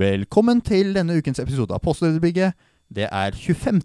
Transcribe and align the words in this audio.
Velkommen 0.00 0.62
til 0.64 0.94
denne 0.96 1.18
ukens 1.20 1.42
episode 1.42 1.74
av 1.76 1.82
Postordrebygget. 1.84 2.54
Det 2.88 3.04
er 3.04 3.34
25. 3.36 3.82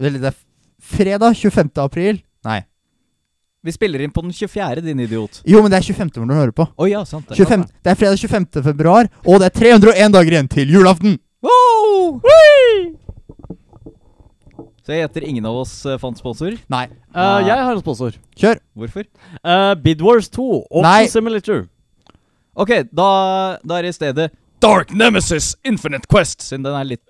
Eller 0.00 0.14
det 0.22 0.30
er 0.30 0.36
fredag 0.80 1.34
25. 1.36 1.68
april. 1.82 2.22
Nei. 2.46 2.62
Vi 3.66 3.74
spiller 3.74 4.00
inn 4.00 4.14
på 4.14 4.22
den 4.24 4.32
24., 4.32 4.80
din 4.86 5.02
idiot. 5.04 5.42
Jo, 5.44 5.60
men 5.60 5.74
det 5.74 5.82
er 5.82 5.84
25. 5.90 6.22
når 6.22 6.30
du 6.30 6.38
hører 6.38 6.54
på. 6.56 6.66
Oh, 6.78 6.88
ja, 6.88 7.02
sant 7.04 7.28
det. 7.28 7.36
25, 7.36 7.66
det 7.84 7.92
er 7.92 8.00
fredag 8.00 8.24
25. 8.24 8.62
februar, 8.64 9.12
og 9.26 9.42
det 9.42 9.50
er 9.50 9.56
301 9.58 10.16
dager 10.16 10.38
igjen 10.38 10.50
til 10.56 10.72
julaften! 10.72 11.18
Wow! 11.44 12.22
Så 14.80 14.96
jeg 14.96 15.04
gjetter 15.04 15.28
ingen 15.28 15.52
av 15.52 15.60
oss 15.66 15.76
uh, 15.84 15.98
fant 16.00 16.16
sponsor. 16.16 16.56
Nei. 16.72 16.86
Uh, 17.12 17.44
jeg 17.44 17.60
har 17.60 17.74
en 17.74 17.84
sponsor. 17.84 18.16
Kjør! 18.40 18.64
Hvorfor? 18.72 19.04
Uh, 19.44 19.76
Bidwars 19.84 20.32
2. 20.32 20.50
Auction 20.64 20.88
Nei. 20.88 21.06
Simulator. 21.12 21.66
Ok, 22.56 22.78
da, 22.88 23.08
da 23.60 23.76
er 23.76 23.84
det 23.84 23.92
i 23.92 24.00
stedet 24.00 24.30
Dark 24.60 24.90
Nemesis 24.94 25.52
Infinite 25.64 26.06
Quest, 26.10 26.42
siden 26.42 26.64
den 26.66 26.74
er 26.74 26.84
litt 26.84 27.04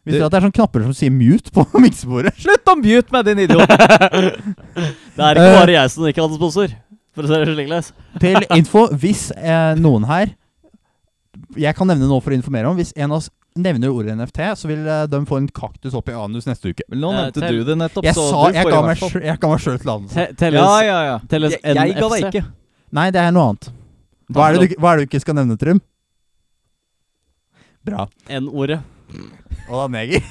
Visste 0.00 0.22
du 0.22 0.24
at 0.24 0.32
det 0.32 0.38
er 0.38 0.44
sånne 0.46 0.56
knapper 0.56 0.84
som 0.86 0.94
sier 0.96 1.12
mute 1.12 1.50
på 1.52 1.62
miksebordet? 1.84 2.32
Slutt 2.40 2.70
å 2.72 2.74
mute 2.80 3.12
med, 3.12 3.26
din 3.28 3.42
idiot! 3.44 3.68
Det 3.74 5.20
er 5.20 5.36
ikke 5.36 5.44
Eh. 5.44 5.56
bare 5.58 5.74
jeg 5.74 5.90
som 5.92 6.06
ikke 6.08 6.22
hadde 6.24 6.38
sponsor. 6.38 6.72
For 7.12 7.26
å 7.26 7.28
si 7.28 7.40
det 7.42 7.50
slik 7.52 7.68
les. 7.68 7.90
Til 8.22 8.46
info, 8.56 8.86
hvis 9.02 9.26
eh, 9.36 9.74
noen 9.76 10.06
her 10.08 10.30
Jeg 11.58 11.74
kan 11.76 11.90
nevne 11.90 12.06
noe 12.08 12.22
for 12.24 12.32
å 12.32 12.38
informere 12.38 12.70
om. 12.70 12.78
Hvis 12.78 12.94
en 12.96 13.10
av 13.12 13.18
oss 13.18 13.28
nevner 13.60 13.90
ordet 13.92 14.14
NFT, 14.16 14.40
så 14.56 14.70
vil 14.70 14.86
eh, 14.88 15.02
de 15.10 15.20
få 15.28 15.40
en 15.42 15.48
kaktus 15.52 15.94
opp 15.98 16.08
i 16.08 16.14
anus 16.16 16.46
neste 16.48 16.72
uke. 16.72 16.86
Men 16.88 17.02
nå 17.04 17.10
Eh, 17.12 17.18
nevnte 17.20 17.42
til- 17.44 17.58
du 17.60 17.68
det 17.68 17.76
nettopp, 17.82 18.06
Jeg 18.08 18.14
så 18.16 18.24
sa 18.30 18.46
du 18.46 18.56
jeg 18.56 18.64
får 18.64 18.72
ga 18.72 18.80
meg 18.86 18.98
fall. 19.02 19.10
sjøl- 19.12 19.26
jeg 19.28 19.40
ga 19.44 19.48
meg 19.52 19.60
sjøl. 19.66 19.78
Te 19.84 20.26
telles, 20.40 20.62
Ja, 20.62 20.80
ja, 20.88 20.98
ja. 21.10 21.18
telles 21.28 21.52
Jeg, 21.58 21.60
jeg 21.66 21.76
ga 21.76 21.84
deg 21.84 22.24
NFC. 22.24 22.32
ikke. 22.32 22.44
Nei, 22.96 23.10
det 23.10 23.20
er 23.26 23.36
noe 23.36 23.50
annet. 23.52 23.70
Hva 24.30 24.46
er, 24.48 24.56
det 24.56 24.70
du, 24.70 24.78
hva 24.78 24.92
er 24.92 25.00
det 25.00 25.06
du 25.06 25.10
ikke 25.10 25.22
skal 25.24 25.36
nevne, 25.40 25.56
Trym? 25.58 25.80
Bra. 27.86 28.06
N-ordet. 28.30 28.78
Og 29.70 29.74
da 29.74 29.86
neger. 29.90 30.22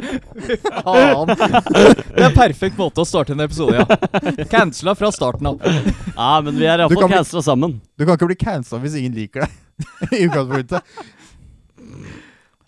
Faen. 0.84 1.32
Det 1.32 2.24
er 2.26 2.34
perfekt 2.36 2.76
måte 2.80 3.04
å 3.04 3.08
starte 3.08 3.32
en 3.36 3.44
episode, 3.44 3.80
ja. 3.80 4.44
Cancela 4.50 4.94
fra 4.98 5.10
starten 5.14 5.48
av. 5.52 5.60
Ja, 5.64 6.32
men 6.44 6.56
vi 6.58 6.68
er 6.68 6.84
iallfall 6.84 7.08
cancela 7.08 7.44
sammen. 7.44 7.78
Du 7.96 8.04
kan 8.04 8.18
ikke 8.18 8.28
bli 8.32 8.38
cancela 8.40 8.80
hvis 8.84 8.98
ingen 9.00 9.16
liker 9.16 9.46
deg. 9.46 9.56
I 10.18 10.26
utgangspunktet. 10.28 10.94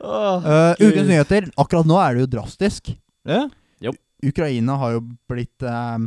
Uh, 0.02 0.72
ukens 0.80 1.08
nyheter. 1.08 1.52
Akkurat 1.60 1.88
nå 1.88 2.00
er 2.00 2.16
det 2.16 2.24
jo 2.24 2.32
drastisk. 2.38 2.94
Ja? 3.28 3.46
Ukraina 4.22 4.76
har 4.78 4.92
jo 4.96 5.00
blitt 5.30 5.64
eh, 5.66 6.04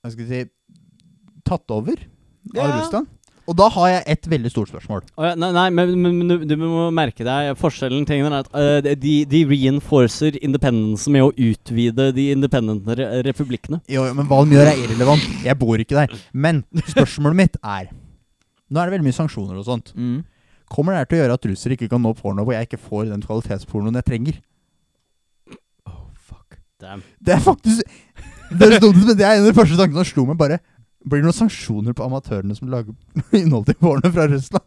Hva 0.00 0.12
skal 0.12 0.22
vi 0.22 0.28
si 0.30 0.46
Tatt 1.44 1.72
over 1.72 2.00
av 2.56 2.74
Russland. 2.78 3.14
Og 3.48 3.56
da 3.56 3.64
har 3.72 3.88
jeg 3.88 4.02
et 4.12 4.26
veldig 4.28 4.50
stort 4.52 4.68
spørsmål. 4.68 5.04
Ja, 5.16 5.30
nei, 5.40 5.48
nei, 5.56 5.68
men, 5.72 5.94
men, 6.04 6.32
du, 6.44 6.54
må 6.60 6.88
merke 6.92 7.24
deg 7.24 7.54
Forskjellen 7.56 8.04
tingen 8.08 8.28
er 8.28 8.42
at 8.44 8.50
uh, 8.52 8.90
de, 9.00 9.14
de 9.28 9.40
reinforcer 9.48 10.36
independensen 10.44 11.16
med 11.16 11.24
å 11.24 11.30
utvide 11.32 12.10
de 12.16 12.26
independente 12.34 12.98
re 12.98 13.22
republikkene. 13.24 13.80
Jo, 13.88 14.04
jo, 14.04 14.16
men 14.18 14.28
hva 14.28 14.42
de 14.44 14.58
gjør, 14.58 14.68
er 14.68 14.82
irrelevant. 14.84 15.24
Jeg 15.46 15.60
bor 15.62 15.80
ikke 15.80 15.96
der. 15.96 16.12
Men 16.36 16.60
spørsmålet 16.92 17.40
mitt 17.40 17.58
er 17.62 17.88
Nå 18.68 18.82
er 18.82 18.90
det 18.90 18.98
veldig 18.98 19.06
mye 19.06 19.16
sanksjoner 19.16 19.56
og 19.56 19.64
sånt. 19.64 19.94
Mm. 19.96 20.18
Kommer 20.68 20.92
det 20.92 21.00
her 21.00 21.08
til 21.08 21.16
å 21.16 21.20
gjøre 21.22 21.36
at 21.38 21.46
russere 21.48 21.76
ikke 21.78 21.88
kan 21.88 22.02
nå 22.04 22.12
porno 22.18 22.44
hvor 22.44 22.52
jeg 22.52 22.68
ikke 22.68 22.82
får 22.84 23.06
den 23.08 23.22
kvalitetspornoen 23.24 23.96
jeg 23.96 24.04
trenger? 24.10 24.42
Oh, 25.88 26.02
fuck. 26.12 26.58
Damn. 26.76 27.00
Det 27.16 27.38
er 27.38 27.40
faktisk 27.40 27.80
Det 28.52 28.68
er 28.68 28.82
dumt, 28.82 29.08
det 29.08 29.24
er 29.24 29.38
en 29.38 29.46
av 29.46 29.48
de 29.48 29.56
første 29.56 29.78
tankene 29.80 30.04
som 30.04 30.12
slo 30.12 30.26
meg. 30.28 30.36
bare 30.36 30.60
Blir 31.08 31.22
det 31.22 31.28
noen 31.28 31.36
sanksjoner 31.36 31.96
på 31.96 32.04
amatørene 32.04 32.56
som 32.58 32.68
lager 32.72 32.92
innhold 33.38 33.68
til 33.68 33.78
porno 33.80 34.10
fra 34.12 34.26
Russland? 34.28 34.66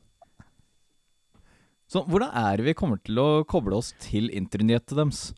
Så 1.91 2.05
hvordan 2.07 2.31
er 2.39 2.57
det 2.57 2.69
vi 2.69 2.77
kommer 2.77 3.01
til 3.03 3.19
å 3.19 3.43
koble 3.47 3.75
oss 3.81 3.91
til 4.01 4.29
internettet 4.33 4.95
deres? 4.97 5.31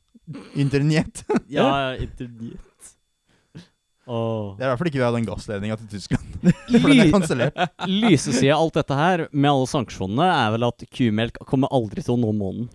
Internett. 0.56 1.26
Ja, 1.52 1.96
internett. 1.98 2.62
Oh. 4.04 4.54
Det 4.58 4.64
er 4.64 4.68
i 4.68 4.70
hvert 4.70 4.80
fall 4.82 4.90
ikke 4.90 5.00
vi 5.00 5.06
har 5.06 5.16
den 5.16 5.28
gassledninga 5.28 5.78
til 5.80 5.90
Tyskland. 5.96 6.34
For 6.82 6.92
den 6.92 7.02
er 7.06 7.12
kansellert. 7.14 7.60
Lysesida 7.88 8.58
av 8.58 8.66
alt 8.66 8.80
dette 8.80 8.98
her, 9.00 9.26
med 9.32 9.50
alle 9.50 9.70
sanksjonene, 9.72 10.28
er 10.28 10.54
vel 10.56 10.68
at 10.68 10.86
kumelk 10.94 11.40
kommer 11.48 11.72
aldri 11.74 12.04
til 12.04 12.18
å 12.18 12.20
nå 12.20 12.34
månen. 12.36 12.68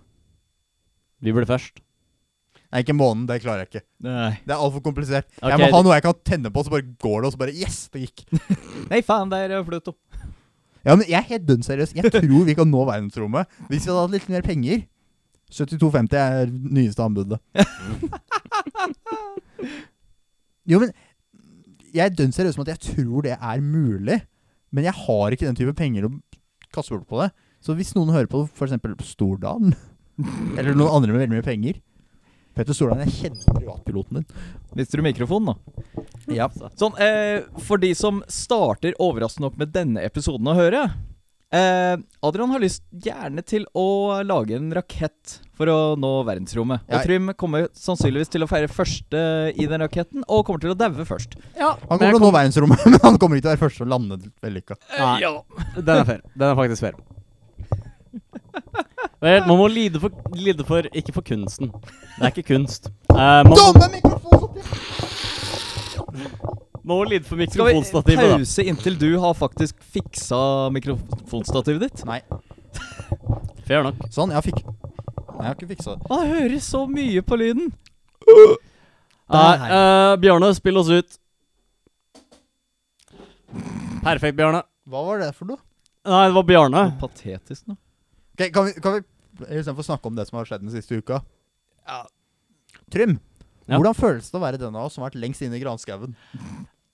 Vi 1.21 1.33
blir 1.35 1.47
først. 1.49 1.83
Nei, 2.69 2.83
ikke 2.83 2.93
månen. 2.93 3.25
Det 3.29 3.39
klarer 3.41 3.63
jeg 3.63 3.71
ikke. 3.71 3.85
Nei. 4.05 4.33
Det 4.45 4.53
er 4.53 4.61
altfor 4.61 4.83
komplisert. 4.85 5.25
Okay. 5.39 5.49
jeg 5.55 5.61
må 5.63 5.69
ha 5.73 5.81
noe 5.85 5.95
jeg 5.97 6.05
kan 6.05 6.19
tenne 6.27 6.51
på, 6.53 6.63
så 6.65 6.73
bare 6.73 6.85
går 7.01 7.17
det, 7.17 7.29
og 7.29 7.33
så 7.33 7.41
bare 7.41 7.55
Yes, 7.57 7.79
det 7.93 8.03
gikk. 8.05 8.25
Nei, 8.91 9.01
faen, 9.05 9.31
det 9.31 9.41
er 9.47 9.65
Pluto. 9.65 9.95
Ja, 10.85 10.93
men 10.93 11.03
jeg 11.09 11.17
er 11.17 11.27
helt 11.31 11.47
dønn 11.47 11.65
seriøs. 11.65 11.95
Jeg 11.97 12.13
tror 12.13 12.45
vi 12.47 12.55
kan 12.55 12.69
nå 12.69 12.85
verdensrommet 12.87 13.49
hvis 13.67 13.83
vi 13.83 13.91
hadde 13.91 14.05
hatt 14.05 14.15
litt 14.15 14.29
mer 14.31 14.45
penger. 14.45 14.85
72,50 15.49 16.13
er 16.21 16.53
nyeste 16.53 17.03
anbudet. 17.03 17.39
jo, 20.69 20.77
men 20.77 20.93
jeg 21.89 22.05
er 22.05 22.13
dønn 22.13 22.33
seriøs 22.35 22.57
med 22.59 22.69
at 22.69 22.77
jeg 22.77 22.93
tror 22.93 23.25
det 23.25 23.33
er 23.35 23.65
mulig. 23.65 24.21
Men 24.69 24.85
jeg 24.85 24.93
har 24.93 25.33
ikke 25.33 25.49
den 25.49 25.57
type 25.57 25.73
penger 25.73 26.05
å 26.05 26.13
kaste 26.69 26.93
bort 26.93 27.09
på 27.09 27.23
det. 27.23 27.31
Så 27.65 27.73
hvis 27.75 27.95
noen 27.97 28.13
hører 28.13 28.29
på 28.29 28.45
f.eks. 28.45 28.77
Stordalen, 29.09 29.73
eller 30.55 30.77
noen 30.77 30.99
andre 30.99 31.15
med 31.15 31.25
veldig 31.25 31.39
mye 31.39 31.47
penger 31.49 31.81
Petter 32.59 32.75
Stordalen, 32.75 33.07
jeg 33.07 33.29
kjenner 33.31 33.53
privatpiloten 33.55 34.19
din. 34.19 34.25
Mister 34.75 34.99
du 34.99 35.05
mikrofonen, 35.05 35.53
da? 35.53 36.07
Ja. 36.35 36.49
Sånn, 36.75 36.97
eh, 36.99 37.45
For 37.63 37.79
de 37.79 37.93
som 37.95 38.19
starter 38.27 38.97
overraskende 38.99 39.47
nok 39.47 39.61
med 39.61 39.71
denne 39.71 40.03
episoden 40.03 40.49
å 40.51 40.57
høre 40.57 40.81
eh, 41.55 41.95
Adrian 42.21 42.51
har 42.51 42.61
lyst 42.61 42.83
gjerne 42.91 43.41
til 43.47 43.63
å 43.77 44.19
lage 44.27 44.57
en 44.57 44.73
rakett 44.75 45.37
for 45.57 45.71
å 45.71 45.77
nå 45.99 46.11
verdensrommet. 46.27 46.83
Og 46.87 47.05
Trym 47.07 47.31
kommer 47.39 47.69
sannsynligvis 47.75 48.31
til 48.35 48.43
å 48.45 48.49
feire 48.51 48.69
første 48.71 49.21
i 49.55 49.67
den 49.69 49.83
raketten, 49.83 50.23
og 50.27 50.43
kommer 50.47 50.63
til 50.63 50.75
å 50.75 50.77
daue 50.77 51.07
først. 51.07 51.39
Ja, 51.55 51.73
Han 51.87 51.95
kommer 51.95 52.11
til 52.11 52.19
å 52.21 52.25
nå 52.27 52.33
verdensrommet, 52.35 52.83
men 52.91 52.99
han 53.03 53.19
kommer 53.21 53.39
ikke 53.39 53.47
til 53.47 53.53
å 53.53 53.55
være 53.55 53.63
første 53.65 53.83
til 53.83 53.87
å 53.87 53.93
lande 53.95 54.19
vellykka. 54.43 54.79
Nei, 54.99 55.31
den 55.79 55.95
er 55.95 56.11
fair. 56.11 56.27
Den 56.35 56.51
er 56.51 56.59
faktisk 56.59 56.89
fair. 56.89 56.99
Vel, 59.19 59.41
man 59.47 59.57
må 59.59 59.67
lide 59.67 59.99
for, 59.99 60.15
lide 60.35 60.63
for 60.63 60.87
Ikke 60.95 61.13
for 61.15 61.25
kunsten. 61.27 61.73
Det 61.73 62.23
er 62.23 62.31
ikke 62.31 62.47
kunst. 62.53 62.87
Uh, 63.11 63.43
man, 63.43 63.55
Dumme 63.59 63.89
mikrofon! 63.91 64.45
man 66.83 66.93
må 66.93 67.03
lide 67.03 67.27
for 67.27 67.35
mikrofonstativet. 67.35 67.89
Skal 67.89 68.05
vi 68.07 68.15
mikrofonstativet, 68.15 68.29
da. 68.31 68.37
pause 68.37 68.65
inntil 68.71 68.99
du 68.99 69.09
har 69.19 69.35
faktisk 69.35 69.83
fiksa 69.93 70.69
mikrofonstativet 70.73 71.83
ditt? 71.83 72.05
Nei. 72.07 72.21
Fair 73.67 73.83
nok. 73.85 73.99
Sånn, 74.13 74.31
jeg 74.33 74.51
fikk 74.51 74.63
Nei, 74.63 75.45
jeg 75.45 75.51
har 75.53 75.55
ikke 75.55 75.69
fiksa 75.69 75.93
det. 75.95 76.07
Man 76.11 76.25
hører 76.27 76.59
så 76.63 76.81
mye 76.89 77.21
på 77.23 77.37
lyden. 77.39 77.69
Nei, 79.31 79.51
uh, 79.71 80.15
Bjarne, 80.19 80.49
spill 80.57 80.79
oss 80.81 80.89
ut. 80.91 81.19
Perfekt, 84.03 84.35
Bjarne. 84.35 84.65
Hva 84.89 85.03
var 85.05 85.21
det 85.23 85.29
for 85.37 85.47
noe? 85.51 85.61
Nei, 86.09 86.25
det 86.27 86.35
var 86.35 86.47
Bjarne. 86.49 86.83
Noe 86.89 86.99
patetisk 86.99 87.69
nå. 87.69 87.77
Ok, 88.39 88.53
kan 88.55 88.69
vi, 88.69 88.73
kan 88.79 88.93
vi 88.99 89.01
istedenfor 89.59 89.83
snakke 89.83 90.07
om 90.07 90.15
det 90.15 90.25
som 90.29 90.37
har 90.39 90.47
skjedd 90.47 90.63
den 90.63 90.71
siste 90.71 90.95
uka 91.01 91.19
Trym, 92.93 93.17
Ja. 93.67 93.77
hvordan 93.77 93.97
føles 93.97 94.29
det 94.31 94.37
å 94.39 94.41
være 94.41 94.57
den 94.61 94.75
av 94.77 94.87
oss 94.87 94.95
som 94.95 95.03
har 95.03 95.11
vært 95.11 95.19
lengst 95.21 95.43
inne 95.45 95.57
i 95.59 95.61
granskauen? 95.61 96.15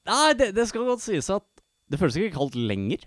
Nei, 0.06 0.34
det, 0.38 0.50
det 0.56 0.66
skal 0.70 0.86
godt 0.88 1.04
sies 1.04 1.30
at 1.34 1.46
det 1.92 2.00
føles 2.02 2.18
ikke 2.20 2.34
kaldt 2.36 2.56
lenger. 2.58 3.04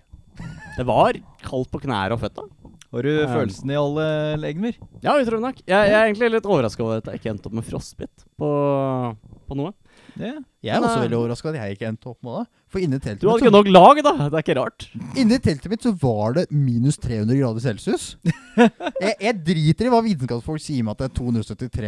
Det 0.78 0.86
var 0.86 1.18
kaldt 1.42 1.70
på 1.72 1.80
knærne 1.82 2.14
og 2.16 2.22
føtta. 2.22 2.44
Har 2.88 3.04
du 3.04 3.10
Um, 3.10 3.32
følelsen 3.34 3.70
i 3.72 3.76
alle 3.76 4.04
legemer? 4.40 4.78
Ja, 5.04 5.16
utrolig 5.20 5.42
nok. 5.44 5.58
Jeg, 5.66 5.90
jeg 5.90 5.96
er 5.98 6.06
egentlig 6.06 6.30
litt 6.32 6.46
overraska 6.48 6.84
over 6.86 7.02
at 7.02 7.10
jeg 7.10 7.20
ikke 7.20 7.32
endte 7.34 7.50
opp 7.50 7.56
med 7.58 7.66
frostbitt 7.66 8.24
på, 8.40 8.48
på 9.50 9.58
noe. 9.58 9.74
Ja. 10.18 10.32
Jeg 10.64 10.74
er 10.74 10.80
Men, 10.80 10.88
også 10.88 11.02
veldig 11.04 11.16
overraska 11.18 11.50
at 11.52 11.58
jeg 11.60 11.76
ikke 11.76 11.88
endte 11.92 12.08
opp 12.10 12.18
med 12.26 12.40
det. 12.40 12.46
For 12.68 12.82
inni 12.82 12.98
teltet, 12.98 13.20
Du 13.22 13.28
hadde 13.30 13.44
ikke 13.44 13.54
nok 13.54 13.68
lag, 13.70 14.00
da. 14.04 14.12
Det 14.24 14.34
er 14.34 14.42
ikke 14.44 14.56
rart. 14.58 14.86
inni 15.16 15.38
teltet 15.44 15.70
mitt 15.72 15.86
så 15.86 15.92
var 16.02 16.34
det 16.36 16.46
minus 16.50 16.98
300 16.98 17.38
grader 17.38 17.64
celsius. 17.64 18.08
jeg, 19.04 19.14
jeg 19.20 19.36
driter 19.46 19.88
i 19.88 19.92
hva 19.94 20.02
vitenskapsfolk 20.04 20.64
sier 20.64 20.84
med 20.84 20.96
at 20.96 21.04
det 21.04 21.10
er 21.12 21.14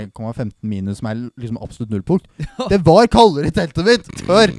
273,15 0.07 0.55
minus, 0.63 1.01
som 1.03 1.11
er 1.11 1.27
liksom 1.43 1.59
absolutt 1.61 1.93
nullpunkt. 1.93 2.31
Det 2.71 2.81
var 2.87 3.11
kaldere 3.13 3.51
i 3.51 3.57
teltet 3.57 3.91
mitt 3.91 4.25
før! 4.29 4.55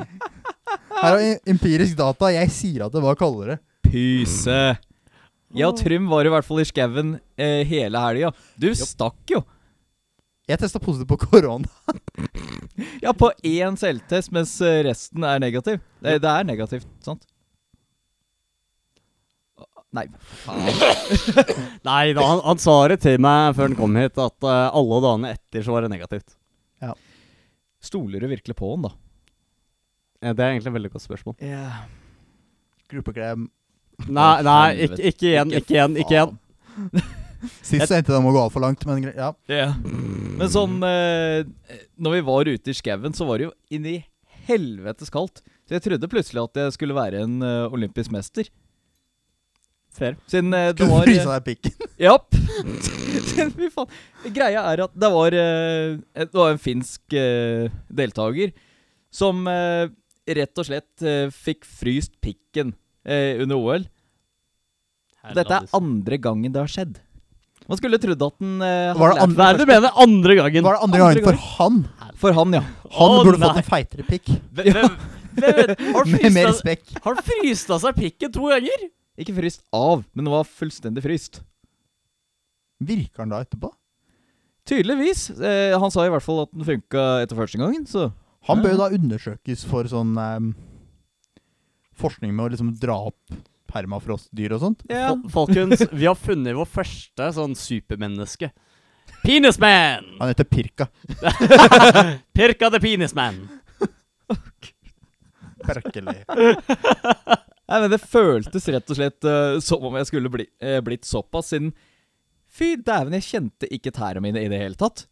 Her 1.01 1.17
er 1.17 1.39
empirisk 1.49 1.97
data. 1.97 2.29
Jeg 2.35 2.51
sier 2.53 2.85
at 2.85 2.93
det 2.93 3.01
var 3.03 3.17
kaldere. 3.19 3.57
Pyse. 3.87 4.59
Jeg 5.51 5.67
og 5.67 5.75
Trym 5.79 6.05
var 6.11 6.27
i 6.27 6.31
hvert 6.31 6.45
fall 6.47 6.61
i 6.61 6.67
skauen 6.67 7.15
eh, 7.35 7.63
hele 7.67 7.99
helga. 7.99 8.29
Du 8.61 8.69
stakk 8.77 9.33
jo. 9.33 9.41
Jeg 10.49 10.59
testa 10.61 10.81
positivt 10.81 11.11
på 11.11 11.19
korona. 11.27 11.67
Ja, 13.01 13.11
på 13.13 13.27
én 13.45 13.75
selvtest, 13.77 14.31
mens 14.33 14.55
eh, 14.65 14.79
resten 14.85 15.25
er 15.25 15.41
negativ. 15.41 15.81
Det, 16.01 16.15
det 16.23 16.29
er 16.29 16.45
negativt, 16.47 16.87
sant? 17.05 17.27
Nei. 19.93 20.05
Nei 21.89 22.13
da, 22.15 22.23
han, 22.23 22.41
han 22.45 22.61
sa 22.61 22.75
det 22.89 23.01
til 23.03 23.19
meg 23.21 23.57
før 23.57 23.69
han 23.69 23.77
kom 23.77 23.97
hit, 23.99 24.17
at 24.21 24.47
uh, 24.47 24.69
alle 24.71 24.99
dagene 25.03 25.33
etter 25.35 25.65
så 25.65 25.75
var 25.75 25.85
det 25.85 25.91
negativt. 25.93 26.37
Stoler 27.81 28.21
du 28.21 28.29
virkelig 28.29 28.55
på 28.57 28.75
han, 28.75 28.85
da? 28.85 28.91
Ja, 30.21 30.33
Det 30.37 30.45
er 30.45 30.51
egentlig 30.51 30.69
et 30.69 30.77
veldig 30.77 30.91
godt 30.93 31.05
spørsmål. 31.07 31.37
Gruppeklem. 32.93 33.47
Nei, 34.05 34.35
nei 34.45 34.67
ikke, 34.85 35.01
ikke 35.09 35.31
igjen, 35.31 35.55
ikke 35.57 35.75
igjen, 35.77 35.97
ikke 36.01 36.17
igjen. 36.19 37.17
Sist 37.61 37.87
så 37.89 37.97
endte 37.97 38.13
det 38.13 38.21
med 38.21 38.31
å 38.31 38.35
gå 38.35 38.43
altfor 38.45 38.63
langt, 38.63 38.85
men 38.89 39.07
ja. 39.09 39.31
Yeah. 39.49 39.77
Men 39.81 40.49
sånn 40.53 40.77
eh, 40.85 41.47
Når 41.97 42.17
vi 42.17 42.23
var 42.27 42.49
ute 42.51 42.73
i 42.73 42.77
skauen, 42.77 43.15
så 43.17 43.25
var 43.29 43.41
det 43.41 43.49
jo 43.49 43.53
inni 43.73 43.95
i 43.97 44.03
helvetes 44.49 45.11
kaldt. 45.13 45.41
Så 45.67 45.77
jeg 45.77 45.85
trodde 45.85 46.09
plutselig 46.11 46.43
at 46.43 46.59
jeg 46.63 46.75
skulle 46.75 46.97
være 46.97 47.23
en 47.25 47.39
eh, 47.45 47.73
olympisk 47.73 48.13
mester. 48.13 48.49
Fair. 49.91 50.15
Siden 50.31 50.53
eh, 50.55 50.69
det 50.71 50.85
Du 50.85 50.91
var 50.91 51.05
frysa 51.07 51.35
deg 51.35 51.41
i 51.41 51.47
pikken. 51.51 51.87
Japp. 52.07 52.37
Fy 53.57 53.69
faen. 53.73 53.95
Greia 54.33 54.65
er 54.71 54.85
at 54.85 54.93
det 55.03 55.09
var, 55.13 55.35
eh, 55.37 55.97
det 56.21 56.29
var 56.37 56.53
en 56.53 56.61
finsk 56.61 57.15
eh, 57.17 57.71
deltaker 57.91 58.53
som 59.11 59.43
eh, 59.51 59.89
rett 60.31 60.61
og 60.61 60.67
slett 60.67 61.03
eh, 61.03 61.27
fikk 61.33 61.67
fryst 61.67 62.15
pikken 62.23 62.73
eh, 63.03 63.41
under 63.43 63.59
OL. 63.59 63.87
Dette 65.35 65.59
er 65.59 65.67
andre 65.77 66.17
gangen 66.21 66.53
det 66.53 66.63
har 66.63 66.71
skjedd. 66.71 66.99
Man 67.71 67.79
skulle 67.79 67.99
trodd 68.03 68.23
at 68.27 68.35
den 68.43 68.57
eh, 68.67 68.91
Var 68.99 69.13
det 69.13 69.21
hadde 69.21 69.31
lært 69.31 69.37
Hva 69.39 69.47
er 69.47 69.57
det 69.57 69.63
du 69.65 69.69
mener 69.71 69.99
andre 70.03 70.35
gangen? 70.41 70.65
Var 70.67 70.75
det 70.75 70.81
andre 70.83 70.99
Andre 70.99 71.21
gangen 71.21 71.27
for 71.29 71.37
han? 71.55 71.77
For 72.21 72.35
han, 72.37 72.55
ja. 72.57 72.61
Han 72.97 73.13
Å, 73.15 73.21
burde 73.25 73.39
nei. 73.39 73.47
fått 73.47 73.61
en 73.63 73.69
feitere 73.71 74.03
pikk. 74.09 74.31
Hvem- 74.51 74.73
hvem- 74.75 74.97
hvem- 75.39 75.77
Har 75.95 76.03
du 76.05 76.11
Med 76.11 76.33
mer 76.35 76.49
fryst 76.51 76.59
spekk. 76.65 76.83
Har 77.05 77.15
han 77.15 77.23
fryst 77.25 77.71
av 77.71 77.79
seg 77.81 77.95
pikken 77.97 78.33
to 78.35 78.49
ganger? 78.51 78.83
Ikke 79.21 79.33
fryst 79.37 79.63
av, 79.75 80.03
men 80.13 80.27
det 80.27 80.33
var 80.33 80.43
fullstendig 80.49 81.01
fryst. 81.05 81.39
Virker 82.83 83.23
han 83.23 83.31
da 83.33 83.39
etterpå? 83.45 83.69
Tydeligvis. 84.69 85.29
Eh, 85.39 85.73
han 85.79 85.93
sa 85.93 86.03
i 86.05 86.11
hvert 86.13 86.25
fall 86.25 86.43
at 86.43 86.51
den 86.53 86.67
funka 86.67 87.05
etter 87.23 87.39
første 87.39 87.57
gangen, 87.61 87.87
så 87.89 88.09
Han 88.49 88.61
bør 88.63 88.73
jo 88.75 88.81
da 88.83 88.91
undersøkes 88.97 89.63
for 89.69 89.85
sånn 89.89 90.15
ehm, 90.17 90.51
forskning 91.97 92.31
med 92.33 92.45
å 92.47 92.51
liksom 92.55 92.71
dra 92.81 92.95
opp 93.11 93.35
permafrostdyr 93.71 94.53
og 94.57 94.61
sånt. 94.65 94.83
ja. 94.91 95.09
Fol- 95.15 95.31
Folkens, 95.33 95.85
vi 95.91 96.05
har 96.09 96.17
funnet 96.19 96.55
vår 96.57 96.69
første 96.69 97.31
sånn 97.37 97.55
supermenneske. 97.57 98.51
Penisman! 99.23 100.05
Han 100.19 100.31
heter 100.31 100.47
Pirka. 100.49 100.87
Pirka 102.37 102.69
the 102.73 102.79
penisman. 102.83 103.41
Perkelig. 105.61 106.23
Nei, 106.27 107.77
men 107.83 107.91
Det 107.93 107.99
føltes 108.01 108.65
rett 108.73 108.89
og 108.91 108.97
slett 108.97 109.27
uh, 109.29 109.59
som 109.63 109.83
om 109.87 109.95
jeg 109.99 110.09
skulle 110.09 110.31
bli, 110.33 110.47
uh, 110.65 110.79
blitt 110.85 111.05
såpass, 111.07 111.51
siden 111.53 111.71
Fy 112.51 112.73
dæven, 112.83 113.13
jeg 113.15 113.23
kjente 113.29 113.69
ikke 113.71 113.93
tærne 113.95 114.19
mine 114.25 114.41
i 114.43 114.49
det 114.51 114.57
hele 114.59 114.75
tatt. 114.75 115.05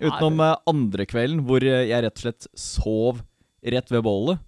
Utenom 0.00 0.38
uh, 0.40 0.54
andre 0.70 1.04
kvelden, 1.04 1.42
hvor 1.44 1.60
jeg 1.66 1.90
rett 1.92 2.16
og 2.16 2.22
slett 2.24 2.46
sov 2.56 3.20
rett 3.74 3.92
ved 3.92 4.06
bålet. 4.06 4.40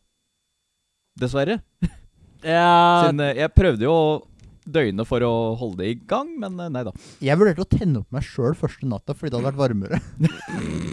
Dessverre. 1.21 1.59
Ja, 2.45 3.05
Siden 3.07 3.23
eh, 3.25 3.39
jeg 3.41 3.53
prøvde 3.57 3.87
jo 3.87 3.93
å 3.97 4.09
døgne 4.65 5.05
for 5.09 5.25
å 5.25 5.33
holde 5.61 5.83
det 5.83 5.91
i 5.93 5.99
gang, 6.09 6.31
men 6.41 6.59
eh, 6.61 6.71
nei 6.73 6.83
da. 6.87 6.93
Jeg 7.25 7.39
vurderte 7.41 7.65
å 7.65 7.69
tenne 7.69 8.03
opp 8.03 8.15
meg 8.15 8.27
sjøl 8.27 8.57
første 8.59 8.89
natta 8.89 9.17
fordi 9.17 9.33
det 9.33 9.41
hadde 9.41 9.53
vært 9.53 9.63
varmere. 9.63 10.01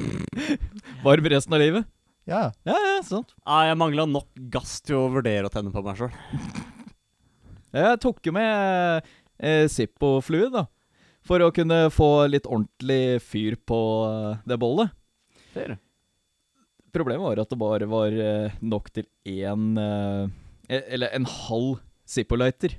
Varm 1.05 1.29
resten 1.33 1.55
av 1.57 1.63
livet. 1.63 1.87
Ja, 2.29 2.51
ja. 2.67 2.75
Ja, 2.75 2.97
sant. 3.03 3.33
ah, 3.43 3.65
jeg 3.67 3.79
mangla 3.81 4.05
nok 4.07 4.29
gass 4.53 4.77
til 4.85 4.99
å 4.99 5.07
vurdere 5.11 5.49
å 5.49 5.53
tenne 5.53 5.73
på 5.73 5.83
meg 5.85 5.99
sjøl. 5.99 6.13
Jeg 7.71 8.01
tok 8.03 8.17
jo 8.27 8.33
med 8.35 9.05
eh, 9.39 9.63
Zippo-flue, 9.71 10.49
da. 10.51 10.65
For 11.23 11.39
å 11.39 11.51
kunne 11.55 11.85
få 11.93 12.25
litt 12.27 12.43
ordentlig 12.49 13.21
fyr 13.23 13.55
på 13.63 13.77
eh, 14.09 14.41
det 14.43 14.57
bollet. 14.59 14.91
Problemet 16.91 17.23
var 17.23 17.39
at 17.39 17.53
det 17.53 17.59
bare 17.61 17.87
var 17.87 18.11
eh, 18.11 18.57
nok 18.59 18.89
til 18.91 19.07
én 19.31 19.69
eh, 19.79 20.25
Eller 20.71 21.11
en 21.15 21.27
halv 21.27 21.81
Zippo-lighter. 22.07 22.75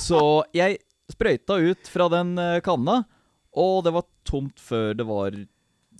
Så 0.00 0.20
jeg 0.54 0.78
sprøyta 1.10 1.58
ut 1.62 1.90
fra 1.90 2.08
den 2.12 2.34
eh, 2.40 2.60
kanna, 2.64 3.02
og 3.54 3.84
det 3.86 3.92
var 3.94 4.06
tomt 4.26 4.58
før 4.62 4.96
det 4.98 5.06
var 5.06 5.36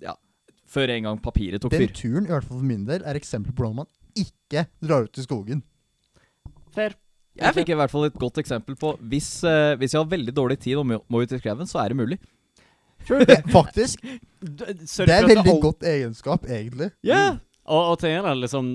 Ja, 0.03 0.17
før 0.67 0.91
en 0.97 1.09
gang 1.09 1.21
papiret 1.23 1.63
tok 1.63 1.77
fyr. 1.77 1.87
Den 1.87 1.95
turen, 1.95 2.27
i 2.27 2.35
hvert 2.35 2.47
fall 2.49 2.59
for 2.59 2.67
min 2.67 2.87
del, 2.89 3.05
er 3.07 3.19
eksempel 3.21 3.55
på 3.55 3.63
hvordan 3.63 3.85
man 3.85 3.91
ikke 4.19 4.67
drar 4.83 5.07
ut 5.07 5.19
i 5.19 5.27
skogen. 5.27 5.63
Fair. 6.75 6.97
Jeg 7.35 7.55
fikk 7.57 7.73
i 7.75 7.79
hvert 7.79 7.91
fall 7.91 8.07
et 8.07 8.19
godt 8.19 8.39
eksempel 8.39 8.77
på 8.79 8.93
hvis, 9.11 9.29
uh, 9.43 9.75
hvis 9.79 9.95
jeg 9.95 9.99
har 9.99 10.11
veldig 10.11 10.35
dårlig 10.37 10.57
tid 10.63 10.79
og 10.79 10.87
må, 10.87 11.01
må 11.11 11.25
ut 11.25 11.33
i 11.35 11.41
skauen, 11.41 11.67
så 11.67 11.81
er 11.83 11.91
det 11.91 11.99
mulig. 11.99 12.19
Sure. 13.05 13.27
faktisk, 13.59 14.05
det 14.41 14.69
er 15.03 15.19
et 15.19 15.33
veldig 15.33 15.57
godt 15.63 15.83
egenskap, 15.91 16.47
egentlig. 16.47 16.93
Ja, 17.07 17.37
Og, 17.65 17.95
og 17.95 17.99
tingen 18.01 18.27
er 18.29 18.37
liksom 18.37 18.67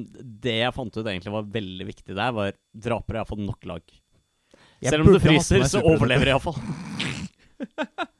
Det 0.41 0.55
jeg 0.63 0.73
fant 0.73 0.95
ut 0.97 1.03
egentlig 1.05 1.33
var 1.33 1.49
veldig 1.53 1.85
viktig 1.91 2.15
der, 2.15 2.31
var 2.33 2.55
drapere 2.73 3.21
har 3.21 3.29
fått 3.29 3.43
nok 3.43 3.67
lag. 3.69 3.83
Jeg 4.79 4.93
Selv 4.93 5.05
om 5.05 5.13
det 5.13 5.21
fryser, 5.21 5.65
så 5.69 5.83
overlever 5.83 6.31
jeg 6.31 6.37
iallfall. 6.37 6.57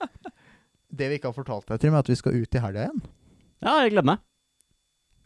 Det 0.99 1.07
vi 1.07 1.19
ikke 1.19 1.29
har 1.29 1.37
fortalt 1.37 1.69
deg, 1.69 1.79
Trym, 1.79 1.95
er 1.95 2.03
at 2.03 2.09
vi 2.11 2.17
skal 2.19 2.35
ut 2.35 2.55
i 2.57 2.61
helga 2.61 2.87
igjen. 2.87 3.01
Ja, 3.63 3.75
jeg 3.85 3.93
gleder 3.93 4.07
meg. 4.09 4.23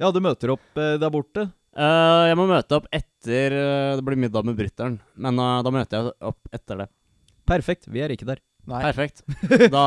ja, 0.02 0.10
du 0.14 0.20
møter 0.22 0.54
opp 0.54 0.78
eh, 0.78 0.98
der 1.02 1.14
borte. 1.14 1.48
Uh, 1.74 2.30
jeg 2.30 2.38
må 2.38 2.46
møte 2.46 2.78
opp 2.78 2.86
etter 2.94 3.56
uh, 3.58 3.96
det 3.98 4.04
blir 4.06 4.20
middag 4.22 4.46
med 4.46 4.58
brytteren. 4.60 5.00
Men 5.18 5.40
uh, 5.42 5.64
da 5.66 5.74
møter 5.74 5.98
jeg 5.98 6.14
opp 6.30 6.54
etter 6.54 6.84
det. 6.84 6.88
Perfekt, 7.50 7.90
vi 7.90 8.04
er 8.06 8.14
ikke 8.14 8.28
der. 8.30 8.44
Nei. 8.70 8.84
Perfekt. 8.86 9.24
Da, 9.74 9.86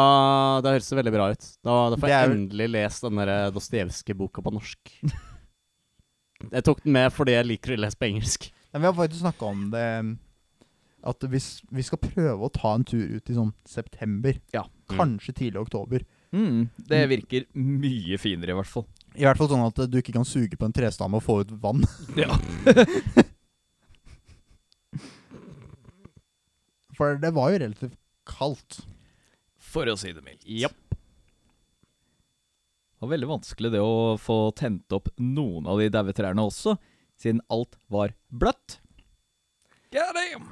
da 0.64 0.74
høres 0.74 0.90
det 0.90 0.98
veldig 0.98 1.14
bra 1.14 1.30
ut. 1.36 1.46
Da, 1.62 1.76
da 1.92 2.00
får 2.00 2.10
jeg 2.10 2.18
er- 2.24 2.34
endelig 2.34 2.68
lest 2.74 3.06
den 3.06 3.22
der 3.22 3.54
Dostojevskij-boka 3.54 4.42
på 4.44 4.56
norsk. 4.58 4.96
Jeg 6.52 6.64
tok 6.66 6.82
den 6.84 6.92
med 6.96 7.12
fordi 7.14 7.32
jeg 7.36 7.46
liker 7.48 7.74
å 7.76 7.80
lese 7.80 7.96
på 7.98 8.08
engelsk. 8.10 8.50
Nei, 8.72 8.80
vi 8.82 8.86
har 8.90 8.96
faktisk 8.98 9.22
snakka 9.22 9.48
om 9.48 9.70
det 9.72 9.84
At 11.06 11.22
hvis 11.30 11.46
vi 11.70 11.82
skal 11.86 11.98
prøve 12.02 12.42
å 12.44 12.50
ta 12.52 12.74
en 12.76 12.84
tur 12.84 13.04
ut 13.16 13.30
i 13.30 13.36
sånn 13.36 13.52
september, 13.68 14.36
Ja. 14.52 14.64
kanskje 14.90 15.32
tidlig 15.44 15.60
oktober 15.66 16.04
Mm, 16.34 16.66
det 16.90 16.98
virker 17.08 17.44
mye 17.54 18.18
finere, 18.18 18.50
i 18.50 18.56
hvert 18.58 18.68
fall. 18.68 18.84
I 19.14 19.22
hvert 19.24 19.38
fall 19.38 19.48
sånn 19.48 19.62
at 19.64 19.78
du 19.88 19.94
ikke 20.00 20.12
kan 20.12 20.26
suge 20.26 20.58
på 20.58 20.66
en 20.66 20.74
trestamme 20.74 21.16
og 21.16 21.22
få 21.24 21.38
ut 21.46 21.52
vann. 21.62 21.84
Ja. 22.18 22.34
For 26.96 27.16
det 27.20 27.30
var 27.36 27.52
jo 27.52 27.60
relativt 27.62 27.96
kaldt. 28.28 28.80
For 29.60 29.88
å 29.90 29.96
si 30.00 30.12
det 30.16 30.24
mildt. 30.24 30.44
Japp. 30.48 30.76
Det 32.96 33.04
var 33.04 33.10
veldig 33.12 33.28
vanskelig 33.28 33.70
det 33.74 33.80
å 33.84 34.16
få 34.16 34.38
tent 34.56 34.94
opp 34.96 35.10
noen 35.20 35.66
av 35.68 35.82
de 35.82 35.90
daue 35.92 36.14
trærne 36.16 36.46
også, 36.48 36.78
siden 37.20 37.42
alt 37.52 37.76
var 37.92 38.14
bløtt. 38.32 38.78
God 39.92 40.16
damn! 40.16 40.46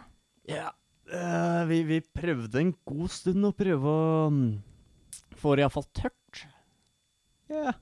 Ja. 0.44 0.74
Uh, 1.08 1.64
vi, 1.72 1.80
vi 1.88 2.02
prøvde 2.04 2.60
en 2.60 2.74
god 2.84 3.08
stund 3.16 3.48
å 3.48 3.54
prøve 3.56 3.88
å 3.88 4.28
mm, 4.28 4.44
få 5.40 5.56
det 5.56 5.64
iallfall 5.64 5.88
tørt. 5.96 6.44
Ja. 7.48 7.72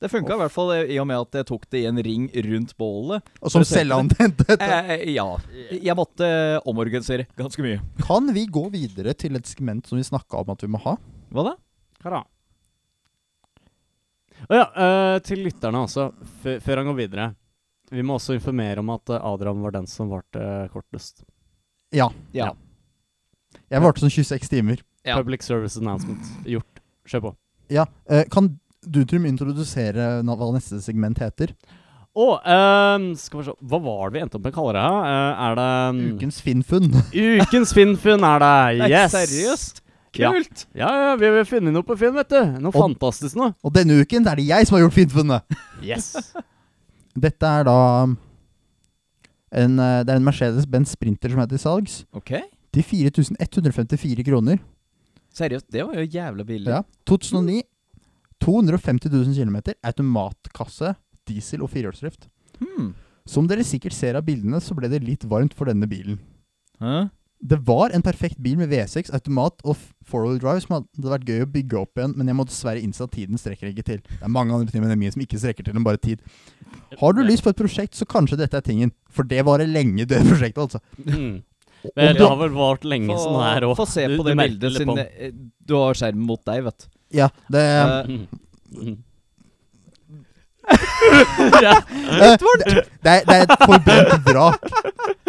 Det 0.00 0.08
funka 0.08 0.38
i 0.38 0.40
hvert 0.44 0.54
fall 0.54 0.70
eh, 0.78 0.94
i 0.94 1.02
og 1.02 1.10
med 1.10 1.26
at 1.26 1.42
jeg 1.42 1.50
tok 1.50 1.66
det 1.74 1.82
i 1.82 1.88
en 1.90 1.98
ring 2.06 2.30
rundt 2.46 2.78
bålet. 2.78 3.26
Og 3.42 3.52
som 3.52 3.66
selvantent. 3.66 4.46
Eh, 4.54 5.10
ja. 5.18 5.26
Jeg 5.74 5.98
måtte 5.98 6.26
omorganisere 6.62 7.26
ganske 7.36 7.66
mye. 7.66 7.82
Kan 8.06 8.30
vi 8.38 8.46
gå 8.46 8.68
videre 8.72 9.18
til 9.18 9.34
et 9.36 9.50
segment 9.50 9.90
som 9.90 9.98
vi 9.98 10.06
snakka 10.06 10.40
om 10.40 10.54
at 10.54 10.62
vi 10.62 10.70
må 10.70 10.80
ha? 10.86 10.94
Hva 11.34 11.50
da? 11.50 11.58
Hva 12.00 12.20
da? 12.20 12.28
Å 14.48 14.56
ja, 14.56 14.64
uh, 14.72 15.16
til 15.24 15.42
lytterne 15.44 15.82
også, 15.84 16.08
f 16.40 16.46
før 16.64 16.80
han 16.82 16.90
går 16.90 16.98
videre. 17.02 17.28
Vi 17.90 18.04
må 18.06 18.16
også 18.16 18.36
informere 18.36 18.78
om 18.84 18.90
at 18.94 19.10
eh, 19.10 19.24
Adrian 19.26 19.62
var 19.64 19.74
den 19.74 19.88
som 19.90 20.12
varte 20.12 20.40
kortest. 20.70 21.24
Ja. 21.90 22.06
Ja. 22.30 22.52
Jeg 23.66 23.82
varte 23.82 24.04
sånn 24.04 24.12
26 24.14 24.46
timer. 24.52 24.84
Ja. 25.02 25.16
Public 25.18 25.42
service 25.42 25.74
announcement. 25.80 26.22
Gjort. 26.46 26.82
Kjør 27.10 27.24
på. 27.24 27.32
Ja. 27.74 27.88
Uh, 28.06 28.22
kan 28.30 28.52
du, 28.86 29.02
Trym, 29.04 29.26
introdusere 29.28 30.20
hva 30.22 30.50
neste 30.54 30.78
segment 30.84 31.18
heter? 31.20 31.52
Å, 32.10 32.26
ehm, 32.42 33.04
skal 33.14 33.38
vi 33.38 33.44
se 33.46 33.52
Hva 33.70 33.78
var 33.84 34.10
det 34.10 34.16
vi 34.16 34.22
endte 34.24 34.38
opp 34.38 34.46
med 34.48 34.50
å 34.50 34.56
kalle 34.56 34.72
det? 34.74 34.80
her? 34.82 35.10
Eh, 35.10 35.42
er 35.46 35.58
det 35.60 35.66
um, 35.90 36.00
Ukens 36.16 36.40
Finnfunn. 36.42 36.88
Ukens 37.14 37.74
Finnfunn 37.76 38.26
er 38.26 38.42
det! 38.42 38.54
Nei, 38.80 38.88
Yes! 38.90 39.14
seriøst? 39.14 39.78
Kult! 40.16 40.64
Ja, 40.74 40.88
ja, 40.90 41.10
vi 41.20 41.28
har 41.30 41.44
funnet 41.46 41.72
noe 41.74 41.86
på 41.86 41.94
Finn, 41.98 42.14
vet 42.16 42.28
du. 42.32 42.40
Noe 42.58 42.72
Og- 42.74 42.80
fantastisk 42.82 43.36
nå. 43.38 43.52
Og 43.62 43.72
denne 43.72 44.00
uken 44.02 44.26
er 44.26 44.36
det 44.40 44.46
jeg 44.48 44.66
som 44.66 44.76
har 44.76 44.82
gjort 44.88 44.96
Finnfunnet. 44.96 45.58
Yes. 45.82 46.32
Dette 47.26 47.46
er 47.46 47.64
da 47.68 47.76
en, 49.52 49.78
eh, 49.78 50.02
Det 50.04 50.12
er 50.12 50.16
en 50.18 50.26
Mercedes-Benz 50.26 50.92
Sprinter 50.96 51.30
som 51.32 51.40
er 51.42 51.46
til 51.50 51.58
salgs. 51.62 52.00
Ok. 52.14 52.34
Til 52.74 52.82
4154 52.86 54.24
kroner. 54.26 54.58
Seriøst, 55.34 55.68
det 55.70 55.84
var 55.86 55.94
jo 55.94 56.06
jævla 56.06 56.44
billig. 56.46 56.70
Ja. 56.70 56.82
2009. 57.06 57.62
250 58.40 59.10
000 59.12 59.34
km. 59.36 59.56
Automatkasse, 59.84 60.94
diesel 61.28 61.62
og 61.62 61.70
firehjulsdrift. 61.70 62.26
Hmm. 62.58 62.94
Som 63.28 63.46
dere 63.46 63.62
sikkert 63.66 63.94
ser 63.94 64.16
av 64.18 64.24
bildene, 64.26 64.58
så 64.64 64.74
ble 64.74 64.88
det 64.90 65.02
litt 65.04 65.26
varmt 65.28 65.54
for 65.54 65.70
denne 65.70 65.86
bilen. 65.90 66.18
Hæ? 66.80 67.10
Det 67.40 67.56
var 67.64 67.94
en 67.96 68.02
perfekt 68.04 68.36
bil 68.42 68.58
med 68.60 68.68
V6, 68.68 69.08
automat 69.16 69.62
og 69.64 69.78
four-wheel 70.04 70.40
drive 70.42 70.60
som 70.60 70.74
hadde 70.76 71.12
vært 71.14 71.28
gøy 71.30 71.44
å 71.46 71.48
bygge 71.48 71.78
opp 71.80 71.96
igjen, 72.00 72.12
men 72.18 72.28
jeg 72.28 72.36
må 72.36 72.44
dessverre 72.44 72.82
innse 72.84 73.06
at 73.06 73.14
tiden 73.16 73.40
strekker 73.40 73.70
ikke 73.70 73.86
til. 73.86 74.02
Det 74.04 74.26
er 74.26 74.32
mange 74.34 74.52
andre 74.52 74.68
ting 74.68 74.84
med 74.84 74.92
NMI 74.92 75.12
som 75.14 75.24
ikke 75.24 75.40
strekker 75.40 75.64
til 75.64 75.78
enn 75.78 75.86
bare 75.86 76.02
tid. 76.02 76.20
Har 77.00 77.16
du 77.16 77.22
lyst 77.24 77.46
på 77.46 77.54
et 77.54 77.60
prosjekt, 77.62 77.96
så 77.96 78.04
kanskje 78.04 78.42
dette 78.42 78.60
er 78.60 78.66
tingen. 78.66 78.92
For 79.08 79.24
det 79.24 79.46
varer 79.48 79.70
lenge, 79.70 80.04
det 80.10 80.20
prosjektet, 80.26 80.60
altså. 80.66 80.82
Mm. 81.06 81.40
Men 81.96 82.18
det 82.18 82.26
har 82.26 82.36
vel 82.42 82.52
vart 82.52 82.84
lenge 82.84 83.14
Få- 83.14 83.22
sånn 83.24 83.40
her 83.40 83.64
òg. 83.70 83.76
Få 83.78 83.88
se 83.88 84.04
på 84.12 84.26
det 84.26 84.36
bildet 84.36 84.76
siden 84.76 85.00
eh, 85.00 85.30
du 85.64 85.78
har 85.80 85.96
skjermen 85.96 86.26
mot 86.28 86.42
deg, 86.44 86.66
vet 86.68 86.84
du. 86.84 86.90
Ja, 87.16 87.30
det 87.50 87.64
uh, 87.64 88.98
Eh, 90.70 90.76
det, 92.20 92.84
det, 93.02 93.10
er, 93.10 93.24
det 93.24 93.34
er 93.34 93.42
et 93.46 93.56
forbrent 93.64 94.28
vrak. 94.28 94.60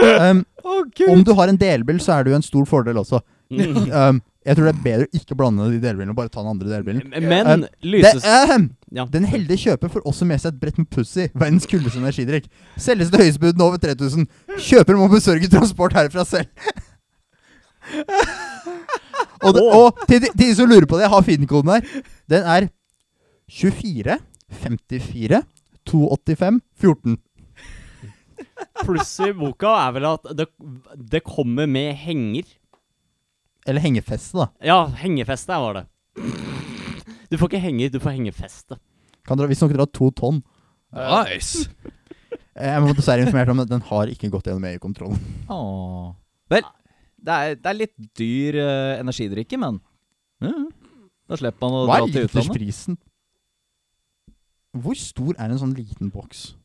Um, 0.02 0.40
om 1.12 1.24
du 1.26 1.32
har 1.38 1.52
en 1.52 1.58
delbil, 1.60 2.00
så 2.04 2.18
er 2.18 2.24
det 2.26 2.34
jo 2.34 2.40
en 2.40 2.46
stor 2.46 2.66
fordel 2.70 3.02
også. 3.04 3.22
Um, 3.52 4.22
jeg 4.48 4.56
tror 4.56 4.64
det 4.70 4.72
er 4.72 4.84
bedre 4.84 5.06
å 5.06 5.18
ikke 5.20 5.36
blande 5.38 5.66
de 5.70 5.80
delbilene 5.84 6.14
og 6.14 6.18
bare 6.18 6.32
ta 6.32 6.40
den 6.40 6.54
andre 6.54 6.70
delbilen. 6.72 7.02
Men 7.28 7.50
um, 7.52 7.66
lyses... 7.84 8.24
ehm, 8.24 8.70
Ja. 8.96 9.04
den 9.12 9.26
heldige 9.28 9.60
kjøper 9.66 9.92
får 9.92 10.06
også 10.08 10.26
med 10.30 10.40
seg 10.42 10.54
et 10.54 10.62
brett 10.62 10.80
med 10.80 10.88
Pussy, 10.92 11.28
verdens 11.36 11.68
kuldeste 11.70 12.00
energidrikk. 12.00 12.48
Selges 12.80 13.12
til 13.12 13.22
høyestbudene 13.26 13.68
over 13.68 13.78
3000. 13.84 14.26
Kjøper 14.56 14.98
må 14.98 15.10
besørge 15.12 15.52
transport 15.52 15.94
herfra 16.00 16.24
selv. 16.26 16.48
og, 19.46 19.54
det, 19.56 19.64
og 19.68 20.02
til 20.10 20.26
de, 20.32 20.50
som 20.56 20.70
lurer 20.72 20.88
på 20.88 20.98
det, 20.98 21.06
jeg 21.06 21.14
har 21.14 21.28
Finn-koden 21.28 21.74
her. 21.76 21.82
Den 22.32 22.48
er 22.56 22.70
24 23.52 24.18
54 24.64 25.44
285 25.92 26.62
14. 26.82 27.18
Plusset 28.82 29.32
i 29.32 29.34
boka 29.38 29.72
er 29.88 29.92
vel 29.98 30.06
at 30.10 30.26
det, 30.38 30.48
det 31.12 31.22
kommer 31.28 31.68
med 31.70 31.94
henger. 32.02 32.48
Eller 33.68 33.84
hengefeste, 33.84 34.38
da. 34.42 34.48
Ja, 34.66 34.80
hengefeste 35.02 35.54
var 35.62 35.82
det. 35.82 35.86
Du 37.32 37.38
får 37.38 37.48
ikke 37.52 37.62
henger, 37.64 37.92
du 37.94 38.00
får 38.04 38.16
hengefeste. 38.18 38.78
Kan 39.28 39.38
dere 39.40 39.52
visstnok 39.52 39.72
dra 39.78 39.86
to 39.86 40.10
tonn. 40.18 40.42
Nice! 40.92 41.68
Jeg 42.52 42.82
må 42.84 42.92
dessverre 42.98 43.24
informere 43.24 43.54
om 43.54 43.62
at 43.64 43.70
den 43.72 43.84
har 43.88 44.10
ikke 44.12 44.28
gått 44.34 44.50
gjennom 44.50 44.66
EU-kontrollen. 44.74 45.22
Åh. 45.54 46.10
Vel, 46.52 46.66
det 47.22 47.38
er, 47.38 47.54
det 47.56 47.70
er 47.72 47.78
litt 47.78 47.96
dyr 48.20 48.58
uh, 48.60 49.00
energidrikke, 49.00 49.58
men 49.62 49.80
Mhm. 50.42 50.68
da 51.30 51.38
slipper 51.38 51.62
man 51.62 51.78
å 51.78 51.86
Hva 51.88 52.00
dra 52.02 52.08
er 52.08 52.12
til 52.12 52.26
utlandet. 52.26 52.34
litersprisen? 52.58 52.98
Hvor 54.82 54.98
stor 55.00 55.36
er 55.38 55.52
en 55.54 55.60
sånn 55.62 55.76
liten 55.78 56.10
boks? 56.12 56.56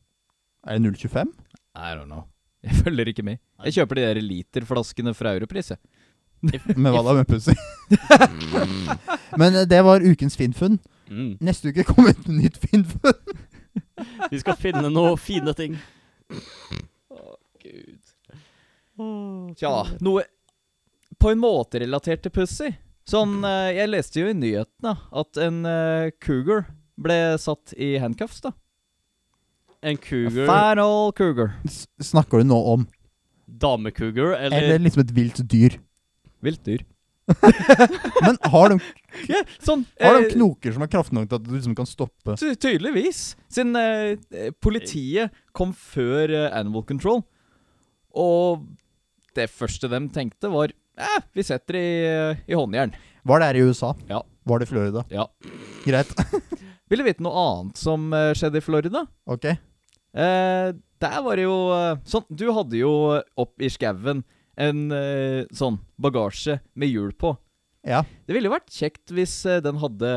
Er 0.67 0.79
det 0.79 0.83
0,25? 0.97 1.31
I 1.77 1.93
don't 1.95 2.09
know. 2.09 2.25
Jeg 2.65 2.81
følger 2.83 3.11
ikke 3.11 3.23
med. 3.23 3.37
Jeg 3.65 3.77
kjøper 3.77 3.99
de 3.99 4.05
der 4.07 4.21
literflaskene 4.25 5.13
fra 5.15 5.35
Europris, 5.37 5.71
jeg. 5.71 5.79
Med 6.77 6.91
hva 6.93 7.01
da? 7.05 7.13
Med 7.17 7.27
Pussy? 7.29 7.53
Men 9.41 9.55
eh, 9.55 9.67
det 9.69 9.79
var 9.85 10.03
ukens 10.03 10.37
Finn-funn. 10.37 10.79
Mm. 11.09 11.37
Neste 11.41 11.71
uke 11.71 11.85
kommer 11.87 12.11
et 12.13 12.27
nytt 12.29 12.57
Finn-funn. 12.61 13.37
Vi 14.33 14.41
skal 14.41 14.57
finne 14.59 14.89
noen 14.89 15.17
fine 15.21 15.53
ting. 15.57 15.77
Tja, 19.57 19.73
noe 20.03 20.25
på 21.21 21.31
en 21.31 21.41
måte 21.41 21.81
relatert 21.81 22.25
til 22.25 22.33
Pussy. 22.33 22.73
Sånn, 23.07 23.39
eh, 23.47 23.71
jeg 23.77 23.93
leste 23.93 24.21
jo 24.21 24.29
i 24.29 24.35
nyhetene 24.35 24.93
at 25.21 25.41
en 25.41 25.61
eh, 25.69 26.09
cougar 26.23 26.65
ble 26.99 27.37
satt 27.39 27.73
i 27.77 27.95
handcuffs, 28.01 28.41
da. 28.43 28.51
En 29.87 29.97
cougar, 30.03 30.45
Final 30.49 31.11
cougar. 31.17 31.53
S 31.67 31.85
snakker 32.11 32.41
du 32.43 32.49
nå 32.49 32.57
om 32.73 32.85
damecougar, 33.47 34.33
eller, 34.35 34.57
Eller 34.59 34.81
liksom 34.83 35.05
et 35.05 35.13
vilt 35.15 35.39
dyr? 35.49 35.77
Vilt 36.43 36.63
dyr. 36.67 36.83
Men 38.23 38.37
har 38.51 38.71
de, 38.71 38.77
Ja, 39.31 39.41
sånn. 39.63 39.81
har 39.99 40.19
de 40.19 40.27
eh, 40.29 40.33
knoker 40.35 40.75
som 40.75 40.83
er 40.85 40.91
kraftige 40.91 41.17
nok 41.17 41.29
til 41.31 41.39
at 41.39 41.47
du 41.47 41.49
liksom 41.55 41.73
kan 41.75 41.87
stoppe 41.89 42.35
Ty 42.39 42.53
tydeligvis. 42.55 43.21
Siden 43.51 43.75
eh, 43.79 44.13
eh, 44.31 44.51
politiet 44.63 45.33
kom 45.57 45.73
før 45.75 46.31
eh, 46.31 46.47
Animal 46.55 46.85
Control. 46.87 47.23
Og 48.15 48.63
det 49.37 49.49
første 49.53 49.89
de 49.91 49.99
tenkte, 50.15 50.51
var 50.53 50.71
eh, 50.71 51.19
vi 51.35 51.43
setter 51.47 51.77
det 51.79 51.83
i, 51.83 51.97
eh, 52.11 52.43
i 52.47 52.57
håndjern. 52.57 52.95
Var 53.27 53.41
det 53.43 53.49
her 53.51 53.59
i 53.59 53.65
USA? 53.67 53.91
Ja. 54.09 54.21
Var 54.47 54.59
det 54.63 54.69
i 54.69 54.71
Florida? 54.71 55.03
Ja. 55.11 55.27
Greit. 55.83 56.13
Vil 56.87 57.01
du 57.01 57.03
vite 57.09 57.23
noe 57.25 57.35
annet 57.43 57.79
som 57.81 58.07
eh, 58.15 58.31
skjedde 58.37 58.61
i 58.61 58.63
Florida? 58.63 59.03
Ok. 59.27 59.49
Eh, 60.17 60.73
der 60.97 61.19
var 61.21 61.37
det 61.37 61.45
jo 61.45 61.57
eh, 61.75 61.99
sånn 62.09 62.25
Du 62.33 62.47
hadde 62.55 62.79
jo 62.79 62.91
opp 63.37 63.61
i 63.61 63.69
skauen 63.69 64.23
en 64.57 64.79
eh, 64.89 65.43
sånn 65.53 65.77
bagasje 66.01 66.57
med 66.73 66.89
hjul 66.89 67.11
på. 67.13 67.35
Ja. 67.85 68.01
Det 68.25 68.33
ville 68.33 68.49
jo 68.49 68.55
vært 68.55 68.73
kjekt 68.73 69.13
hvis 69.13 69.35
eh, 69.45 69.61
den 69.61 69.77
hadde 69.83 70.09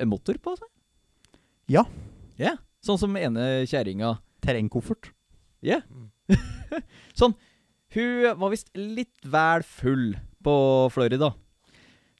en 0.00 0.08
motor 0.08 0.38
på 0.40 0.56
seg. 0.56 0.70
Ja. 1.68 1.84
Ja, 2.40 2.56
Sånn 2.84 2.98
som 3.00 3.14
ene 3.16 3.64
kjerringa 3.68 4.18
Terrengkoffert. 4.44 5.12
Ja. 5.64 5.78
sånn. 7.18 7.36
Hun 7.94 8.26
var 8.40 8.50
visst 8.52 8.72
litt 8.76 9.14
vel 9.24 9.62
full 9.64 10.10
på 10.44 10.54
Florida. 10.92 11.30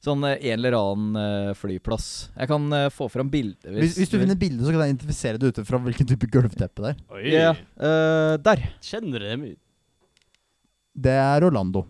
Sånn 0.04 0.24
eh, 0.28 0.36
en 0.50 0.58
eller 0.58 0.76
annen 0.76 1.16
eh, 1.16 1.50
flyplass. 1.56 2.08
Jeg 2.36 2.50
kan 2.50 2.66
eh, 2.76 2.90
få 2.92 3.08
fram 3.12 3.30
bilde 3.32 3.72
Hvis, 3.72 3.96
hvis 3.96 4.10
du 4.12 4.18
finner 4.20 4.36
bildet, 4.36 4.66
så 4.66 4.72
kan 4.74 4.82
jeg 4.84 4.92
identifisere 4.92 5.40
det 5.40 5.52
ut 5.52 5.60
fra 5.64 5.80
hvilken 5.86 6.10
type 6.10 6.28
gulvteppe 6.32 6.84
det 6.84 6.90
er. 6.92 7.02
Oi, 7.14 7.22
Yeah. 7.34 7.60
Uh, 7.80 8.36
der. 8.44 8.60
kjenner 8.84 9.22
du 9.22 9.26
dem 9.26 9.46
ut? 9.48 9.60
Det 10.94 11.14
er 11.18 11.46
Orlando. 11.46 11.86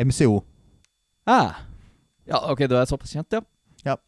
MCO. 0.00 0.40
Ah. 1.28 1.60
Ja, 2.26 2.40
ok, 2.50 2.64
du 2.70 2.74
er 2.78 2.88
såpass 2.88 3.12
kjent, 3.14 3.36
ja. 3.36 3.44
Ja. 3.84 3.98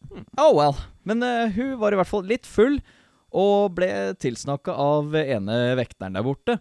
Oh 0.41 0.51
well. 0.57 0.75
Men 1.07 1.21
uh, 1.23 1.45
hun 1.53 1.77
var 1.81 1.93
i 1.93 1.99
hvert 2.01 2.09
fall 2.09 2.25
litt 2.27 2.49
full, 2.49 2.79
og 3.33 3.77
ble 3.77 3.89
tilsnakka 4.21 4.73
av 4.73 5.15
ene 5.21 5.61
vekteren 5.79 6.17
der 6.17 6.25
borte. 6.25 6.57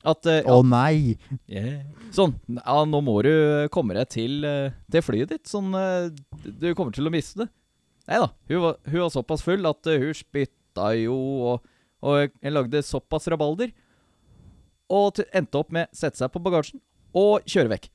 At 0.00 0.24
Å 0.24 0.36
Å 0.48 0.58
oh, 0.60 0.64
nei! 0.64 1.18
yeah. 1.50 1.82
Sånn, 2.14 2.32
ja, 2.56 2.76
nå 2.88 3.02
må 3.04 3.18
du 3.26 3.32
komme 3.74 3.94
deg 3.98 4.08
til, 4.10 4.40
eh, 4.48 4.72
til 4.90 5.04
flyet 5.04 5.34
ditt. 5.34 5.44
Sånn, 5.50 5.68
eh, 5.76 6.08
du 6.40 6.70
kommer 6.74 6.94
til 6.96 7.06
å 7.06 7.12
miste 7.12 7.44
det. 7.44 7.50
Nei 8.10 8.18
da, 8.22 8.30
hun 8.50 8.62
var, 8.64 8.78
hun 8.88 9.02
var 9.04 9.12
såpass 9.14 9.44
full 9.46 9.68
at 9.70 9.86
eh, 9.90 10.00
hun 10.02 10.16
spytta 10.16 10.88
jo, 10.98 11.16
og, 11.52 11.68
og 12.02 12.24
jeg 12.26 12.54
lagde 12.54 12.82
såpass 12.86 13.28
rabalder. 13.30 13.74
Og 14.90 15.12
til, 15.18 15.28
endte 15.36 15.60
opp 15.60 15.70
med 15.74 15.92
sette 15.94 16.18
seg 16.18 16.32
på 16.34 16.42
bagasjen 16.42 16.80
og 17.14 17.46
kjøre 17.46 17.74
vekk. 17.76 17.90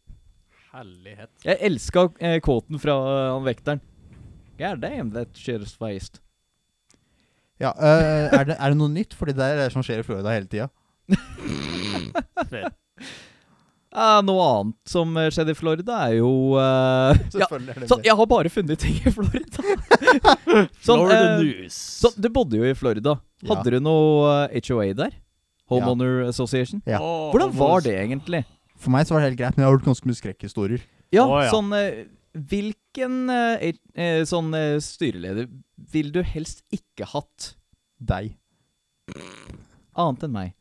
Herlighet. 0.76 1.32
Jeg 1.44 1.60
elska 1.70 2.06
eh, 2.20 2.38
kåten 2.44 2.80
fra 2.80 2.96
eh, 2.96 3.32
han 3.34 3.48
vekteren. 3.48 3.84
God 4.60 4.80
damn, 4.84 5.12
that 5.12 5.36
shit's 5.36 5.68
is 5.68 5.76
faced. 5.76 6.22
Ja, 7.60 7.72
uh, 7.72 8.28
er, 8.36 8.44
det, 8.48 8.56
er 8.60 8.72
det 8.72 8.80
noe 8.80 8.92
nytt? 8.92 9.16
Fordi 9.16 9.36
det 9.36 9.44
er 9.44 9.62
det 9.64 9.72
som 9.72 9.84
skjer 9.84 10.04
i 10.04 10.08
Florida 10.08 10.36
hele 10.36 10.52
tida. 10.52 10.68
Eh, 13.96 14.22
noe 14.28 14.46
annet 14.52 14.92
som 14.92 15.14
eh, 15.16 15.30
skjedde 15.32 15.54
i 15.54 15.58
Florida, 15.58 16.00
er 16.10 16.18
jo 16.18 16.30
uh, 16.60 17.16
ja, 17.16 17.30
Selvfølgelig 17.32 17.76
er 17.76 17.84
det 17.84 17.90
Så 17.92 17.98
jeg 18.04 18.18
har 18.20 18.28
bare 18.32 18.52
funnet 18.52 18.82
ting 18.84 18.98
i 19.00 19.14
Florida. 19.14 19.64
sånn, 20.86 21.00
Florida 21.00 21.22
uh, 21.22 21.38
News. 21.40 21.78
så 22.04 22.12
du 22.20 22.28
bodde 22.34 22.60
jo 22.60 22.68
i 22.68 22.74
Florida. 22.76 23.16
Ja. 23.40 23.54
Hadde 23.54 23.78
du 23.78 23.80
noe 23.86 24.50
HOA 24.52 24.90
der? 25.00 25.16
Homeowner 25.72 26.26
Association? 26.28 26.84
Ja. 26.86 27.00
Åh, 27.00 27.30
Hvordan 27.32 27.56
var 27.56 27.86
det 27.86 27.96
egentlig? 28.02 28.44
For 28.76 28.92
meg 28.94 29.08
så 29.08 29.16
var 29.16 29.24
det 29.24 29.32
helt 29.32 29.40
greit, 29.40 29.56
men 29.56 29.64
jeg 29.64 29.72
har 29.72 29.78
hørt 29.78 29.88
ganske 29.88 30.10
mye 30.10 30.20
skrekkhistorier. 30.20 30.84
Ja, 31.16 31.24
oh, 31.24 31.40
ja. 31.40 31.48
sånn 31.54 31.72
eh, 31.78 32.04
Hvilken 32.36 33.30
sånn 34.28 34.50
styreleder 34.84 35.46
vil 35.94 36.10
du 36.12 36.20
helst 36.28 36.66
ikke 36.76 37.08
hatt, 37.08 37.54
Deg. 37.96 38.34
annet 39.96 40.26
enn 40.28 40.36
meg? 40.36 40.52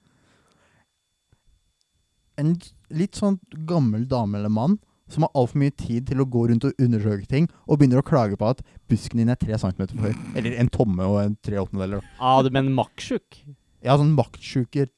En 2.41 2.57
litt 2.95 3.19
sånn 3.21 3.39
gammel 3.69 4.09
dame 4.11 4.39
eller 4.41 4.53
mann 4.53 4.79
som 5.13 5.27
har 5.27 5.35
altfor 5.37 5.61
mye 5.61 5.75
tid 5.77 6.07
til 6.09 6.23
å 6.23 6.27
gå 6.33 6.47
rundt 6.49 6.65
og 6.65 6.79
undersøke 6.81 7.27
ting, 7.29 7.47
og 7.69 7.79
begynner 7.79 8.01
å 8.01 8.07
klage 8.07 8.39
på 8.41 8.49
at 8.49 8.63
busken 8.91 9.21
din 9.21 9.29
er 9.33 9.37
tre 9.39 9.59
centimeter 9.61 9.99
for 9.99 10.09
høy. 10.09 10.15
Eller 10.41 10.57
en 10.63 10.71
tomme 10.73 11.05
og 11.05 11.19
en 11.21 11.35
tre 11.45 11.59
åttendedeler. 11.61 12.07
Ah, 12.19 12.41
du 12.43 12.49
mener 12.55 12.73
maktsjuk? 12.73 13.43
Ja, 13.85 13.99
sånn 14.01 14.15
maktsjuker. 14.17 14.89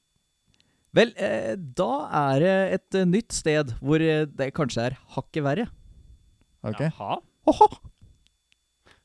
Vel, 0.97 1.11
eh, 1.21 1.57
da 1.59 1.91
er 2.23 2.41
det 2.41 2.55
et 2.79 2.99
eh, 3.03 3.09
nytt 3.11 3.35
sted 3.37 3.75
hvor 3.83 4.01
eh, 4.01 4.23
det 4.31 4.53
kanskje 4.57 4.87
er 4.87 4.97
hakket 5.17 5.45
verre. 5.45 5.67
Ok? 6.65 6.87
Jaha. 6.87 7.19
Ho-ho! 7.51 7.69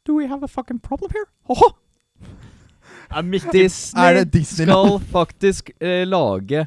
Do 0.06 0.16
we 0.16 0.30
have 0.30 0.46
a 0.46 0.48
fucking 0.48 0.80
problem 0.80 1.12
here? 1.14 1.28
Ho-ho! 1.50 1.74
Er 3.12 3.26
Mickey 3.28 3.50
Er 3.50 3.52
Disney 3.66 4.14
det 4.16 4.32
Disneyland? 4.32 4.88
skal 4.88 5.08
faktisk 5.12 5.72
eh, 5.84 6.06
lage 6.08 6.62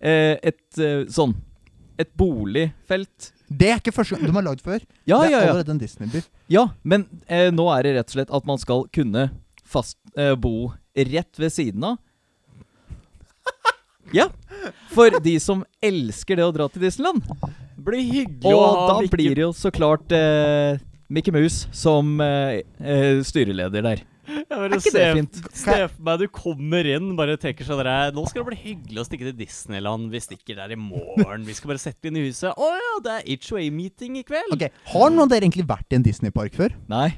et 0.00 0.80
eh, 0.82 1.04
sånn 1.08 1.34
Et 1.96 2.10
boligfelt. 2.20 3.30
Det 3.48 3.70
er 3.72 3.78
ikke 3.80 3.94
første 3.96 4.16
gang. 4.16 4.26
De 4.28 4.34
har 4.36 4.44
lagd 4.44 4.60
før. 4.60 4.82
Ja, 5.08 5.22
det 5.22 5.30
er 5.30 5.32
ja, 5.32 5.38
ja. 5.38 5.52
allerede 5.54 5.72
en 5.72 5.80
Disney-by. 5.80 6.20
Ja, 6.52 6.66
men 6.84 7.06
eh, 7.24 7.48
nå 7.54 7.64
er 7.72 7.86
det 7.86 7.94
rett 7.96 8.10
og 8.10 8.16
slett 8.18 8.34
at 8.36 8.48
man 8.48 8.60
skal 8.60 8.84
kunne 8.92 9.30
fast 9.64 9.96
eh, 10.18 10.34
bo 10.36 10.74
rett 10.92 11.40
ved 11.40 11.54
siden 11.54 11.86
av. 11.88 11.96
Ja, 14.14 14.28
for 14.94 15.16
de 15.22 15.34
som 15.42 15.64
elsker 15.82 16.38
det 16.38 16.44
å 16.46 16.52
dra 16.54 16.68
til 16.70 16.84
Disneyland. 16.84 17.24
blir 17.76 18.02
hyggelig 18.02 18.52
å 18.52 18.58
Og 18.58 18.62
ha 18.62 18.84
da 18.90 18.98
Mickey 19.00 19.16
blir 19.16 19.34
det 19.34 19.44
jo 19.44 19.52
så 19.56 19.72
klart 19.74 20.12
eh, 20.14 20.78
Mickey 21.08 21.34
Mouse 21.34 21.68
som 21.74 22.20
eh, 22.22 22.62
eh, 22.80 23.22
styreleder 23.26 23.82
der. 23.82 24.04
Jeg 24.50 24.58
Er 24.58 24.74
ikke 24.76 24.92
det 24.94 25.04
fint? 25.18 25.38
Se 25.54 25.74
for 25.92 26.02
meg 26.08 26.22
du 26.22 26.26
kommer 26.34 26.88
inn, 26.96 27.12
bare 27.18 27.36
tenker 27.40 27.66
sånn 27.68 27.80
der 27.84 28.12
Nå 28.16 28.24
skal 28.30 28.42
det 28.42 28.48
bli 28.50 28.58
hyggelig 28.62 29.02
å 29.02 29.06
stikke 29.06 29.28
til 29.28 29.36
Disneyland. 29.38 30.08
Vi 30.12 30.20
stikker 30.24 30.58
der 30.58 30.74
i 30.74 30.78
morgen. 30.80 31.44
Vi 31.46 31.54
skal 31.56 31.72
bare 31.72 31.82
sette 31.82 32.10
inn 32.10 32.18
i 32.18 32.24
huset. 32.26 32.50
Å 32.52 32.68
ja, 32.74 32.92
det 33.06 33.16
er 33.22 33.46
HOA-meeting 33.46 34.18
i 34.20 34.24
kveld. 34.26 34.54
Ok, 34.56 34.66
Har 34.92 35.10
noen 35.14 35.24
av 35.26 35.32
dere 35.34 35.46
egentlig 35.46 35.66
vært 35.68 35.92
i 35.94 35.98
en 36.00 36.06
Disney-park 36.06 36.56
før? 36.58 36.74
Nei. 36.90 37.08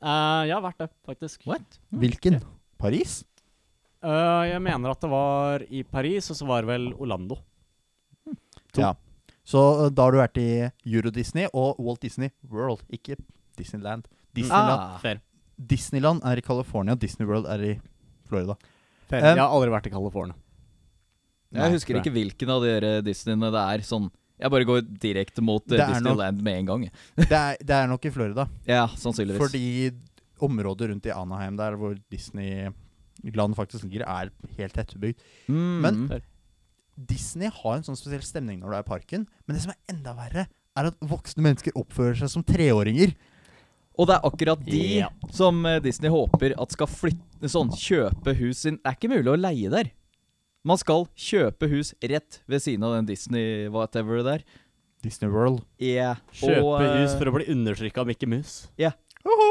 Uh, 0.00 0.46
jeg 0.48 0.54
har 0.56 0.64
vært 0.64 0.80
det, 0.80 0.88
faktisk. 1.06 1.42
What? 1.50 1.78
Hvilken? 1.92 2.40
Paris? 2.80 3.18
Uh, 4.00 4.46
jeg 4.48 4.62
mener 4.64 4.94
at 4.94 5.02
det 5.04 5.10
var 5.12 5.64
i 5.68 5.82
Paris, 5.84 6.30
og 6.32 6.38
så 6.38 6.46
var 6.48 6.64
det 6.64 6.70
vel 6.72 6.86
Orlando. 6.96 7.36
To. 8.72 8.80
Ja. 8.80 8.94
Så 9.44 9.60
uh, 9.60 9.88
da 9.92 10.06
har 10.06 10.14
du 10.14 10.20
vært 10.22 10.38
i 10.40 10.48
Euro-Disney 10.88 11.50
og 11.52 11.80
Walt 11.82 12.00
Disney 12.06 12.30
World, 12.48 12.80
ikke 12.88 13.18
Disneyland. 13.60 14.06
Disneyland, 14.36 14.80
Ah. 14.80 14.98
Fair. 15.02 15.20
Disneyland 15.60 16.22
er 16.24 16.40
i 16.40 16.44
California, 16.44 16.94
Disney 16.96 17.26
World 17.28 17.46
er 17.52 17.60
i 17.60 17.80
Florida. 18.30 18.56
Fair. 19.10 19.20
Um, 19.20 19.36
jeg 19.36 19.42
har 19.42 19.50
aldri 19.56 19.70
vært 19.74 19.86
i 19.90 19.92
California. 19.92 20.36
Nei, 21.52 21.64
Jeg 21.66 21.72
husker 21.74 21.94
jeg. 21.96 22.04
ikke 22.04 22.12
hvilken 22.14 22.50
av 22.54 22.62
dere 22.62 22.90
Disneyene 23.02 23.50
det 23.50 23.62
er. 23.74 23.82
Sånn 23.82 24.06
Jeg 24.40 24.50
bare 24.54 24.64
går 24.64 24.82
direkte 25.02 25.42
mot 25.42 25.64
eh, 25.72 25.74
er 25.76 25.82
nok- 25.82 25.94
Disneyland 25.98 26.42
med 26.46 26.58
en 26.60 26.66
gang. 26.70 26.84
Det 27.16 27.32
er, 27.36 27.56
det 27.60 27.74
er 27.76 27.86
nok 27.90 28.04
i 28.06 28.10
Florida. 28.14 28.46
Ja, 28.66 28.86
sannsynligvis. 28.88 29.42
Fordi 29.42 29.90
området 30.40 30.88
rundt 30.92 31.06
i 31.06 31.12
Anaheim, 31.12 31.56
der 31.58 31.74
hvor 31.76 31.98
Disneyland 32.10 33.54
faktisk 33.58 33.84
ligger, 33.84 34.06
er 34.08 34.30
helt 34.56 34.72
tettbebygd. 34.78 35.18
mm. 35.48 35.80
Men- 35.82 36.22
Disney 37.00 37.48
har 37.48 37.76
en 37.78 37.82
sånn 37.86 37.96
spesiell 37.96 38.20
stemning 38.22 38.58
når 38.60 38.68
du 38.70 38.76
er 38.76 38.82
i 38.84 38.88
parken, 38.90 39.22
men 39.46 39.56
det 39.56 39.62
som 39.62 39.70
er 39.72 39.78
enda 39.94 40.12
verre, 40.12 40.42
er 40.76 40.84
at 40.90 40.98
voksne 41.00 41.40
mennesker 41.42 41.72
oppfører 41.74 42.18
seg 42.20 42.28
som 42.28 42.42
treåringer. 42.44 43.14
Og 43.98 44.06
det 44.08 44.14
er 44.16 44.26
akkurat 44.30 44.60
de 44.64 44.82
Ja. 45.00 45.08
som 45.32 45.64
eh, 45.66 45.80
Disney 45.80 46.10
håper 46.10 46.54
at 46.60 46.72
skal 46.72 46.86
flytte 46.86 47.48
Sånn, 47.48 47.70
kjøpe 47.72 48.34
hus 48.36 48.58
sin 48.66 48.76
Det 48.76 48.86
er 48.90 48.96
ikke 48.98 49.08
mulig 49.08 49.30
å 49.32 49.36
leie 49.40 49.70
der. 49.72 49.90
Man 50.64 50.76
skal 50.76 51.06
kjøpe 51.16 51.68
hus 51.72 51.94
rett 52.04 52.40
ved 52.46 52.60
siden 52.60 52.84
av 52.84 52.94
den 52.98 53.06
Disney 53.08 53.68
whatever 53.72 54.22
der. 54.22 54.42
Disney 55.02 55.30
World. 55.32 55.62
Ja, 55.80 56.16
Kjøpe 56.36 56.60
og, 56.62 56.82
eh, 56.82 56.98
hus 57.02 57.14
for 57.16 57.24
å 57.30 57.32
bli 57.38 57.46
undertrykka 57.48 58.02
av 58.02 58.06
Mickey 58.10 58.26
Mus. 58.28 58.68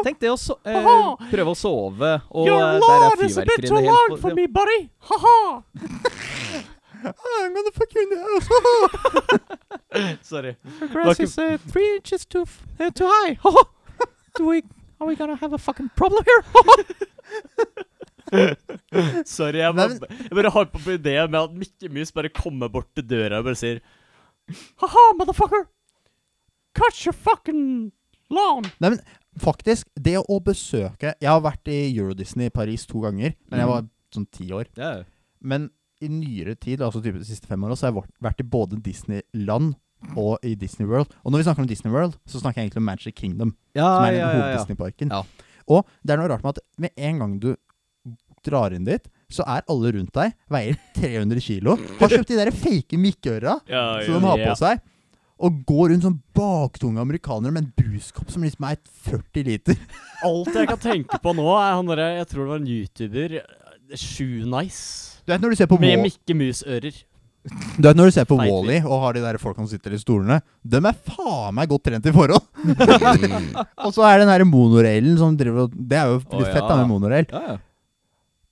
Tenk 0.03 0.19
det 0.21 0.29
å 0.29 0.37
so 0.37 0.55
uh, 0.65 0.69
Haha. 0.73 1.15
prøve 1.29 1.51
å 1.51 1.57
sove, 1.57 2.21
og 2.31 2.47
Your 2.47 2.61
eh, 2.61 2.79
der 2.81 3.03
er 3.05 3.17
fyrverkeriene 3.17 3.67
too 3.67 3.75
helt 3.77 3.89
long 3.89 4.09
på- 4.13 4.21
for 4.21 4.33
me, 4.37 4.45
buddy! 4.47 4.89
Ha-ha! 5.09 5.63
I'm 7.03 7.53
gonna 7.53 7.71
fuck 7.73 7.93
you 7.95 8.01
in 8.03 8.09
the 8.09 8.19
ass. 9.99 10.19
Sorry. 10.27 10.55
The 10.79 10.87
grass 10.87 11.19
is 11.19 11.37
uh, 11.37 11.57
three 11.71 11.95
inches 11.95 12.25
too, 12.25 12.41
f- 12.43 12.63
uh, 12.79 12.89
too 12.91 13.07
high. 13.07 13.37
Do 14.39 14.45
we, 14.47 14.63
are 15.01 15.07
we 15.07 15.17
gonna 15.17 15.35
have 15.35 15.51
a 15.51 15.57
fucking 15.57 15.89
problem 15.97 16.23
here? 16.23 16.43
Sorry, 19.25 19.59
jeg 19.59 19.75
bare, 19.75 19.97
jeg 19.99 20.35
bare 20.37 20.51
har 20.55 20.69
på 20.71 20.79
ideen 20.93 21.33
med 21.33 21.39
at 21.41 21.57
Mikke 21.59 21.89
Mus 21.91 22.13
bare 22.15 22.31
kommer 22.31 22.71
bort 22.71 22.87
til 22.95 23.03
døra 23.09 23.41
og 23.41 23.49
bare 23.49 23.59
sier 23.59 23.81
Ha-ha, 24.79 25.03
motherfucker! 25.19 25.65
Cut 26.77 27.01
your 27.03 27.17
fucking 27.17 27.91
lawn! 28.31 28.69
Nei, 28.79 28.93
men 28.93 29.01
faktisk, 29.43 29.91
det 29.99 30.15
å 30.21 30.39
besøke 30.45 31.11
Jeg 31.19 31.29
har 31.33 31.43
vært 31.43 31.67
i 31.67 31.81
Eurodisney 31.89 32.47
i 32.47 32.55
Paris 32.61 32.87
to 32.87 33.03
ganger, 33.03 33.35
men 33.51 33.59
jeg 33.59 33.71
var 33.73 33.91
sånn 34.15 34.29
ti 34.39 34.47
år. 34.55 34.71
Yeah. 34.79 35.03
Men 35.43 35.67
i 35.99 36.07
nyere 36.07 36.55
tid, 36.55 36.79
altså 36.79 37.03
typ 37.03 37.19
de 37.19 37.27
siste 37.27 37.49
fem 37.51 37.67
åra, 37.67 37.75
så 37.75 37.89
har 37.89 37.97
jeg 37.97 38.07
vært 38.23 38.39
i 38.39 38.47
både 38.55 38.79
Disneyland 38.87 39.75
og 40.15 40.39
i 40.45 40.55
Disney 40.55 40.87
World. 40.87 41.11
Og 41.23 41.31
når 41.31 41.41
vi 41.41 41.47
snakker 41.47 41.65
om 41.65 41.69
Disney 41.69 41.93
World, 41.93 42.17
så 42.27 42.41
snakker 42.41 42.61
jeg 42.61 42.69
egentlig 42.69 42.83
om 42.83 42.89
Magic 42.89 43.15
Kingdom. 43.15 43.55
Ja, 43.75 43.85
som 43.85 44.05
er 44.05 44.11
den 44.11 44.19
ja, 44.19 44.27
ja, 44.27 44.29
ja. 44.29 44.43
hoveddisneyparken. 44.43 45.13
Ja. 45.13 45.23
Og 45.69 45.89
det 46.01 46.13
er 46.13 46.21
noe 46.21 46.29
rart 46.31 46.45
med 46.45 46.57
at 46.57 46.63
med 46.81 46.93
en 47.09 47.23
gang 47.23 47.39
du 47.41 47.49
drar 48.45 48.73
inn 48.75 48.87
dit, 48.87 49.09
så 49.29 49.45
er 49.45 49.65
alle 49.69 49.91
rundt 49.97 50.13
deg 50.15 50.31
veier 50.51 50.79
300 50.97 51.43
kilo. 51.45 51.75
Har 51.99 52.13
kjøpt 52.15 52.31
de 52.31 52.39
der 52.39 52.53
fake 52.55 53.01
mikkeøra 53.01 53.59
Ja, 53.73 53.83
som 54.05 54.17
de 54.17 54.31
har 54.31 54.45
på 54.47 54.55
seg. 54.61 54.81
Og 55.39 55.61
går 55.67 55.93
rundt 55.93 56.03
som 56.03 56.17
baktunge 56.35 56.99
amerikanere 56.99 57.53
med 57.55 57.67
en 57.67 57.71
bruskopp 57.77 58.31
som 58.33 58.43
liksom 58.43 58.65
er 58.67 58.79
40 59.07 59.45
liter. 59.47 59.77
Alt 60.27 60.51
jeg 60.55 60.67
kan 60.67 60.81
tenke 60.83 61.19
på 61.23 61.35
nå, 61.37 61.47
er 61.55 61.77
han 61.77 61.87
derre 61.87 62.09
Jeg 62.17 62.27
tror 62.31 62.43
det 62.43 62.51
var 62.51 62.63
en 62.63 62.73
YouTuber. 62.73 63.37
Shoe 63.95 64.43
Nice. 64.45 65.21
Du 65.23 65.31
vet 65.31 65.41
når 65.41 65.53
du 65.53 65.61
ser 65.61 65.69
på 65.71 65.79
Med 65.81 66.01
Mikke 66.03 66.35
Mus-ører. 66.35 66.97
Du 67.79 67.85
vet 67.87 67.95
når 67.95 68.09
du 68.09 68.11
ser 68.11 68.25
på 68.27 68.35
Wally 68.35 68.81
-E 68.81 68.85
og 68.85 68.99
har 69.01 69.13
de 69.15 69.21
der 69.23 69.37
folkene 69.39 69.63
som 69.63 69.71
sitter 69.71 69.93
i 69.95 69.99
stolene 70.01 70.41
Dem 70.61 70.85
er 70.85 70.93
faen 70.93 71.55
meg 71.55 71.69
godt 71.71 71.85
trent 71.87 72.05
i 72.05 72.11
forhold! 72.11 72.43
og 73.85 73.93
så 73.95 74.03
er 74.03 74.19
det 74.19 74.27
den 74.27 74.33
her 74.33 74.43
monorailen 74.43 75.17
som 75.17 75.37
driver 75.39 75.63
og 75.63 75.71
Det 75.73 75.97
er 75.97 76.11
jo 76.11 76.19
litt 76.19 76.33
litt 76.35 76.53
fett 76.53 76.67
da 76.67 76.75
med 76.81 76.91
monorail. 76.91 77.25
Ja, 77.31 77.41
ja. 77.47 77.57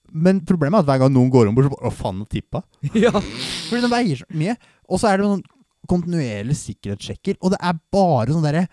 Men 0.08 0.40
problemet 0.48 0.80
er 0.80 0.86
at 0.86 0.88
hver 0.88 1.02
gang 1.04 1.14
noen 1.14 1.30
går 1.30 1.50
om 1.50 1.56
bord, 1.58 1.68
så 1.68 1.74
bare 1.76 1.92
Å, 1.92 1.94
faen, 1.94 2.20
nå 2.22 2.26
tippa. 2.32 2.64
ja. 3.06 3.12
Fordi 3.12 3.84
den 3.84 3.92
veier 3.92 4.22
så 4.24 4.28
mye. 4.32 4.56
Og 4.88 5.02
så 5.02 5.12
er 5.12 5.20
det 5.20 5.28
sånn 5.28 5.46
kontinuerlig 5.92 6.56
sikkerhetssjekker, 6.60 7.38
og 7.42 7.54
det 7.54 7.60
er 7.64 7.80
bare 7.92 8.32
sånn 8.32 8.46
derre 8.48 8.68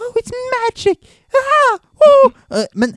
Oh, 0.00 0.14
it's 0.16 0.32
magic! 0.52 1.02
Ah, 1.36 1.78
oh. 2.06 2.30
Eh, 2.56 2.66
Men 2.74 2.94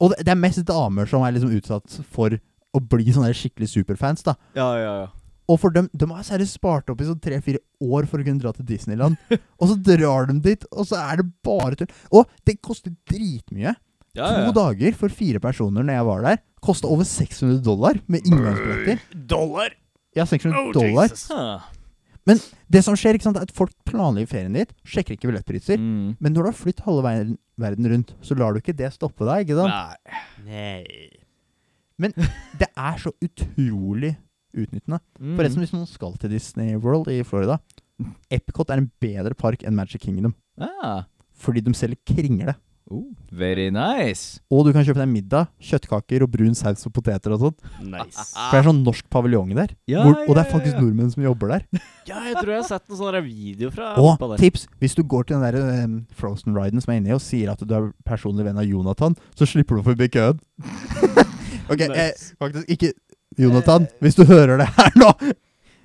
Og 0.00 0.10
det, 0.12 0.24
det 0.26 0.32
er 0.32 0.40
mest 0.40 0.64
damer 0.68 1.08
som 1.08 1.24
er 1.24 1.32
liksom 1.36 1.52
utsatt 1.56 2.00
for 2.12 2.36
å 2.76 2.80
bli 2.82 3.08
sånne 3.12 3.32
skikkelig 3.34 3.68
superfans, 3.72 4.22
da. 4.26 4.36
ja, 4.58 4.68
ja, 4.78 4.92
ja. 5.04 5.08
Og 5.50 5.56
for 5.58 5.74
dem, 5.74 5.88
de 5.90 6.06
har 6.06 6.22
seriøst 6.22 6.54
spart 6.60 6.90
opp 6.92 7.00
i 7.02 7.06
sånn 7.08 7.18
tre-fire 7.18 7.58
år 7.82 8.06
for 8.06 8.22
å 8.22 8.26
kunne 8.26 8.38
dra 8.38 8.52
til 8.54 8.68
Disneyland. 8.68 9.16
og 9.58 9.64
så 9.72 9.74
drar 9.82 10.28
de 10.28 10.36
dit, 10.44 10.66
og 10.70 10.86
så 10.86 11.00
er 11.00 11.18
det 11.18 11.24
bare 11.42 11.74
tull. 11.80 11.90
Og 12.14 12.28
det 12.46 12.54
koster 12.62 12.92
dritmye. 13.10 13.72
ja, 14.14 14.28
To 14.30 14.44
ja. 14.46 14.52
dager 14.54 14.94
for 14.94 15.10
fire 15.10 15.40
personer 15.42 15.82
når 15.82 15.96
jeg 15.98 16.06
var 16.06 16.22
der, 16.28 16.38
kosta 16.62 16.86
over 16.86 17.02
600 17.08 17.58
dollar 17.66 17.98
med 18.06 18.22
inngangsbilletter. 18.30 19.02
Dollar! 19.26 19.74
Ja, 20.14 20.22
600 20.30 20.54
Oh, 20.60 20.70
dollar. 20.78 21.10
Jesus. 21.10 21.26
Men 22.30 22.38
Det 22.70 22.84
som 22.86 22.94
skjer, 22.94 23.18
ikke 23.18 23.26
sant, 23.26 23.38
er 23.40 23.48
at 23.48 23.54
folk 23.56 23.74
planlegger 23.90 24.30
ferien 24.30 24.54
ditt, 24.54 24.70
sjekker 24.86 25.16
ikke 25.18 25.32
billettpriser. 25.32 25.82
Mm. 25.82 26.14
Men 26.22 26.30
når 26.36 26.46
du 26.46 26.50
har 26.52 26.58
flyttet 26.62 26.86
halve 26.86 27.02
verden, 27.08 27.34
verden 27.58 27.90
rundt, 27.90 28.14
så 28.22 28.38
lar 28.38 28.54
du 28.54 28.60
ikke 28.62 28.76
det 28.78 28.92
stoppe 28.94 29.26
deg. 29.26 29.48
ikke 29.50 29.58
sant? 29.58 29.74
Nei. 29.74 30.22
Nei. 30.46 31.08
Det 32.00 32.70
er 32.70 32.98
så 33.02 33.12
utrolig 33.20 34.14
utnyttende. 34.56 34.98
Mm. 35.20 35.36
Forresten, 35.36 35.62
hvis 35.62 35.74
noen 35.74 35.86
skal 35.90 36.16
til 36.20 36.32
Disney 36.32 36.74
World 36.80 37.10
i 37.12 37.20
Florida 37.26 37.60
Epcot 38.32 38.70
er 38.72 38.80
en 38.80 38.90
bedre 39.02 39.36
park 39.36 39.64
enn 39.66 39.76
Magic 39.76 40.02
Kingdom. 40.04 40.34
Ah. 40.60 41.04
Fordi 41.40 41.62
de 41.64 41.74
selger 41.76 42.00
kringle. 42.08 42.56
Oh, 42.90 43.04
very 43.30 43.68
nice. 43.70 44.40
Og 44.50 44.64
du 44.66 44.72
kan 44.74 44.82
kjøpe 44.82 44.98
deg 44.98 45.10
middag, 45.12 45.46
kjøttkaker 45.62 46.24
og 46.24 46.30
brun 46.32 46.56
saus 46.58 46.82
og 46.88 46.94
poteter 46.96 47.36
og 47.36 47.44
sånt. 47.44 47.60
Nice. 47.84 48.24
For 48.34 48.56
det 48.56 48.62
er 48.64 48.66
sånn 48.66 48.80
norsk 48.82 49.06
paviljong 49.14 49.52
der. 49.54 49.76
Ja, 49.86 50.02
hvor, 50.02 50.16
og 50.24 50.34
det 50.34 50.42
er 50.42 50.50
faktisk 50.50 50.80
nordmenn 50.80 51.12
som 51.14 51.22
jobber 51.22 51.54
der. 51.54 51.66
Ja, 52.10 52.24
jeg 52.26 52.40
tror 52.40 52.50
jeg 52.50 52.58
har 52.58 52.66
sett 52.66 52.88
noen 52.88 52.98
sånne 52.98 53.20
video 53.22 53.68
fra 53.70 53.92
Og 54.02 54.32
tips! 54.40 54.64
Hvis 54.82 54.96
du 54.98 55.04
går 55.06 55.28
til 55.28 55.36
den 55.36 55.44
der 55.44 55.84
um, 55.84 55.98
Frozen-riden 56.18 56.82
som 56.82 56.90
er 56.90 56.98
inni 56.98 57.12
og 57.14 57.22
sier 57.22 57.52
at 57.52 57.62
du 57.62 57.74
er 57.76 57.92
personlig 58.08 58.48
venn 58.48 58.58
av 58.58 58.66
Jonathan, 58.66 59.14
så 59.38 59.46
slipper 59.46 59.78
du 59.78 59.84
å 59.84 59.90
forbi 59.92 60.08
køen. 60.10 60.40
ok, 61.70 61.80
eh, 61.86 61.92
Nice. 61.94 62.32
faktisk 62.40 62.70
ikke 62.76 62.92
Jonathan, 63.38 63.86
hvis 64.02 64.16
du 64.18 64.24
hører 64.28 64.58
det 64.60 64.66
her 64.76 64.96
nå 64.98 65.10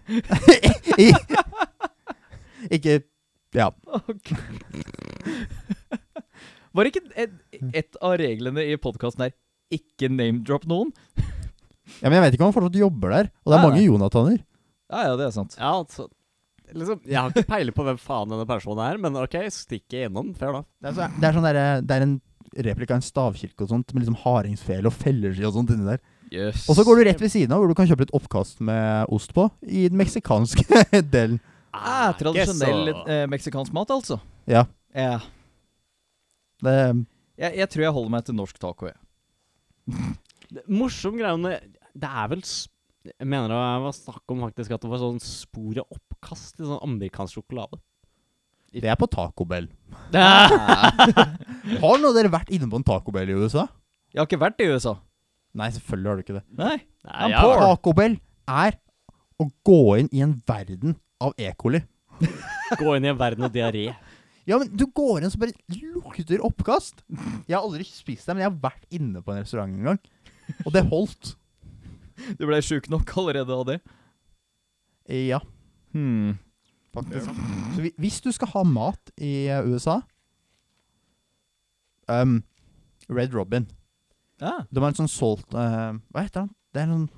I, 1.02 1.12
Ikke 2.76 3.00
Ja. 3.56 3.70
Var 6.76 6.90
ikke 6.90 7.02
et, 7.16 7.32
et 7.72 7.98
av 8.04 8.18
reglene 8.20 8.66
i 8.68 8.76
podkasten 8.82 9.24
her 9.28 9.34
ikke 9.74 10.10
name-drop 10.12 10.66
noen? 10.70 10.92
ja, 11.16 12.10
Men 12.10 12.18
jeg 12.20 12.26
vet 12.26 12.36
ikke 12.36 12.46
om 12.46 12.52
han 12.52 12.58
fortsatt 12.58 12.78
jobber 12.82 13.14
der. 13.16 13.30
Og 13.46 13.50
det 13.52 13.56
er 13.56 13.62
ja, 13.64 13.70
mange. 13.70 13.86
Jonathaner. 13.86 14.38
Ja, 14.92 15.06
ja, 15.08 15.16
det 15.18 15.26
er 15.30 15.34
sant. 15.34 15.56
Ja, 15.58 15.72
altså 15.80 16.06
liksom, 16.76 17.00
Jeg 17.08 17.18
har 17.18 17.32
ikke 17.32 17.48
peiling 17.50 17.76
på 17.78 17.86
hvem 17.88 17.98
faen 18.02 18.30
denne 18.34 18.46
personen 18.50 18.84
er, 18.86 19.00
men 19.02 19.18
ok, 19.22 19.38
stikk 19.54 19.96
innom. 20.04 20.34
Fair, 20.38 20.60
da. 20.60 20.62
Det 20.84 20.92
er, 20.92 20.98
så, 21.00 21.08
det 21.22 21.30
er 21.30 21.38
sånn 21.40 21.48
der, 21.48 21.62
Det 21.86 21.98
er 21.98 22.06
en 22.06 22.16
replika 22.54 22.96
av 22.96 23.02
en 23.02 23.06
stavkirke 23.06 23.66
og 23.66 23.72
sånt, 23.72 23.94
med 23.94 24.04
liksom 24.04 24.18
hardingsfele 24.24 24.90
og 24.92 24.94
felleski 24.96 25.46
og 25.48 25.56
sånt 25.58 25.74
inni 25.74 25.88
der. 25.90 26.02
Yes. 26.34 26.66
Og 26.70 26.76
så 26.78 26.84
går 26.88 26.98
du 27.00 27.04
rett 27.08 27.22
ved 27.22 27.32
siden 27.32 27.54
av, 27.54 27.62
hvor 27.62 27.70
du 27.72 27.78
kan 27.78 27.88
kjøpe 27.90 28.08
et 28.08 28.14
oppkast 28.18 28.62
med 28.66 29.12
ost 29.14 29.34
på, 29.36 29.48
i 29.62 29.86
den 29.92 29.98
meksikanske 30.00 30.66
delen. 31.16 31.40
ah, 31.76 32.12
Tradisjonell 32.18 32.94
eh, 33.06 33.26
meksikansk 33.32 33.74
mat, 33.76 33.92
altså. 33.94 34.20
Ja. 34.50 34.66
Ja. 34.96 35.20
Det, 36.64 36.76
Jeg, 37.38 37.58
jeg 37.60 37.70
tror 37.70 37.84
jeg 37.84 37.94
holder 37.98 38.14
meg 38.16 38.26
til 38.28 38.38
norsk 38.38 38.60
taco, 38.64 38.88
jeg. 38.90 38.98
Morsom 40.72 41.18
greie 41.20 41.34
om 41.36 41.44
det 41.46 41.58
Det 41.94 42.08
er 42.10 42.30
vel 42.32 42.42
Jeg 42.42 43.28
mener 43.30 43.52
det 43.52 43.58
var 43.84 43.94
snakk 43.94 44.34
om 44.34 44.40
faktisk 44.48 44.74
at 44.74 44.82
det 44.82 44.90
var 44.90 45.02
sånn 45.04 45.20
spor 45.22 45.78
av 45.84 45.94
oppkast 45.94 46.58
i 46.58 46.66
sånn 46.66 46.82
amerikansk 46.82 47.38
sjokolade. 47.38 47.78
Det 48.74 48.90
er 48.92 48.98
på 49.00 49.08
Taco 49.12 49.46
Bell. 49.50 49.68
Ah. 50.16 50.48
Har 51.82 51.98
noen 51.98 52.06
av 52.12 52.16
dere 52.16 52.30
vært 52.32 52.52
inne 52.54 52.68
på 52.70 52.78
en 52.80 52.84
Taco 52.86 53.12
Bell 53.12 53.30
i 53.32 53.36
USA? 53.36 53.66
Jeg 54.14 54.22
har 54.22 54.28
ikke 54.30 54.40
vært 54.40 54.62
i 54.64 54.68
USA. 54.70 54.94
Nei, 55.58 55.68
selvfølgelig 55.74 56.08
har 56.12 56.16
du 56.20 56.24
ikke 56.24 56.36
det. 56.38 56.44
Nei. 56.60 56.76
Nei, 57.08 57.30
Men. 57.32 57.58
Taco 57.64 57.94
Bell 57.98 58.16
er 58.48 58.78
å 59.42 59.48
gå 59.68 59.80
inn 60.00 60.10
i 60.16 60.22
en 60.24 60.36
verden 60.48 60.96
av 61.24 61.34
E. 61.42 61.50
coli. 61.60 61.82
Gå 62.80 62.94
inn 62.96 63.08
i 63.08 63.12
en 63.12 63.18
verden 63.20 63.44
av 63.48 63.52
diaré. 63.56 63.90
Ja, 64.48 64.60
men 64.62 64.70
du 64.78 64.86
går 64.96 65.18
inn 65.20 65.28
og 65.28 65.34
så 65.34 65.42
bare 65.42 65.56
lukter 65.82 66.44
oppkast. 66.46 67.02
Jeg 67.50 67.56
har 67.58 67.64
aldri 67.66 67.84
spist 67.90 68.30
det, 68.30 68.36
men 68.38 68.46
jeg 68.46 68.52
har 68.54 68.62
vært 68.70 68.86
inne 68.96 69.24
på 69.26 69.34
en 69.34 69.42
restaurant 69.42 69.74
en 69.74 69.90
gang. 69.90 70.00
Og 70.68 70.72
det 70.76 70.86
holdt. 70.92 71.34
Du 72.40 72.46
ble 72.48 72.62
sjuk 72.64 72.88
nok 72.94 73.10
allerede 73.20 73.52
av 73.58 73.66
det? 73.74 73.80
Ja, 75.12 75.42
Hmm. 75.96 76.38
Faktisk. 76.96 77.44
Så 77.76 77.90
hvis 78.02 78.20
du 78.24 78.32
skal 78.36 78.52
ha 78.56 78.64
mat 78.68 79.12
i 79.20 79.34
USA 79.68 80.00
um, 82.08 82.40
Red 83.10 83.34
Robin. 83.36 83.68
Ja. 84.42 84.64
Det 84.70 84.82
var 84.82 84.92
en 84.92 84.98
sånn 84.98 85.12
salt 85.12 85.54
uh, 85.56 85.96
Hva 86.12 86.26
heter 86.26 86.44
den? 86.44 86.52
Det 86.76 86.82
er 86.82 86.90
en 86.90 86.98
sånn 86.98 87.14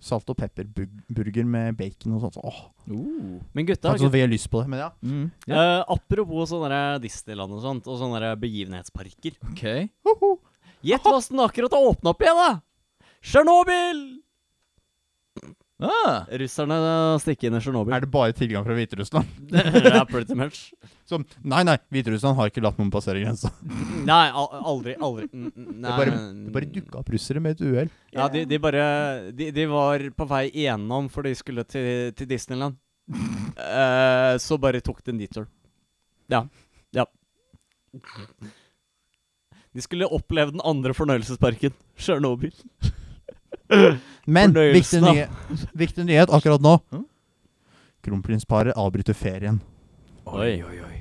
salt 0.00 0.30
og 0.32 0.36
pepper-burger 0.40 1.44
med 1.44 1.76
bacon 1.76 2.14
og 2.16 2.22
sånt. 2.24 2.38
Åh, 2.40 2.60
Uh. 2.90 3.38
Men 3.54 3.66
gutta, 3.68 3.92
Kanskje 3.92 4.08
så 4.08 4.10
fikk 4.10 4.24
jeg 4.24 4.30
lyst 4.32 4.48
på 4.50 4.62
det, 4.62 4.70
men 4.72 4.80
ja. 4.82 4.88
Mm. 5.04 5.26
Ja. 5.46 5.60
Uh, 5.60 5.82
apropos 5.94 6.48
sånne 6.50 6.80
Disneyland 7.04 7.54
og 7.54 7.60
sånt, 7.62 7.86
og 7.86 8.00
sånne 8.00 8.32
begivenhetsparker. 8.40 9.36
Ok. 9.46 9.62
Gjett 10.82 11.06
hva 11.06 11.20
som 11.22 11.42
akkurat 11.44 11.76
har 11.76 11.86
åpna 11.92 12.10
opp 12.10 12.24
igjen, 12.24 12.40
da! 12.40 13.06
Tsjernobyl! 13.20 14.00
Ah. 15.80 16.26
Russerne 16.40 16.76
stikker 17.22 17.48
inn 17.48 17.56
i 17.56 17.60
Tsjernobyl. 17.62 17.94
Er 17.96 18.04
det 18.04 18.10
bare 18.12 18.34
tilgang 18.36 18.64
fra 18.66 18.74
Hviterussland? 18.76 19.30
ja, 19.94 20.02
pretty 20.08 20.36
much. 20.36 20.58
Som, 21.08 21.24
nei, 21.42 21.62
nei, 21.66 21.76
Hviterussland 21.90 22.36
har 22.38 22.50
ikke 22.52 22.62
latt 22.64 22.76
noen 22.80 22.90
passere 22.92 23.22
grensa. 23.22 23.50
Nei, 24.10 24.20
aldri. 24.34 24.94
Aldri. 25.00 25.26
Mm, 25.32 25.48
Det 25.80 25.94
bare, 25.96 26.12
nei. 26.14 26.44
det 26.46 26.54
bare 26.54 26.68
dukka 26.76 27.00
opp 27.00 27.10
russere 27.14 27.42
med 27.42 27.56
et 27.56 27.64
uhell. 27.66 27.90
Ja, 28.14 28.28
de, 28.32 28.44
de 28.50 28.58
bare 28.62 28.84
de, 29.32 29.50
de 29.56 29.66
var 29.70 30.04
på 30.16 30.28
vei 30.30 30.44
igjennom, 30.52 31.08
for 31.12 31.26
de 31.26 31.34
skulle 31.38 31.64
til, 31.68 32.12
til 32.18 32.28
Disneyland. 32.30 32.78
uh, 33.10 34.36
så 34.38 34.60
bare 34.62 34.80
tok 34.86 35.02
de 35.04 35.14
en 35.16 35.18
detour. 35.24 35.48
Ja. 36.30 36.44
Ja. 36.94 37.04
De 39.74 39.82
skulle 39.82 40.06
oppleve 40.10 40.52
den 40.54 40.62
andre 40.66 40.94
fornøyelsesparken, 40.94 41.74
Tsjernobyl. 41.98 42.54
Men 44.36 44.54
viktig, 44.54 45.00
nyhet, 45.02 45.66
viktig 45.72 46.06
nyhet 46.06 46.32
akkurat 46.34 46.62
nå. 46.62 46.76
Hm? 46.92 47.04
Kronprinsparet 48.04 48.76
avbryter 48.78 49.16
ferien. 49.16 49.60
Oi, 50.30 50.60
oi, 50.64 50.76
oi. 50.84 50.96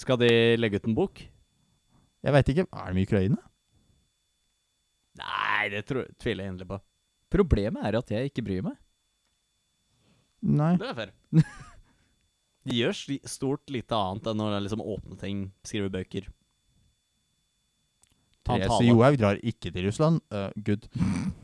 Skal 0.00 0.18
de 0.20 0.30
legge 0.58 0.80
ut 0.80 0.88
en 0.88 0.96
bok? 0.96 1.22
Jeg 2.20 2.34
veit 2.36 2.52
ikke. 2.52 2.66
Er 2.72 2.92
de 2.94 3.02
i 3.02 3.08
Ukraina? 3.08 3.40
Nei, 5.20 5.68
det 5.72 5.84
tror, 5.88 6.06
tviler 6.20 6.46
jeg 6.46 6.54
inderlig 6.54 6.70
på. 6.70 6.80
Problemet 7.30 7.86
er 7.86 7.98
at 7.98 8.12
jeg 8.14 8.30
ikke 8.30 8.44
bryr 8.46 8.64
meg. 8.64 8.78
Nei. 10.40 10.74
Det 10.80 10.88
er 10.88 10.96
fair. 10.96 11.12
De 12.68 12.76
gjør 12.76 12.96
stort 13.28 13.72
lite 13.72 13.96
annet 13.96 14.26
enn 14.30 14.42
å 14.44 14.50
liksom 14.60 14.82
åpne 14.84 15.16
ting, 15.20 15.46
skrive 15.64 15.92
bøker. 15.92 16.28
Therese. 18.46 18.82
Johaug 18.84 19.16
drar 19.20 19.40
ikke 19.40 19.72
til 19.72 19.86
Russland. 19.88 20.20
Uh, 20.32 20.48
good. 20.64 20.88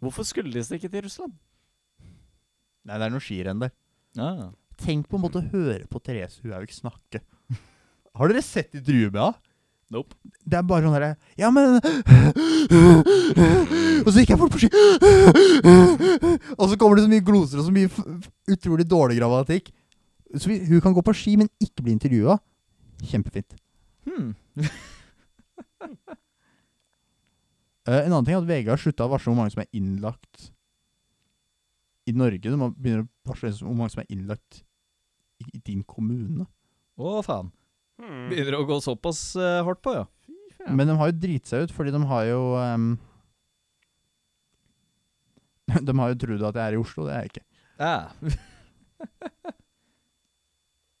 Hvorfor 0.00 0.24
skulle 0.26 0.52
de 0.54 0.64
stikke 0.64 0.88
til 0.88 1.04
Russland? 1.04 1.34
Nei, 2.88 2.96
det 2.96 3.06
er 3.06 3.12
noe 3.12 3.22
skirenn 3.22 3.60
der. 3.60 3.72
Ah. 4.18 4.48
Tenk 4.80 5.08
på 5.10 5.18
en 5.18 5.24
måte 5.26 5.42
å 5.42 5.48
høre 5.52 5.84
på 5.90 6.00
Therese 6.02 6.40
Huhaug 6.42 6.72
snakke. 6.72 7.20
Har 8.16 8.30
dere 8.32 8.42
sett 8.42 8.74
intervjuet 8.74 9.12
med 9.12 9.20
henne? 9.22 9.46
Nope. 9.90 10.14
Det 10.46 10.54
er 10.54 10.62
bare 10.62 10.86
sånn 10.86 10.94
derre 10.94 11.16
Ja, 11.34 11.48
men 11.50 11.80
Og 14.04 14.10
så 14.12 14.22
gikk 14.22 14.30
jeg 14.30 14.38
fort 14.38 14.54
på 14.54 14.60
ski. 14.62 14.68
Og 16.54 16.70
så 16.70 16.78
kommer 16.78 16.94
det 17.00 17.08
så 17.08 17.10
mye 17.10 17.24
gloser 17.26 17.58
og 17.58 17.66
så 17.66 17.74
mye 17.74 17.90
utrolig 18.54 18.86
dårlig 18.86 19.18
grammatikk. 19.18 19.72
Så 20.38 20.54
hun 20.54 20.84
kan 20.84 20.94
gå 20.94 21.02
på 21.02 21.16
ski, 21.18 21.34
men 21.40 21.50
ikke 21.58 21.82
bli 21.82 21.96
intervjua. 21.96 22.38
Kjempefint. 23.10 23.58
Hmm. 24.06 24.30
Eh, 27.88 28.02
en 28.04 28.12
annen 28.12 28.26
ting 28.26 28.36
er 28.36 28.42
at 28.42 28.48
VG 28.48 28.70
har 28.72 28.80
slutta 28.80 29.06
å 29.06 29.12
varsle 29.12 29.32
hvor 29.32 29.40
mange 29.40 29.54
som 29.54 29.62
er 29.62 29.70
innlagt 29.76 30.50
i 32.10 32.14
Norge. 32.16 32.42
De 32.44 32.58
må 32.58 32.70
begynne 32.76 33.06
å 33.06 33.30
varsle 33.30 33.52
hvor 33.62 33.76
mange 33.76 33.94
som 33.94 34.02
er 34.02 34.10
innlagt 34.12 34.62
i, 35.40 35.46
i 35.54 35.62
din 35.64 35.84
kommune. 35.88 36.46
Å, 37.00 37.20
faen. 37.24 37.52
Hmm. 38.00 38.26
Begynner 38.30 38.58
å 38.58 38.66
gå 38.68 38.80
såpass 38.84 39.22
uh, 39.40 39.60
hardt 39.66 39.82
på, 39.84 39.94
ja. 39.96 40.06
Men 40.68 40.90
de 40.90 40.96
har 41.00 41.08
jo 41.08 41.16
driti 41.16 41.48
seg 41.48 41.64
ut, 41.64 41.72
fordi 41.72 41.92
de 41.94 42.00
har 42.04 42.24
jo 42.28 42.40
um, 42.60 42.90
De 45.88 45.94
har 45.96 46.12
jo 46.12 46.18
trodd 46.20 46.44
at 46.50 46.58
jeg 46.58 46.66
er 46.66 46.76
i 46.76 46.80
Oslo, 46.80 47.06
det 47.08 47.14
er 47.14 47.24
jeg 47.24 47.32
ikke. 47.32 47.46
Ah. 47.80 48.12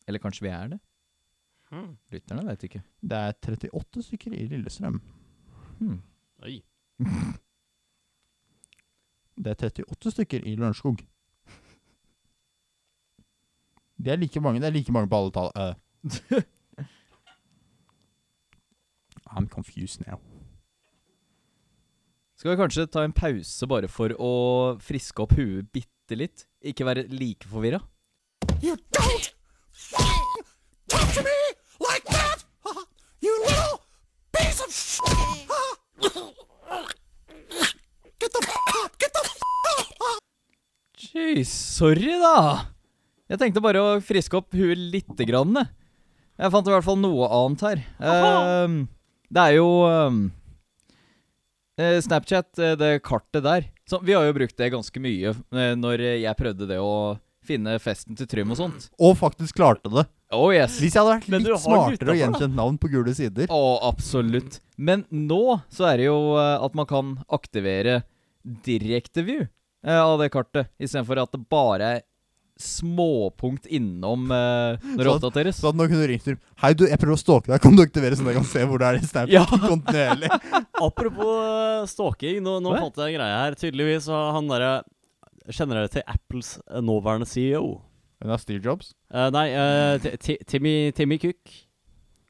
Eller 0.08 0.22
kanskje 0.22 0.46
vi 0.46 0.52
er 0.54 0.72
det? 0.72 0.80
Hmm. 1.70 1.92
Lytterne 2.10 2.46
veit 2.48 2.64
ikke. 2.66 2.80
Det 3.04 3.18
er 3.18 3.36
38 3.36 4.06
stykker 4.08 4.34
i 4.34 4.46
Lillestrøm. 4.50 4.96
Hmm. 5.78 6.00
Oi. 6.42 6.56
Det 9.40 9.54
er 9.56 9.70
38 9.88 10.10
stykker 10.12 10.44
i 10.44 10.54
Lørenskog. 10.56 10.98
Det 14.04 14.12
er 14.12 14.16
like 14.16 14.40
mange, 14.40 14.60
det 14.60 14.66
er 14.66 14.72
like 14.76 14.92
mange 14.92 15.08
på 15.08 15.16
alle 15.16 15.32
tall. 15.32 15.50
Uh. 16.30 16.42
I'm 19.36 19.48
confused 19.48 20.06
now. 20.06 20.18
Skal 22.36 22.50
vi 22.50 22.56
kanskje 22.56 22.86
ta 22.86 23.04
en 23.04 23.12
pause 23.12 23.66
bare 23.68 23.88
for 23.88 24.14
å 24.16 24.30
friske 24.80 25.22
opp 25.22 25.34
huet 25.36 25.68
bitte 25.74 26.16
litt? 26.16 26.46
Ikke 26.64 26.86
være 26.88 27.04
like 27.12 27.44
forvirra? 27.48 27.82
You 28.62 28.76
don't 28.96 29.30
talk 30.88 31.14
to 31.14 31.22
me 31.22 31.36
like 31.80 32.04
that, 32.04 32.44
you 33.20 33.38
little 33.44 33.82
piece 34.32 34.60
of 34.60 34.72
Get 38.20 38.32
the 38.32 38.40
f*** 38.44 38.98
get 39.00 39.12
the 39.16 39.22
f*** 39.24 39.36
Jeez, 41.00 41.48
sorry 41.48 42.14
da. 42.20 42.66
Jeg 43.30 43.40
tenkte 43.40 43.62
bare 43.64 43.80
å 43.82 44.00
friske 44.04 44.36
opp 44.38 44.54
huet 44.56 44.78
lite 44.78 45.24
grann. 45.28 45.54
jeg. 45.56 46.50
Fant 46.50 46.66
i 46.66 46.72
hvert 46.72 46.86
fall 46.86 46.98
noe 47.00 47.28
annet 47.36 47.64
her. 47.66 47.82
Um, 48.00 48.76
det 49.30 49.42
er 49.42 49.56
jo 49.58 49.68
eh, 51.78 51.98
Snapchat, 52.02 52.50
eh, 52.58 52.76
det 52.80 53.02
kartet 53.06 53.44
der. 53.44 53.68
Så 53.88 54.00
vi 54.04 54.14
har 54.16 54.24
jo 54.28 54.36
brukt 54.36 54.56
det 54.56 54.70
ganske 54.72 55.02
mye 55.02 55.34
eh, 55.34 55.74
når 55.78 56.04
jeg 56.22 56.38
prøvde 56.38 56.68
det 56.70 56.78
å 56.80 57.18
finne 57.46 57.78
festen 57.82 58.16
til 58.18 58.28
Trym 58.30 58.52
og 58.52 58.58
sånt. 58.60 58.88
Og 59.00 59.16
faktisk 59.18 59.56
klarte 59.58 59.90
det. 59.92 60.04
Oh 60.30 60.50
yes. 60.54 60.78
Hvis 60.78 60.94
jeg 60.94 61.02
hadde 61.02 61.16
vært 61.16 61.30
litt 61.32 61.48
smartere 61.64 62.12
og 62.12 62.20
gjenkjent 62.20 62.54
navn 62.54 62.76
på 62.78 62.90
gule 62.92 63.14
sider 63.16 63.50
Å, 63.50 63.62
absolutt. 63.88 64.60
Men 64.80 65.04
nå 65.12 65.42
så 65.68 65.90
er 65.92 66.00
det 66.00 66.06
jo 66.08 66.18
eh, 66.40 66.56
at 66.64 66.76
man 66.78 66.88
kan 66.88 67.14
aktivere 67.36 67.98
direkte 68.64 69.24
view 69.26 69.42
eh, 69.84 69.98
av 70.00 70.16
det 70.22 70.30
kartet, 70.32 70.70
istedenfor 70.80 71.20
at 71.20 71.34
det 71.36 71.42
bare 71.52 71.90
er 71.98 72.06
småpunkt 72.60 73.64
innom 73.72 74.26
eh, 74.32 74.78
når 74.84 75.00
det 75.00 75.06
Så- 75.08 75.14
oppdateres. 75.18 75.60
Så 75.60 75.68
at 75.72 75.76
nå 75.78 75.86
kunne 75.88 76.04
du 76.04 76.10
ringt 76.12 76.24
til 76.28 76.38
Hei, 76.60 76.72
du, 76.76 76.86
jeg 76.88 77.00
prøver 77.00 77.16
å 77.16 77.20
stalke 77.20 77.52
deg. 77.52 77.60
Kan 77.64 77.76
du 77.76 77.82
aktivere 77.84 78.16
sånn 78.18 78.28
at 78.28 78.34
jeg 78.34 78.40
kan 78.40 78.48
se 78.50 78.64
hvor 78.68 78.80
det 78.82 78.88
er 78.90 78.98
i 78.98 79.08
Snapchat 79.08 79.36
Ja. 79.36 79.44
kontinuerlig? 79.64 80.32
Apropos 80.86 81.92
stalking, 81.94 82.40
nå, 82.44 82.58
nå 82.64 82.74
fant 82.76 83.00
jeg 83.00 83.14
en 83.14 83.18
greie 83.20 83.38
her. 83.44 83.56
Tydeligvis 83.60 84.08
har 84.12 84.32
han 84.36 84.48
derre 84.52 84.72
Kjenner 85.50 85.80
dere 85.80 85.90
til 85.90 86.04
Apples 86.06 86.50
nåværende 86.84 87.26
CEO? 87.26 87.80
Det 88.20 88.28
er 88.30 88.42
Steve 88.42 88.60
Jobs. 88.62 88.90
Uh, 89.08 89.30
nei, 89.34 89.46
eh, 89.56 89.94
Ti- 90.04 90.12
Ti- 90.20 90.36
Timmy, 90.46 90.74
Timmy 90.94 91.16
Cook. 91.18 91.54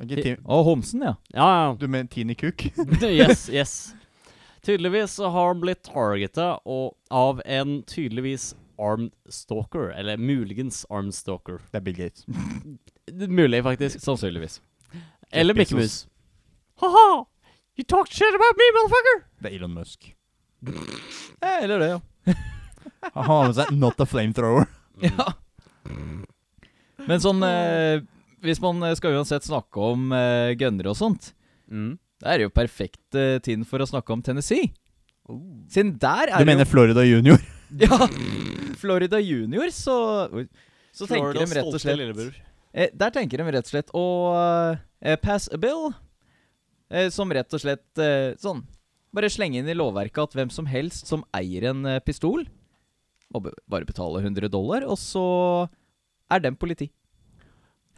Ikke 0.00 0.36
Å, 0.44 0.62
Homsen, 0.64 1.02
ja. 1.04 1.14
Ja, 1.34 1.46
ja. 1.64 1.76
du 1.78 1.86
mener 1.88 2.08
Tini 2.08 2.34
Cook? 2.34 2.64
yes, 3.02 3.48
yes. 3.52 3.94
Tydeligvis 4.64 5.18
har 5.18 5.30
han 5.48 5.60
blitt 5.60 5.82
targeta 5.88 6.58
og- 6.64 6.94
av 7.10 7.42
en 7.44 7.82
tydeligvis 7.82 8.54
armed 8.80 9.10
stalker. 9.28 9.90
Eller 9.92 10.16
muligens 10.16 10.86
armed 10.90 11.14
stalker. 11.14 11.58
Det 11.72 11.80
er 11.80 11.84
Bill 11.84 11.96
Gates. 11.96 12.24
Det 13.06 13.24
er 13.28 13.28
Mulig, 13.28 13.62
faktisk. 13.64 14.00
Sannsynligvis. 14.00 14.60
Eller. 15.32 15.54
Mikke 15.54 15.76
Mus. 15.76 16.06
Ha-ha! 16.80 17.26
You 17.76 17.84
talked 17.84 18.12
shit 18.12 18.34
about 18.34 18.56
me, 18.60 18.66
motherfucker! 18.76 19.20
Det 19.40 19.50
er 19.52 19.56
Elon 19.60 19.74
Musk. 19.76 20.14
Eh, 21.40 21.62
eller 21.64 21.78
det, 21.80 21.88
ja. 21.88 22.34
Han 23.14 23.24
har 23.24 23.44
med 23.46 23.54
seg 23.56 23.70
'not 23.72 24.00
a 24.00 24.04
flamethrower'. 24.06 24.66
ja. 25.00 25.32
Men 27.08 27.20
sånn 27.24 27.40
eh, 27.46 28.02
Hvis 28.44 28.60
man 28.62 28.82
eh, 28.86 28.94
skal 28.98 29.16
uansett 29.18 29.44
snakke 29.46 29.80
om 29.92 30.10
uh, 30.14 30.52
gønnere 30.58 30.92
og 30.94 30.98
sånt, 30.98 31.34
Mm. 31.70 31.98
da 32.18 32.32
er 32.32 32.40
det 32.40 32.46
jo 32.48 32.50
perfekt 32.50 33.14
uh, 33.14 33.38
tiden 33.38 33.62
for 33.68 33.78
å 33.78 33.86
snakke 33.86 34.10
om 34.10 34.22
Tennessee. 34.26 34.72
Siden 35.70 35.92
der 36.02 36.32
er 36.32 36.42
Du 36.42 36.48
mener 36.48 36.64
jo... 36.66 36.70
Florida 36.72 37.04
Junior? 37.06 37.38
Ja! 37.78 38.08
Florida 38.80 39.20
Junior, 39.22 39.70
så. 39.70 40.26
Så 40.90 41.06
tenker 41.06 41.36
de 41.38 41.44
rett 41.54 41.68
og 41.68 41.78
slett 41.78 42.40
eh, 42.74 42.88
Der 42.90 43.12
tenker 43.14 43.38
de 43.38 43.52
rett 43.54 43.68
og 43.68 43.70
slett 43.70 43.92
å 43.94 44.04
eh, 44.98 45.14
pass 45.22 45.46
a 45.54 45.60
bill. 45.60 45.92
Eh, 46.90 47.06
som 47.14 47.30
rett 47.30 47.54
og 47.54 47.62
slett 47.62 48.02
eh, 48.02 48.32
sånn 48.42 48.64
Bare 49.14 49.30
slenge 49.30 49.60
inn 49.60 49.70
i 49.70 49.76
lovverket 49.76 50.22
at 50.24 50.34
hvem 50.38 50.50
som 50.54 50.66
helst 50.70 51.06
som 51.10 51.22
eier 51.34 51.68
en 51.70 51.86
eh, 51.86 52.00
pistol, 52.02 52.44
må 53.30 53.42
bare 53.42 53.86
betale 53.86 54.20
100 54.22 54.50
dollar, 54.50 54.86
og 54.86 54.98
så 54.98 55.22
er 56.30 56.42
den 56.42 56.54
politi. 56.58 56.88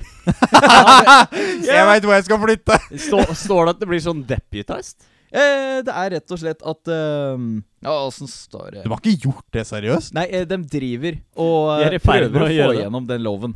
Jeg 1.73 1.87
veit 1.89 2.05
hvor 2.07 2.15
jeg 2.17 2.27
skal 2.27 2.41
flytte! 2.43 2.77
Stå, 3.07 3.23
står 3.37 3.65
det 3.69 3.75
at 3.77 3.81
det 3.83 3.89
blir 3.91 4.03
sånn 4.05 4.23
deputized? 4.29 5.09
Eh, 5.33 5.81
det 5.87 5.93
er 5.97 6.11
rett 6.19 6.33
og 6.35 6.41
slett 6.43 6.61
at 6.69 6.91
ehm, 6.93 7.45
Ja, 7.81 7.95
åssen 8.05 8.29
står 8.29 8.67
det 8.75 8.83
De 8.85 8.91
har 8.93 9.01
ikke 9.01 9.15
gjort 9.31 9.47
det 9.57 9.63
seriøst. 9.65 10.13
Nei, 10.19 10.27
eh, 10.29 10.45
de 10.49 10.59
driver 10.75 11.17
og 11.41 11.71
De 11.81 11.97
eh, 11.97 12.03
prøver 12.05 12.37
å 12.37 12.45
å 12.45 12.51
få 12.51 12.57
gjøre 12.59 12.75
det. 12.75 12.81
igjennom 12.83 13.07
den 13.09 13.25
loven. 13.25 13.55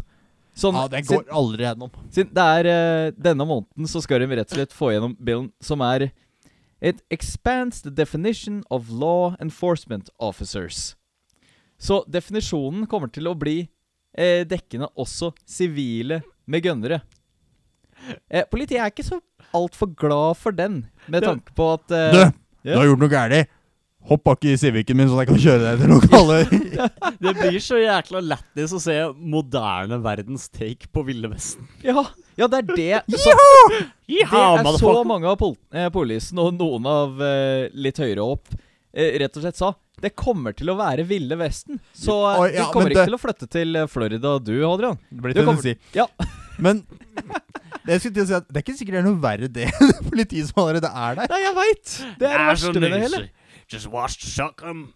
Sånn, 0.57 0.79
Ja, 0.79 0.87
Den 0.88 1.05
går 1.05 1.27
aldri 1.37 1.66
gjennom. 1.66 1.90
Siden 2.16 2.33
det 2.38 2.46
er 2.61 2.70
eh, 2.72 3.11
denne 3.20 3.44
måneden 3.44 3.90
så 3.92 4.01
skal 4.01 4.25
de 4.25 4.31
rett 4.40 4.49
og 4.49 4.57
slett 4.57 4.72
få 4.72 4.94
gjennom 4.94 5.16
billen 5.20 5.51
som 5.61 5.85
er 5.85 6.09
It 6.81 7.03
expands 7.12 7.83
the 7.85 7.90
definition 7.92 8.62
of 8.70 8.88
law 8.92 9.35
enforcement 9.40 10.09
officers. 10.20 10.94
Så 11.81 12.03
definisjonen 12.09 12.87
kommer 12.88 13.09
til 13.12 13.29
å 13.29 13.37
bli 13.37 13.66
eh, 14.18 14.42
dekkende 14.48 14.88
også 14.96 15.33
sivile 15.48 16.22
med 16.46 16.64
gønnere. 16.66 17.02
Eh, 18.31 18.44
politiet 18.50 18.81
er 18.83 18.92
ikke 18.92 19.07
så 19.07 19.20
altfor 19.57 19.92
glad 19.98 20.37
for 20.40 20.57
den, 20.57 20.85
med 21.11 21.24
tanke 21.24 21.55
på 21.57 21.68
at 21.76 21.94
eh, 21.94 22.11
Du, 22.12 22.18
ja. 22.20 22.31
du 22.74 22.79
har 22.81 22.90
gjort 22.90 23.05
noe 23.05 23.12
galt! 23.12 23.55
Hopp 24.07 24.22
bak 24.22 24.44
i 24.46 24.52
Civicen 24.55 24.94
min, 24.94 25.09
sånn 25.11 25.18
at 25.18 25.24
jeg 25.24 25.33
kan 25.33 25.40
kjøre 25.42 25.62
deg 25.64 25.81
til 25.81 25.90
lokalet. 25.90 26.52
Det 27.24 27.33
blir 27.40 27.57
så 27.62 27.81
jækla 27.81 28.20
lættis 28.22 28.74
å 28.76 28.79
se 28.79 28.94
moderne 29.18 29.98
verdens 30.05 30.46
take 30.55 30.87
på 30.94 31.02
Ville 31.09 31.31
Vesten. 31.33 31.66
ja, 31.83 32.05
ja, 32.38 32.46
det 32.52 32.61
er 32.61 32.68
det. 32.76 33.16
Så, 33.24 33.33
det 34.07 34.22
er 34.29 34.79
så 34.79 34.92
mange 35.09 35.26
av 35.26 35.38
pol 35.40 35.57
eh, 35.74 35.88
polisen 35.90 36.38
og 36.38 36.52
noen 36.55 36.87
av 36.87 37.22
eh, 37.24 37.66
litt 37.74 37.98
høyere 37.98 38.22
opp 38.22 38.52
eh, 38.52 39.16
rett 39.22 39.40
og 39.40 39.42
slett 39.42 39.59
sa 39.59 39.72
det 40.02 40.11
kommer 40.16 40.52
til 40.56 40.68
å 40.72 40.76
være 40.78 41.04
Ville 41.09 41.37
Vesten. 41.40 41.78
Så 41.96 42.12
Oi, 42.40 42.50
ja, 42.52 42.66
du 42.66 42.72
kommer 42.74 42.90
ikke 42.92 42.98
det- 43.00 43.06
til 43.09 43.16
å 43.16 43.20
flytte 43.22 43.48
til 43.50 43.76
eh, 43.76 43.87
Florida, 43.88 44.38
du, 44.38 44.52
Adrian. 44.68 44.98
Det 45.11 45.22
blir 45.22 45.35
Det 45.35 45.44
kommer- 45.44 45.62
Tennessee. 45.62 45.78
Ja. 45.94 46.06
Men 46.59 46.82
det, 47.87 48.02
jeg 48.02 48.12
til 48.12 48.22
å 48.22 48.26
si 48.26 48.35
at 48.35 48.46
det 48.48 48.56
er 48.61 48.64
ikke 48.64 48.76
sikkert 48.78 48.94
det 48.96 49.00
er 49.02 49.06
noe 49.09 49.20
verre 49.22 49.48
det 49.52 49.70
politiet 50.11 50.48
som 50.50 50.62
allerede 50.64 50.90
er 50.90 51.14
der. 51.20 51.28
Nei, 51.32 51.40
jeg 51.46 51.54
veit! 51.56 51.96
Det 52.20 52.28
er 52.28 52.38
det 52.38 52.46
verste 52.52 52.72
med 52.80 52.90
det 52.92 53.00
hele. 53.06 53.22
Just 53.72 53.87
watch 53.92 54.16
the 54.20 54.48
'em. 54.62 54.87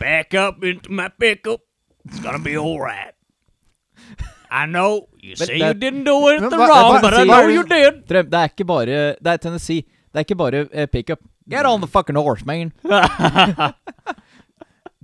Back 0.00 0.34
up 0.34 0.64
into 0.64 0.90
my 0.92 1.08
pickup. 1.08 1.60
It's 2.08 2.20
gonna 2.20 2.38
be 2.38 2.56
alright. 2.56 3.14
I 4.50 4.64
know 4.66 5.08
you 5.20 5.34
Men 5.38 5.46
say 5.46 5.58
det- 5.58 5.66
you 5.68 5.74
didn't 5.74 6.04
do 6.04 6.28
it 6.28 6.40
Men 6.40 6.50
the 6.50 6.56
wrong, 6.56 6.96
hva- 6.96 7.00
but 7.02 7.12
I 7.12 7.24
know 7.24 7.48
you 7.48 7.62
did. 7.64 8.06
Drøm, 8.08 8.30
det 8.30 8.38
er 8.40 8.48
ikke 8.48 8.66
bare 8.66 8.86
Det 9.20 9.26
er 9.26 9.36
Tennessee. 9.36 9.82
Det 10.12 10.16
er 10.16 10.24
ikke 10.24 10.36
bare 10.38 10.64
uh, 10.72 10.86
pickup. 10.86 11.18
Get 11.50 11.64
on 11.66 11.80
the 11.80 11.88
fucking 11.88 12.16
horse, 12.16 12.44
man. 12.46 12.72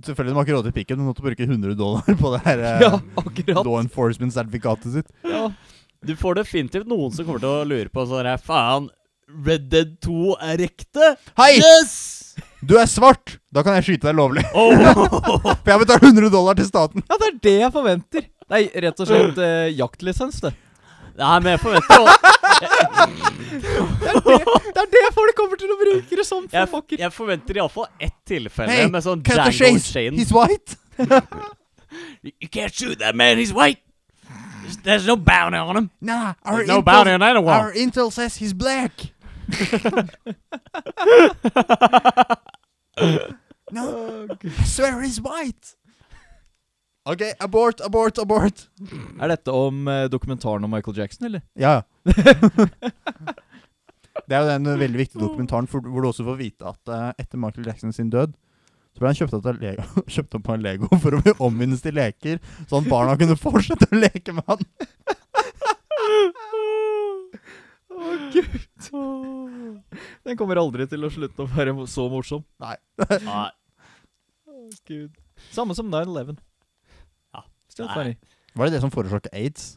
Selvfølgelig 0.05 0.33
de 0.33 0.37
har 0.37 0.45
ikke 0.47 0.55
råd 0.57 0.67
til 0.69 0.75
pikken, 0.75 0.99
men 1.01 1.09
måtte 1.09 1.23
bruke 1.25 1.47
100 1.47 1.75
dollar 1.79 2.19
på 2.21 2.33
det 2.35 2.41
her 2.45 2.59
eh, 2.61 2.81
Ja, 2.85 2.91
akkurat. 3.21 3.63
law 3.65 3.79
enforcement-sertifikatet 3.81 4.99
sitt. 4.99 5.09
Ja. 5.25 5.47
Du 6.05 6.13
får 6.19 6.37
definitivt 6.43 6.85
noen 6.89 7.09
som 7.15 7.25
kommer 7.25 7.41
til 7.41 7.49
å 7.49 7.63
lure 7.65 7.89
på 7.89 8.03
sånn 8.09 8.27
her 8.29 8.37
Faen, 8.45 8.91
Red 9.45 9.69
Dead 9.71 9.95
2 10.05 10.35
er 10.45 10.61
ekte? 10.67 11.15
Hei! 11.39 11.55
Yes! 11.57 11.95
Du 12.65 12.75
er 12.77 12.85
svart! 12.89 13.39
Da 13.53 13.63
kan 13.65 13.77
jeg 13.79 13.87
skyte 13.87 14.09
deg 14.11 14.19
lovlig. 14.19 14.43
Oh. 14.53 14.75
For 15.63 15.71
jeg 15.73 15.81
betaler 15.81 16.05
100 16.11 16.29
dollar 16.33 16.57
til 16.59 16.67
staten. 16.69 17.01
ja, 17.09 17.17
det 17.21 17.31
er 17.31 17.39
det 17.47 17.55
jeg 17.63 17.73
forventer. 17.73 18.27
Det 18.45 18.59
er 18.61 18.85
rett 18.85 19.01
og 19.01 19.09
slett 19.09 19.39
eh, 19.47 19.71
jaktlisens, 19.79 20.37
det. 20.45 20.53
Nei, 21.15 21.35
men 21.39 21.53
jeg 21.53 21.59
forventer 21.63 21.95
jo 21.95 22.03
Det 23.55 24.81
er 24.81 24.89
det 24.91 25.01
folk 25.15 25.31
kommer 25.37 25.55
til 25.59 25.69
å 25.71 25.77
bruke 25.79 26.17
det 26.19 26.25
som. 26.27 26.43
Jeg, 26.51 26.67
for 26.67 26.81
fucker. 26.81 26.99
jeg 26.99 27.11
forventer 27.15 27.55
iallfall 27.61 27.87
ett 28.03 28.15
tilfelle 28.27 28.71
Hey, 28.75 28.89
med 28.91 29.03
sånn 29.05 29.21
Django! 29.23 29.79
Chain. 29.79 30.11
He's 30.19 30.33
white! 30.35 30.75
You 32.41 32.49
can't 32.51 32.73
shoot 32.73 32.99
that 32.99 33.15
man, 33.15 33.37
he's 33.37 33.53
white! 33.55 33.79
There's- 34.83 35.05
no 35.07 35.15
bounty 35.15 35.57
on 35.57 35.77
him. 35.77 35.89
Nah, 36.01 36.33
our 36.43 36.57
There's 36.57 36.67
no 36.67 36.81
bounty 36.81 37.11
on 37.11 37.21
anyone. 37.23 37.53
our 37.53 37.71
intel 37.71 38.11
says 38.11 38.35
he's 38.37 38.51
black. 38.51 38.91
no, 43.71 44.27
I 44.43 44.63
swear 44.65 45.01
he's 45.01 45.21
white. 45.21 45.75
Ok, 47.05 47.21
abort, 47.39 47.81
abort, 47.85 48.17
abort. 48.17 48.61
Er 49.21 49.29
dette 49.29 49.53
om 49.53 49.83
eh, 49.91 50.07
dokumentaren 50.09 50.63
om 50.65 50.71
Michael 50.73 50.97
Jackson, 51.03 51.27
eller? 51.29 51.43
Ja, 51.53 51.77
ja. 51.77 51.83
Det 54.25 54.33
er 54.33 54.41
jo 54.41 54.47
den 54.47 54.79
veldig 54.79 54.97
viktige 54.97 55.21
dokumentaren 55.21 55.67
for, 55.69 55.85
hvor 55.85 56.01
du 56.01 56.07
også 56.09 56.23
får 56.25 56.37
vite 56.39 56.65
at 56.65 56.89
eh, 56.89 57.09
etter 57.21 57.37
Michael 57.37 57.67
Jackson 57.69 57.93
sin 57.93 58.09
død, 58.09 58.33
så 58.95 59.03
ble 59.03 59.11
han 59.11 59.17
kjøpt 59.19 59.35
opp, 59.37 59.49
av 59.51 59.59
Lego, 59.61 59.85
kjøpt 60.15 60.37
opp 60.39 60.49
av 60.49 60.63
Lego 60.63 60.89
for 61.03 61.17
å 61.17 61.19
bli 61.21 61.33
omvinnes 61.45 61.83
til 61.83 61.93
leker, 61.99 62.39
sånn 62.71 62.87
at 62.87 62.89
barna 62.89 63.17
kunne 63.19 63.37
fortsette 63.37 63.89
å 63.91 63.99
leke 63.99 64.33
med 64.33 64.49
han. 64.49 64.65
Å, 67.95 68.15
gud. 68.33 68.57
Den 70.25 70.39
kommer 70.39 70.63
aldri 70.63 70.89
til 70.89 71.05
å 71.05 71.11
slutte 71.13 71.45
å 71.45 71.51
være 71.53 71.75
så 71.91 72.07
morsom. 72.09 72.41
Nei. 72.63 72.75
Nei. 73.27 73.49
Gud. 74.89 75.11
Samme 75.53 75.77
som 75.77 75.91
9-11. 75.91 76.39
Ja. 77.75 77.83
Still 77.83 77.89
Nei. 77.91 77.95
funny. 77.95 78.15
Var 78.55 78.69
det 78.69 78.77
det 78.77 78.81
som 78.85 78.91
forårsaket 78.93 79.33
aids? 79.35 79.75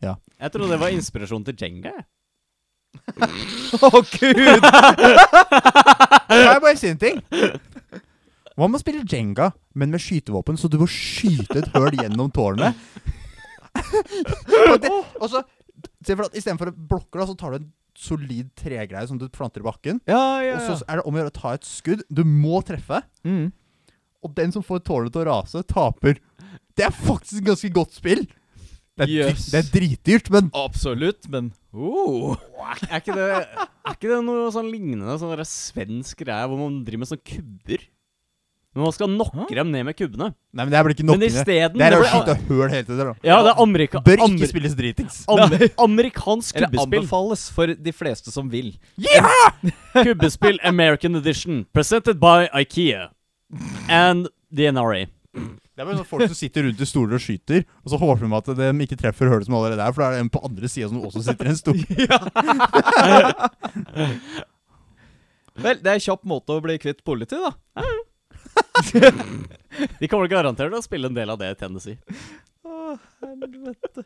Ja 0.00 0.16
Jeg 0.40 0.52
trodde 0.52 0.72
det 0.72 0.80
var 0.80 0.88
inspirasjon 0.94 1.44
til 1.44 1.56
Jenga. 1.60 1.92
Å, 3.86 4.00
gud! 4.00 4.64
Det 6.30 6.38
er 6.40 6.62
bare 6.62 6.76
sin 6.80 6.96
ting? 6.98 7.20
Hva 8.56 8.66
med 8.66 8.78
å 8.78 8.82
spille 8.82 9.04
Jenga, 9.04 9.50
men 9.78 9.92
med 9.92 10.02
skytevåpen, 10.02 10.56
så 10.58 10.70
du 10.72 10.78
må 10.80 10.88
skyte 10.90 11.60
et 11.60 11.68
høl 11.76 11.92
gjennom 12.00 12.32
tårnet? 12.34 12.80
og 14.72 14.80
det, 14.82 14.90
og 14.90 15.28
så, 15.30 15.44
se 16.02 16.16
for 16.16 16.26
at 16.26 16.34
Istedenfor 16.40 16.72
blokker, 16.74 17.20
da, 17.20 17.28
så 17.28 17.36
tar 17.38 17.54
du 17.54 17.60
en 17.60 17.70
solid 18.00 18.50
tregreie 18.58 19.06
som 19.06 19.20
du 19.20 19.28
planter 19.32 19.62
i 19.62 19.68
bakken. 19.68 20.00
Ja, 20.08 20.40
ja, 20.42 20.56
Og 20.56 20.64
så 20.66 20.88
er 20.88 21.00
det 21.00 21.06
om 21.06 21.14
å 21.14 21.20
gjøre 21.20 21.32
å 21.34 21.36
ta 21.36 21.54
et 21.56 21.68
skudd. 21.68 22.02
Du 22.08 22.24
må 22.24 22.64
treffe. 22.66 23.04
Mm. 23.28 23.50
Og 24.24 24.34
den 24.36 24.52
som 24.52 24.64
får 24.64 24.82
tårnet 24.88 25.14
til 25.14 25.22
å 25.22 25.28
rase, 25.30 25.62
taper. 25.68 26.18
Det 26.76 26.86
er 26.86 26.90
faktisk 26.94 27.40
et 27.42 27.48
ganske 27.50 27.70
godt 27.74 27.92
spill. 27.98 28.26
Det 29.00 29.06
er, 29.06 29.12
Yes. 29.30 29.46
det 29.50 29.58
er 29.62 29.68
dritdyrt, 29.72 30.30
men 30.30 30.50
Absolutt, 30.54 31.28
men 31.32 31.52
oh. 31.72 32.34
Er 32.90 32.98
ikke 33.00 33.14
det, 33.16 33.28
er 33.30 33.94
ikke 33.94 34.10
det 34.10 34.18
noe 34.26 34.50
sånn 34.52 34.68
lignende 34.70 35.14
sånn 35.20 35.32
der 35.36 35.44
svensk 35.48 36.18
greie 36.20 36.44
hvor 36.50 36.58
man 36.60 36.82
driver 36.84 36.98
med 37.04 37.08
sånne 37.08 37.24
kubber? 37.24 37.86
Men 38.74 38.84
man 38.86 38.92
skal 38.94 39.08
nokre 39.10 39.48
Hæ? 39.48 39.54
dem 39.56 39.70
ned 39.72 39.82
med 39.88 39.96
kubbene. 39.98 40.28
Nei, 40.54 40.62
men 40.62 40.70
det 40.70 40.76
her 40.78 40.84
blir 40.86 40.94
ikke 40.94 41.06
Men 41.08 41.16
nokkende. 41.18 41.30
isteden 41.40 41.78
Det 41.80 41.86
er 41.88 41.96
å 41.96 42.04
skitt 42.04 42.28
skyte 42.28 42.36
høl 42.50 42.68
hele 42.70 42.84
tiden. 42.86 42.98
da. 43.08 43.14
Ja, 43.26 43.38
det 43.42 43.50
er 43.50 43.62
amerika 43.64 44.02
Bør 44.06 44.22
ikke 44.28 44.46
spilles 44.52 44.76
dritings. 44.78 45.16
amer 45.26 45.64
amerikansk 45.86 46.54
Eller 46.60 46.68
kubbespill. 46.68 47.00
anbefales 47.00 47.48
for 47.50 47.66
de 47.74 47.92
fleste 47.96 48.30
som 48.30 48.48
vil. 48.52 48.76
Kubbespill 49.94 50.58
American 50.62 51.16
Edition, 51.16 51.64
presented 51.72 52.20
by 52.20 52.46
Ikea 52.54 53.08
and 53.88 54.28
the 54.52 54.66
NRA. 54.70 55.06
Det 55.80 55.86
er 55.86 55.88
bare 55.88 55.96
sånn 56.02 56.08
folk 56.10 56.26
som 56.28 56.36
sitter 56.36 56.66
rundt 56.66 56.80
i 56.84 56.86
stoler 56.90 57.16
og 57.16 57.22
skyter, 57.24 57.62
og 57.80 57.88
så 57.88 57.96
håper 58.02 58.26
de 58.26 58.36
at 58.36 58.48
de 58.58 58.66
ikke 58.84 58.98
treffer 59.00 59.30
hullet 59.32 59.46
som 59.48 59.54
allerede 59.56 59.80
er, 59.80 59.94
for 59.96 60.02
da 60.04 60.08
er 60.10 60.12
det 60.18 60.24
en 60.26 60.32
på 60.34 60.42
andre 60.44 60.68
sida 60.68 60.90
som 60.90 60.98
også 61.08 61.22
sitter 61.24 61.48
i 61.48 61.52
en 61.54 61.56
stol. 61.56 61.80
Vel, 65.64 65.80
det 65.80 65.88
er 65.88 65.96
en 65.96 66.04
kjapp 66.04 66.20
måte 66.28 66.52
å 66.52 66.60
bli 66.64 66.76
kvitt 66.84 67.00
politi, 67.06 67.36
da. 67.40 67.56
De 70.02 70.06
kommer 70.12 70.28
garantert 70.28 70.68
til 70.68 70.76
å 70.82 70.84
spille 70.84 71.08
en 71.08 71.16
del 71.16 71.32
av 71.32 71.40
det 71.40 71.48
i 71.54 71.56
Tennessee. 71.64 71.96
Å, 72.68 73.00
helvete. 73.24 74.04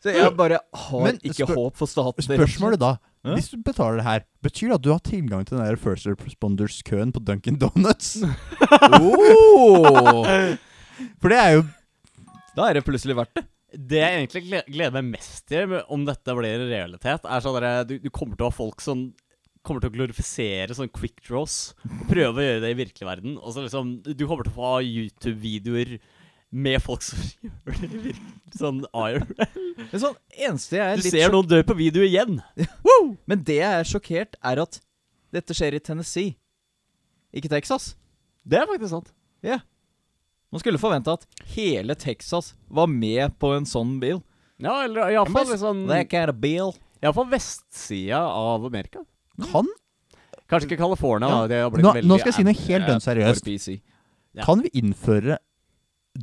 Så 0.00 0.16
jeg 0.16 0.32
bare 0.38 0.62
har 0.86 1.04
Men 1.10 1.20
ikke 1.20 1.44
spør- 1.44 1.56
håp 1.60 1.76
for 1.80 1.88
staten. 1.92 2.24
Spørsmålet 2.24 2.80
da, 2.80 2.94
Hæ? 3.26 3.34
hvis 3.34 3.50
du 3.50 3.58
betaler 3.66 4.00
det 4.00 4.06
her, 4.06 4.24
betyr 4.46 4.70
det 4.70 4.78
at 4.78 4.84
du 4.86 4.92
har 4.92 5.02
tilgang 5.02 5.42
til 5.46 5.58
den 5.58 5.66
der 5.66 5.80
First 5.80 6.06
Responders-køen 6.06 7.12
på 7.14 7.22
Dunkin' 7.26 7.58
Donuts? 7.58 8.16
oh, 9.02 10.22
For 11.20 11.32
det 11.32 11.40
er 11.42 11.52
jo 11.58 11.66
Da 12.56 12.70
er 12.70 12.78
det 12.78 12.86
plutselig 12.86 13.18
verdt 13.18 13.34
det. 13.36 13.46
Det 13.76 13.98
jeg 13.98 14.22
egentlig 14.22 14.62
gleder 14.70 14.94
meg 14.94 15.16
mest 15.18 15.42
til 15.50 15.74
om 15.92 16.06
dette 16.06 16.34
blir 16.38 16.54
en 16.54 16.70
realitet, 16.70 17.26
er 17.26 17.42
sånn 17.44 17.58
at 17.66 17.90
du, 17.90 17.98
du 18.00 18.08
kommer 18.14 18.38
til 18.38 18.46
å 18.46 18.52
ha 18.52 18.54
folk 18.54 18.80
som 18.80 19.10
kommer 19.66 19.82
til 19.82 19.90
å 19.90 19.96
glorifisere 19.96 20.76
sånn 20.78 20.92
quick 20.94 21.18
draws. 21.26 21.74
Og 21.84 22.06
prøve 22.08 22.40
å 22.40 22.46
gjøre 22.46 22.62
det 22.62 22.70
i 22.72 22.78
virkelig 22.78 23.08
verden. 23.08 23.34
Og 23.42 23.52
så 23.52 23.64
liksom 23.64 23.98
Du 24.06 24.24
kommer 24.24 24.46
til 24.46 24.54
å 24.54 24.60
få 24.60 24.72
YouTube-videoer 24.86 25.96
med 26.52 26.80
folk 26.82 27.02
som 27.02 27.18
gjør 27.42 27.76
det 27.80 27.88
virkelig 27.90 28.14
sånn 28.56 28.82
IRL. 28.94 29.24
Men 29.90 30.00
sånn, 30.02 30.16
eneste 30.36 30.78
jeg 30.78 30.86
er 30.86 31.00
Du 31.00 31.04
litt 31.06 31.14
ser 31.16 31.32
noen 31.34 31.48
dø 31.50 31.60
på 31.66 31.76
video 31.78 32.04
igjen. 32.06 32.38
Men 33.28 33.42
det 33.46 33.58
jeg 33.60 33.80
er 33.82 33.88
sjokkert, 33.88 34.36
er 34.46 34.62
at 34.62 34.80
dette 35.34 35.56
skjer 35.56 35.76
i 35.76 35.82
Tennessee, 35.82 36.36
ikke 37.36 37.50
Texas. 37.52 37.94
Det 38.46 38.60
er 38.60 38.68
faktisk 38.70 38.94
sant. 38.94 39.12
Man 40.54 40.62
skulle 40.62 40.78
forvente 40.80 41.12
at 41.12 41.26
hele 41.56 41.96
Texas 41.98 42.54
var 42.72 42.86
med 42.88 43.34
på 43.42 43.50
en 43.56 43.66
sånn 43.68 43.96
bil. 44.00 44.22
Ja, 44.62 44.84
eller 44.86 45.10
iallfall 45.12 45.50
liksom 45.50 45.82
That 45.90 46.08
kind 46.08 46.30
of 46.32 46.38
bill. 46.40 46.70
Iallfall 47.02 47.26
vestsida 47.28 48.22
av 48.24 48.64
Amerika. 48.64 49.02
Kan, 49.50 49.66
Kanskje 50.48 50.70
ikke 50.70 50.78
California, 50.80 51.28
Ja. 51.28 51.40
da. 51.42 51.46
Det 51.50 51.58
har 51.60 51.70
blitt 51.74 51.84
nå, 51.84 51.92
veldig 51.98 52.08
nå 52.08 52.18
skal 52.22 52.30
jeg 52.32 52.38
si 52.38 52.46
noe 52.46 52.56
helt 52.62 52.86
dønn 52.88 53.02
seriøst. 53.04 53.42
For 53.42 53.50
PC. 53.50 53.82
Ja. 54.38 54.44
Kan 54.46 54.62
vi 54.62 54.70
innføre 54.78 55.38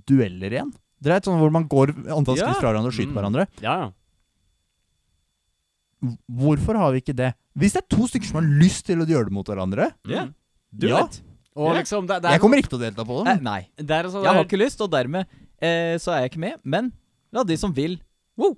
dueller 0.05 0.51
igjen? 0.51 0.71
Dere 1.03 1.15
vet 1.19 1.25
sånn 1.27 1.39
hvor 1.39 1.51
man 1.51 1.67
går 1.67 1.91
antall 2.15 2.37
Ja. 2.37 2.45
skritt 2.47 2.61
fra 2.61 2.71
hverandre 2.71 2.87
og 2.87 2.93
skyter 2.95 3.11
Mm. 3.11 3.17
hverandre. 3.19 3.47
Ja, 3.61 3.75
ja. 3.81 3.91
Hvorfor 6.27 6.75
har 6.75 6.91
vi 6.91 6.99
ikke 7.01 7.15
det? 7.15 7.33
Hvis 7.57 7.73
det 7.77 7.83
er 7.83 7.95
to 7.95 8.07
stykker 8.09 8.27
som 8.27 8.39
har 8.41 8.49
lyst 8.59 8.85
til 8.89 8.99
å 8.99 9.07
gjøre 9.07 9.29
det 9.29 9.35
mot 9.35 9.47
hverandre 9.47 9.91
Ja. 10.05 10.25
Mm. 10.25 10.33
Du 10.75 10.87
Ja. 10.87 11.03
vet. 11.05 11.21
Og 11.55 11.75
Ja. 11.75 11.81
liksom 11.81 12.07
det, 12.07 12.21
det 12.21 12.25
er 12.29 12.31
Jeg 12.33 12.41
kommer 12.41 12.57
ikke 12.57 12.69
til 12.69 12.79
å 12.79 12.81
delta 12.81 13.05
på 13.05 13.21
Eh, 13.27 13.33
det. 13.35 13.43
nei. 13.43 13.69
Det 13.77 13.91
er 13.91 14.03
sånn 14.09 14.23
Jeg 14.23 14.33
har 14.33 14.43
ikke 14.43 14.57
lyst, 14.59 14.81
og 14.81 14.89
dermed 14.91 15.25
eh, 15.61 15.95
så 15.97 16.11
er 16.11 16.21
jeg 16.27 16.31
ikke 16.31 16.39
med. 16.39 16.59
Men 16.63 16.91
la 17.31 17.43
de 17.43 17.55
som 17.57 17.71
vil 17.73 17.99
wow. 18.35 18.57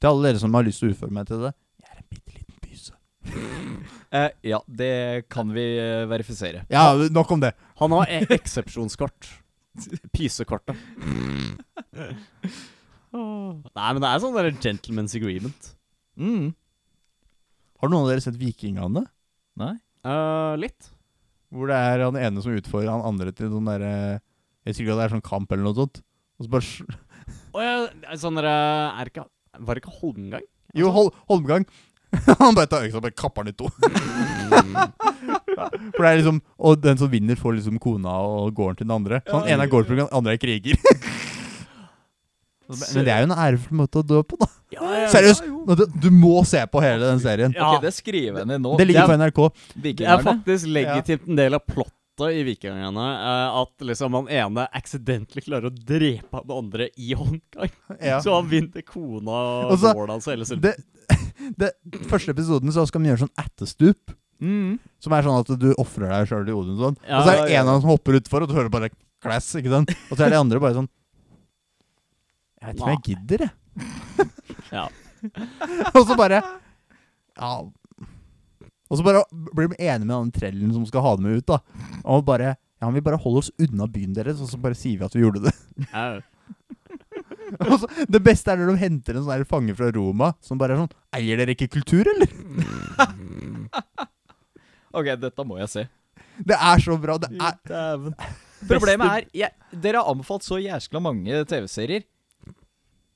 Til 0.00 0.08
alle 0.10 0.22
dere 0.32 0.38
som 0.40 0.52
har 0.52 0.62
lyst 0.64 0.80
til 0.80 0.90
å 0.90 0.94
utføre 0.94 1.10
meg 1.10 1.26
til 1.26 1.40
det. 1.40 1.54
Jeg 1.80 1.90
er 1.90 1.96
en 1.96 2.04
bitte 2.10 2.34
liten 2.34 2.60
pyse. 2.60 2.92
eh, 4.12 4.30
Ja, 4.44 4.60
det 4.68 5.28
kan 5.30 5.48
vi 5.52 5.78
eh, 5.78 6.04
verifisere. 6.06 6.66
Ja, 6.68 6.94
nok 7.08 7.30
om 7.32 7.40
det. 7.40 7.54
Han 7.78 7.90
har 7.92 8.06
e 8.08 8.26
eksepsjonskort. 8.26 9.30
Pysekortet. 10.16 10.76
Nei, 13.16 13.88
men 13.94 14.02
det 14.02 14.08
er 14.10 14.20
sånn 14.22 14.36
der 14.36 14.50
gentleman's 14.60 15.14
agreement. 15.16 15.70
Mm. 16.20 16.50
Har 17.80 17.92
noen 17.92 18.04
av 18.06 18.10
dere 18.12 18.24
sett 18.24 18.38
Vikingene? 18.40 19.04
Nei? 19.60 19.74
Eh, 20.06 20.54
litt. 20.60 20.90
Hvor 21.54 21.70
det 21.70 21.76
er 21.78 22.04
han 22.04 22.18
ene 22.20 22.42
som 22.44 22.56
utfordrer 22.56 22.90
han 22.92 23.04
andre 23.06 23.32
til 23.36 23.48
sånn 23.52 23.68
derre 23.70 23.90
Jeg 24.66 24.74
tror 24.74 24.82
ikke 24.84 24.96
det 24.98 25.04
er 25.04 25.12
sånn 25.14 25.24
kamp 25.24 25.52
eller 25.54 25.68
noe 25.68 25.78
sånt. 25.78 26.00
Og 26.36 26.46
så 26.46 26.52
bare 26.52 26.66
sl- 26.66 26.96
Og 27.54 27.60
jeg, 27.62 28.18
sånn 28.20 28.36
der, 28.40 28.48
er 28.50 29.06
det 29.08 29.12
ikke 29.14 29.26
Var 29.68 29.78
det 29.78 29.82
ikke 29.84 29.94
Holmgang? 30.00 30.46
Jo, 30.76 30.90
Hol 30.92 31.12
Holmgang. 31.30 31.64
han 32.40 32.56
bare 32.56 32.70
tar 32.70 32.86
øksa 32.86 33.00
og 33.02 33.14
kapper 33.18 33.46
den 33.46 33.54
i 33.54 33.56
to. 33.56 33.70
For 35.96 36.02
det 36.04 36.10
er 36.10 36.18
liksom 36.20 36.40
Og 36.58 36.80
den 36.82 36.98
som 37.00 37.10
vinner, 37.10 37.38
får 37.38 37.56
liksom 37.58 37.78
kona 37.82 38.12
og 38.22 38.52
gården 38.56 38.80
til 38.80 38.86
den 38.88 38.96
andre. 38.96 39.22
Så 39.26 39.40
han 39.40 39.48
ene 39.54 39.66
er 39.66 39.72
gårdsbruker, 39.72 40.04
den 40.04 40.16
andre 40.16 40.36
er 40.36 40.42
kriger. 40.42 40.76
Men 42.66 43.04
det 43.06 43.12
er 43.14 43.22
jo 43.22 43.28
en 43.28 43.36
ærefull 43.38 43.78
måte 43.78 44.00
å 44.02 44.06
dø 44.06 44.22
på, 44.26 44.38
da. 44.40 44.48
Ja, 44.74 44.86
ja, 44.98 45.10
Seriøst! 45.12 45.44
Du, 45.78 45.84
du 46.02 46.08
må 46.10 46.40
se 46.48 46.58
på 46.66 46.80
hele 46.82 47.06
den 47.12 47.20
serien. 47.22 47.54
Ja. 47.54 47.76
Ok, 47.76 47.84
det 47.84 47.92
skriver 47.94 48.42
jeg 48.42 48.50
ned 48.50 48.64
nå. 48.64 48.72
Det 48.80 48.88
ligger 48.88 49.06
på 49.06 49.18
NRK. 49.20 49.38
Det 49.46 49.76
er 49.78 49.84
Vikingerne. 49.84 50.24
faktisk 50.26 50.72
legitimt 50.74 51.28
en 51.30 51.38
del 51.38 51.54
av 51.58 51.62
plottet 51.62 51.94
i 52.24 52.42
Vikingene 52.46 53.06
eh, 53.12 53.56
at 53.60 53.84
liksom 53.84 54.14
han 54.16 54.28
ene 54.32 54.64
accidentally 54.72 55.42
klarer 55.44 55.68
å 55.68 55.74
drepe 55.76 56.40
den 56.46 56.56
andre 56.56 56.88
i 56.96 57.12
håndgang. 57.14 57.72
Ja. 58.00 58.20
Så 58.24 58.32
han 58.34 58.48
vinner 58.48 58.82
kona 58.86 59.36
Og 59.66 59.72
og 59.74 59.78
så- 59.82 59.92
gården 59.94 60.14
hans. 60.16 60.28
Eller 60.32 60.48
så 60.48 60.56
Det, 60.60 60.74
det 61.56 61.72
første 62.08 62.32
episoden 62.32 62.72
så 62.72 62.86
skal 62.88 63.00
man 63.02 63.12
gjøre 63.12 63.26
sånn 63.26 63.36
ættestup. 63.44 64.14
Mm. 64.40 64.78
Som 65.00 65.12
er 65.16 65.22
sånn 65.24 65.40
at 65.40 65.52
du 65.60 65.68
ofrer 65.80 66.08
deg 66.12 66.28
sjøl 66.28 66.44
til 66.48 66.56
Odin 66.58 66.80
og. 66.80 66.98
Ja, 67.06 67.20
og 67.20 67.24
så 67.24 67.32
er 67.32 67.42
det 67.44 67.52
ja. 67.52 67.60
en 67.60 67.68
av 67.68 67.74
dem 67.76 67.84
som 67.86 67.92
hopper 67.94 68.18
utfor, 68.18 68.44
og 68.44 68.48
du 68.50 68.56
hører 68.56 68.72
bare 68.72 68.90
class, 69.22 69.48
ikke 69.56 69.72
sant? 69.72 69.92
Og 70.10 70.16
så 70.18 70.26
er 70.26 70.34
de 70.34 70.40
andre 70.40 70.60
bare 70.60 70.76
sånn 70.76 70.88
Jeg 72.60 72.66
vet 72.68 72.76
ikke 72.76 72.84
om 72.84 72.92
jeg 72.92 73.04
gidder, 73.10 73.46
jeg. 73.46 74.28
Ja. 74.72 74.88
og 75.96 76.02
så 76.06 76.16
bare 76.18 76.40
Ja. 77.36 77.52
Og 78.86 78.98
så 78.98 79.04
bare 79.06 79.24
blir 79.56 79.70
de 79.72 79.78
enige 79.82 80.06
med 80.06 80.14
den 80.14 80.32
trellen 80.36 80.72
som 80.74 80.86
skal 80.86 81.02
ha 81.04 81.16
dem 81.18 81.28
ut, 81.32 81.46
da. 81.48 81.60
Og 82.04 82.24
bare 82.28 82.54
Ja, 82.76 82.90
vi 82.92 83.00
bare 83.00 83.16
holder 83.16 83.40
oss 83.40 83.52
unna 83.58 83.86
byen 83.88 84.12
deres, 84.12 84.40
og 84.44 84.50
så 84.50 84.58
bare 84.60 84.76
sier 84.76 84.98
vi 85.00 85.06
at 85.06 85.14
vi 85.16 85.22
gjorde 85.22 85.46
det. 85.46 85.52
Ja. 85.88 86.20
Og 87.62 87.78
så, 87.80 87.86
det 88.10 88.18
beste 88.26 88.50
er 88.50 88.58
når 88.58 88.72
de 88.74 88.80
henter 88.82 89.16
en 89.16 89.22
sånn 89.22 89.32
her 89.36 89.44
fange 89.48 89.74
fra 89.78 89.86
Roma 89.94 90.32
som 90.44 90.58
bare 90.58 90.74
er 90.74 90.80
sånn 90.82 90.90
Eier 91.14 91.38
dere 91.38 91.54
ikke 91.54 91.68
kultur, 91.78 92.08
eller? 92.10 92.26
Ok, 94.96 95.10
dette 95.20 95.44
må 95.44 95.58
jeg 95.60 95.68
se. 95.68 95.82
Det 96.48 96.56
er 96.56 96.80
så 96.80 96.96
bra. 97.00 97.18
Det 97.20 97.28
er 97.36 97.56
Dæven. 97.68 98.14
Problemet 98.70 99.10
er 99.12 99.26
jeg, 99.36 99.52
Dere 99.84 100.00
har 100.00 100.08
anbefalt 100.08 100.46
så 100.46 100.56
jæskla 100.56 101.02
mange 101.04 101.42
TV-serier. 101.48 102.06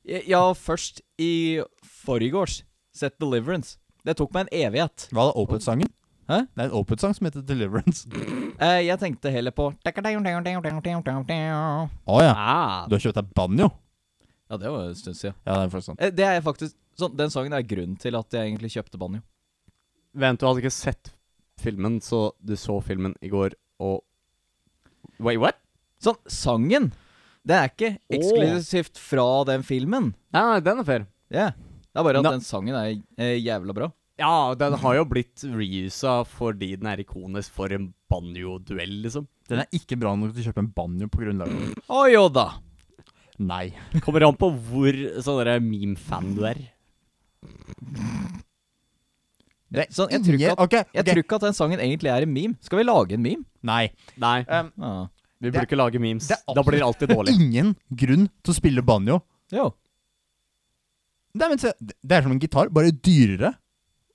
Jeg, 0.05 0.27
jeg 0.29 0.37
har 0.37 0.57
først 0.57 1.01
i 1.21 1.61
forgårs 2.05 2.59
sett 2.93 3.17
Deliverance. 3.21 3.79
Det 4.07 4.17
tok 4.17 4.33
meg 4.35 4.47
en 4.49 4.53
evighet. 4.67 5.09
Hva 5.13 5.29
er 5.31 5.39
Opeth-sangen? 5.41 5.91
Hæ? 6.31 6.39
Det 6.55 6.63
er 6.63 6.69
en 6.69 6.77
Opeth-sang 6.79 7.15
som 7.17 7.27
heter 7.27 7.43
Deliverance. 7.47 8.07
Eh, 8.61 8.83
jeg 8.87 8.99
tenkte 9.01 9.31
heller 9.35 9.55
på 9.57 9.71
Å 12.07 12.19
ja. 12.23 12.33
Ah, 12.37 12.87
Du 12.89 12.95
har 12.97 13.01
kjøpt 13.07 13.19
deg 13.21 13.31
banjo? 13.35 13.71
Ja, 14.51 14.57
det 14.61 14.71
var 14.73 14.89
en 14.89 14.99
stund 14.99 15.17
siden. 15.17 15.35
Ja, 15.47 15.55
det 15.57 15.65
er 15.65 15.73
faktisk 15.73 15.91
sant. 15.91 16.01
Eh, 16.03 16.11
Det 16.11 16.27
er 16.27 16.41
faktisk 16.45 16.77
sånn, 16.99 17.17
Den 17.17 17.31
sangen 17.31 17.53
er 17.57 17.63
grunnen 17.63 17.97
til 17.99 18.17
at 18.19 18.31
jeg 18.37 18.51
egentlig 18.51 18.73
kjøpte 18.75 18.99
banjo. 19.01 19.23
Vent, 20.15 20.41
du 20.41 20.47
hadde 20.47 20.61
ikke 20.65 20.75
sett 20.75 21.13
filmen, 21.61 22.01
så 22.03 22.33
du 22.43 22.55
så 22.59 22.81
filmen 22.83 23.15
i 23.23 23.29
går, 23.31 23.55
og 23.81 24.03
Wait, 25.21 25.39
what? 25.41 25.57
Sånn, 26.01 26.17
sangen 26.29 26.91
Det 27.47 27.57
er 27.57 27.69
ikke 27.71 27.91
eksklusivt 28.13 28.99
fra 29.01 29.45
den 29.49 29.63
filmen. 29.65 30.15
Nei, 30.33 30.43
nei, 30.45 30.61
den 30.65 30.79
er 30.83 30.85
fair. 30.89 31.07
Ja. 31.33 31.51
Det 31.91 31.99
er 32.01 32.07
bare 32.07 32.21
at 32.21 32.27
Na 32.27 32.31
den 32.37 32.45
sangen 32.47 32.77
er 32.79 32.93
eh, 33.19 33.37
jævla 33.43 33.75
bra. 33.75 33.89
Ja, 34.21 34.55
den 34.55 34.75
har 34.83 34.95
jo 34.99 35.05
blitt 35.09 35.43
reusa 35.49 36.21
fordi 36.29 36.75
den 36.79 36.87
er 36.91 37.01
ikonisk 37.03 37.55
for 37.57 37.73
en 37.73 37.93
banjo-duell, 38.13 38.99
liksom. 39.07 39.27
Den 39.49 39.63
er 39.65 39.71
ikke 39.75 39.97
bra 39.99 40.13
nok 40.15 40.35
til 40.35 40.45
å 40.45 40.51
kjøpe 40.51 40.63
en 40.63 40.73
banjo 40.77 41.09
på 41.11 41.23
grunnlag 41.25 41.49
av 41.49 41.63
den. 41.65 41.73
Å 41.89 42.03
jo 42.13 42.27
da. 42.29 42.49
Nei. 43.41 43.71
Kommer 44.05 44.27
an 44.29 44.37
på 44.37 44.51
hvor 44.69 44.99
sånn 45.25 45.65
meme-fan 45.65 46.35
du 46.37 46.45
er. 46.45 46.61
Det 49.71 49.87
Sånn, 49.95 50.11
jeg 50.11 50.23
tror 50.27 50.37
ikke 50.37 50.53
at- 50.53 50.61
okay, 50.67 50.85
Jeg 50.93 51.05
tror 51.07 51.23
ikke 51.23 51.35
at 51.39 51.47
den 51.47 51.55
sangen 51.55 51.79
egentlig 51.81 52.11
er 52.11 52.23
en 52.27 52.33
meme. 52.35 52.57
Skal 52.61 52.79
vi 52.79 52.85
lage 52.85 53.13
en 53.15 53.23
meme? 53.23 53.45
Nei. 53.63 53.91
Nei, 54.19 54.41
Um, 54.49 54.73
ah. 54.83 55.07
vi 55.41 55.51
burde 55.51 55.67
ikke 55.67 55.79
lage 55.79 55.99
memes. 56.01 56.27
det 56.29 56.37
er 56.37 56.55
Da 56.55 56.63
blir 56.63 56.79
det 56.79 56.83
alltid 56.83 57.09
dårlig. 57.09 57.35
ingen 57.41 57.77
grunn 57.95 58.29
til 58.43 58.53
å 58.53 58.57
spille 58.57 58.83
banjo. 58.83 59.23
Jo. 59.53 59.73
Nei, 61.39 61.49
men 61.53 61.61
se, 61.63 61.73
det 61.81 62.17
er 62.17 62.25
som 62.27 62.33
en 62.35 62.41
gitar, 62.43 62.71
bare 62.75 62.91
dyrere 62.91 63.55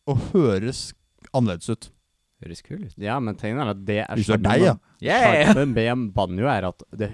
og 0.10 0.20
høres 0.34 0.90
annerledes 1.32 1.70
ut. 1.72 1.90
Høres 2.44 2.62
kul 2.66 2.82
ut. 2.84 2.96
Ja, 3.00 3.16
men 3.24 3.38
tenk 3.40 3.62
er 3.64 3.72
at 3.72 3.84
det 3.88 4.02
er 4.04 4.20
Hvis 4.20 4.28
det 4.28 4.36
er 4.38 4.44
deg, 4.44 4.66
ja. 4.68 4.74
Yeah! 5.00 5.54
Sjarmen 5.54 5.72
med 5.76 5.92
en 5.94 6.06
banjo 6.16 6.50
er 6.52 6.68
at 6.68 6.84
det, 7.00 7.10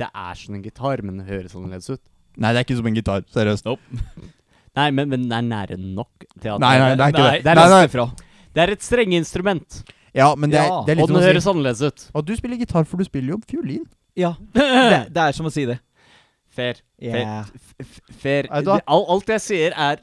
det 0.00 0.08
er 0.10 0.40
som 0.40 0.56
en 0.58 0.64
gitar, 0.64 1.02
men 1.06 1.22
det 1.22 1.28
høres 1.30 1.54
annerledes 1.54 1.92
ut. 1.94 2.02
Nei, 2.36 2.50
det 2.52 2.60
er 2.60 2.66
ikke 2.66 2.78
som 2.80 2.88
en 2.90 2.98
gitar. 2.98 3.22
Seriøst. 3.32 3.70
Nei, 4.76 4.88
men, 4.92 5.08
men 5.08 5.28
den 5.30 5.36
er 5.38 5.46
nære 5.46 5.78
nok 5.80 6.26
til 6.42 6.50
at 6.52 6.60
Nei, 6.60 6.74
nei, 6.82 6.90
det 6.98 7.04
er 7.06 7.14
ikke 7.14 7.22
Nei, 7.22 7.36
det. 7.38 7.44
det 7.46 7.52
er 7.52 7.60
Nei, 7.62 7.84
nei. 7.86 8.26
Det 8.56 8.62
er 8.64 8.72
et 8.72 8.84
strengeinstrument, 8.84 9.78
Ja, 10.16 10.30
men 10.36 10.52
det 10.52 10.58
er, 10.60 10.68
Ja, 10.68 10.82
det 10.84 10.96
er 10.96 11.00
og 11.00 11.06
litt 11.06 11.12
den 11.12 11.14
som 11.14 11.20
å 11.20 11.24
høres 11.24 11.44
si 11.46 11.50
annerledes 11.52 11.80
ut. 11.86 12.04
Og 12.16 12.26
du 12.26 12.34
spiller 12.36 12.60
gitar, 12.60 12.84
for 12.88 13.00
du 13.00 13.06
spiller 13.08 13.34
jo 13.36 13.40
fiolin. 13.48 13.86
Ja. 14.16 14.34
Det, 14.56 15.00
det 15.12 15.22
er 15.22 15.36
som 15.36 15.48
å 15.48 15.52
si 15.52 15.66
det. 15.68 15.76
Fair. 16.56 16.80
Yeah. 17.02 17.44
Fair. 18.16 18.48
Du 18.48 18.70
hva? 18.70 18.78
Det- 18.80 18.88
alt 18.88 19.28
jeg 19.34 19.44
sier, 19.44 19.76
er 19.76 20.00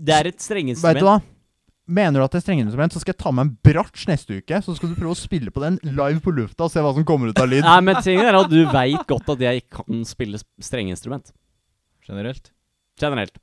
Det 0.00 0.14
er 0.16 0.30
et 0.30 0.40
Vet 0.80 0.98
du 0.98 1.04
hva? 1.04 1.20
Mener 1.90 2.20
du 2.20 2.24
at 2.24 2.30
det 2.30 2.38
er 2.38 2.44
strengeinstrument, 2.44 2.92
så 2.94 3.00
skal 3.02 3.12
jeg 3.16 3.18
ta 3.18 3.30
med 3.34 3.48
en 3.48 3.56
bratsj 3.66 4.06
neste 4.06 4.36
uke. 4.38 4.60
Så 4.62 4.76
skal 4.76 4.92
du 4.92 4.94
prøve 4.94 5.10
å 5.10 5.18
spille 5.18 5.50
på 5.50 5.60
den 5.60 5.78
live 5.82 6.20
på 6.22 6.30
lufta 6.32 6.68
og 6.68 6.70
se 6.70 6.80
hva 6.84 6.92
som 6.94 7.04
kommer 7.04 7.32
ut 7.32 7.40
av 7.42 7.48
lyd. 7.50 7.64
Nei, 7.66 7.80
men 7.82 7.98
tingen 8.00 8.28
er 8.30 8.38
at 8.38 8.48
du 8.52 8.60
veit 8.70 9.02
godt 9.10 9.28
at 9.34 9.42
jeg 9.42 9.64
ikke 9.64 9.82
kan 9.82 10.04
spille 10.06 10.38
strengeinstrument. 10.62 11.32
Generelt. 12.06 12.52
Generelt. 13.00 13.38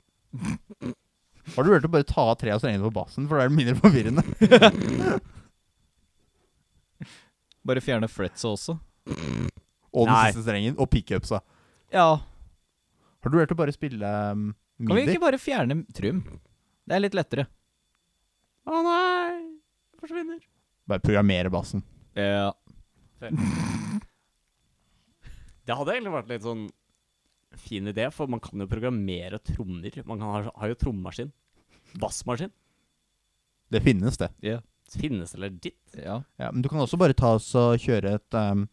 Har 1.55 1.63
du 1.63 1.73
hørt 1.73 1.87
å 1.87 1.91
bare 1.91 2.07
ta 2.07 2.23
av 2.31 2.37
tre 2.39 2.53
av 2.55 2.63
strengene 2.63 2.87
på 2.87 2.93
bassen, 2.95 3.27
for 3.27 3.35
da 3.37 3.45
er 3.45 3.51
det 3.51 3.57
mindre 3.59 3.75
forvirrende? 3.83 4.23
Bare 7.67 7.83
fjerne 7.83 8.07
fretsa 8.07 8.53
også. 8.53 8.77
Og 9.91 10.05
den 10.07 10.13
Nei. 10.13 10.25
siste 10.31 10.43
strengen. 10.45 10.75
Og 10.79 10.87
pickupsa. 10.91 11.41
Ja. 11.91 12.19
Har 13.27 13.33
du 13.33 13.41
hørt 13.41 13.51
å 13.51 13.59
bare 13.59 13.73
spille 13.75 14.07
um, 14.31 14.43
Kan 14.87 14.95
vi 14.95 15.01
ikke 15.03 15.19
bare 15.19 15.37
fjerne 15.41 15.81
Trym? 15.91 16.21
Det 16.87 16.95
er 16.95 17.01
litt 17.03 17.17
lettere. 17.17 17.43
Å 18.63 18.79
nei! 18.85 19.57
Det 19.91 19.99
forsvinner. 19.99 20.37
Bare 20.87 21.03
programmere 21.03 21.51
bassen. 21.51 21.83
Ja. 22.15 22.53
Det 25.67 25.75
hadde 25.75 25.97
egentlig 25.97 26.13
vært 26.13 26.31
litt 26.31 26.45
sånn 26.45 26.63
fin 27.59 27.91
idé, 27.91 28.07
for 28.15 28.31
man 28.31 28.39
kan 28.39 28.63
jo 28.63 28.69
programmere 28.71 29.41
trommer. 29.43 29.99
Man 30.07 30.23
kan 30.23 30.31
ha, 30.31 30.41
har 30.63 30.71
jo 30.71 30.79
trommaskin. 30.85 31.35
Bassmaskin. 31.99 32.55
Det 33.75 33.83
finnes, 33.83 34.15
det. 34.23 34.31
Ja. 34.45 34.61
Finnes 34.95 35.35
det 35.35 35.43
legit? 35.43 35.99
ja. 35.99 36.21
Ja, 36.39 36.53
men 36.53 36.63
du 36.63 36.71
kan 36.71 36.79
også 36.79 36.95
bare 37.01 37.17
ta 37.17 37.35
oss 37.35 37.51
og 37.59 37.75
kjøre 37.83 38.15
et 38.21 38.39
um, 38.39 38.69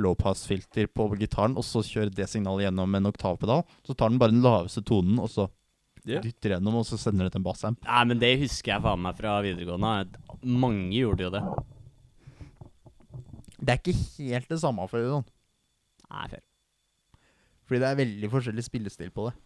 lowpass-filter 0.00 0.86
på 0.88 1.08
gitaren, 1.20 1.56
og 1.56 1.64
så 1.66 1.82
kjøre 1.84 2.12
det 2.14 2.28
signalet 2.30 2.66
gjennom 2.68 2.94
en 2.96 3.10
oktavpedal. 3.10 3.64
Så 3.86 3.96
tar 3.96 4.08
den 4.12 4.18
bare 4.22 4.32
den 4.32 4.42
laveste 4.44 4.82
tonen, 4.88 5.18
og 5.20 5.28
så 5.30 5.48
yeah. 6.06 6.22
dytter 6.24 6.54
gjennom, 6.56 6.78
og 6.80 6.86
så 6.88 6.96
sender 7.00 7.28
det 7.28 7.32
til 7.34 7.42
en 7.42 7.44
bassamp. 7.46 7.82
Nei, 7.84 8.04
men 8.08 8.18
det 8.22 8.32
husker 8.40 8.74
jeg 8.74 8.82
faen 8.86 9.02
meg 9.04 9.18
fra 9.18 9.36
videregående. 9.44 9.92
Mange 10.44 10.88
gjorde 10.96 11.26
jo 11.28 11.30
det. 11.34 11.42
Det 13.62 13.74
er 13.76 13.78
ikke 13.82 13.98
helt 14.18 14.48
det 14.50 14.58
samme, 14.62 14.88
for 14.90 14.98
å 14.98 15.02
si 15.04 15.12
sånn. 15.12 15.28
Nei, 16.12 16.24
fair. 16.32 16.42
Fordi 17.68 17.78
det 17.84 17.88
er 17.92 18.00
veldig 18.00 18.30
forskjellig 18.32 18.64
spillestil 18.66 19.12
på 19.14 19.28
det. 19.28 19.36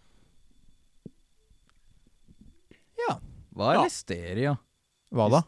Ja. 3.03 3.19
Hva 3.55 3.73
er 3.73 3.75
Ja. 3.77 3.83
listeria? 3.85 4.55
Hva 5.13 5.29
da? 5.31 5.43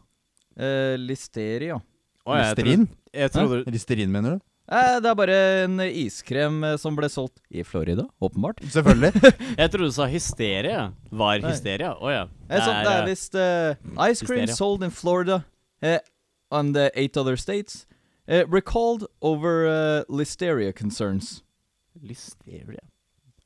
Eh, 0.58 0.96
listeria. 0.98 1.78
Å, 2.26 2.34
jeg 2.36 2.44
Listerin? 2.56 2.86
trodde- 2.86 2.96
Jeg 3.14 3.30
trodde 3.32 3.72
Listerin, 3.72 4.10
mener 4.12 4.30
du? 4.36 4.40
Eh, 4.68 4.98
det 5.00 5.08
er 5.08 5.16
bare 5.16 5.36
en 5.64 5.80
iskrem 5.80 6.60
eh, 6.66 6.74
som 6.80 6.96
ble 6.96 7.08
solgt 7.08 7.38
i 7.48 7.62
Florida, 7.64 8.04
åpenbart. 8.20 8.60
Selvfølgelig. 8.68 9.12
Jeg 9.60 9.70
trodde 9.72 9.88
du 9.88 9.94
sa 9.96 10.08
hysteria. 10.12 10.80
Var 11.08 11.44
hysteria? 11.46 11.94
Å 11.96 12.10
ja. 12.12 12.24
Eh, 12.50 12.66
det 12.68 12.74
er 12.74 12.90
eh, 12.98 13.06
visst 13.08 13.38
uh, 13.38 13.78
Ice 14.10 14.26
cream 14.26 14.44
Hysteria. 14.44 14.56
sold 14.58 14.84
in 14.84 14.92
Florida 14.92 15.38
uh, 15.80 15.96
and 16.52 16.76
the 16.76 16.90
eight 16.94 17.16
other 17.16 17.36
states 17.40 17.86
uh, 18.28 18.44
recalled 18.44 19.06
over 19.24 19.64
uh, 19.64 20.02
listeria 20.12 20.74
concerns. 20.76 21.38
Listeria. 22.04 22.84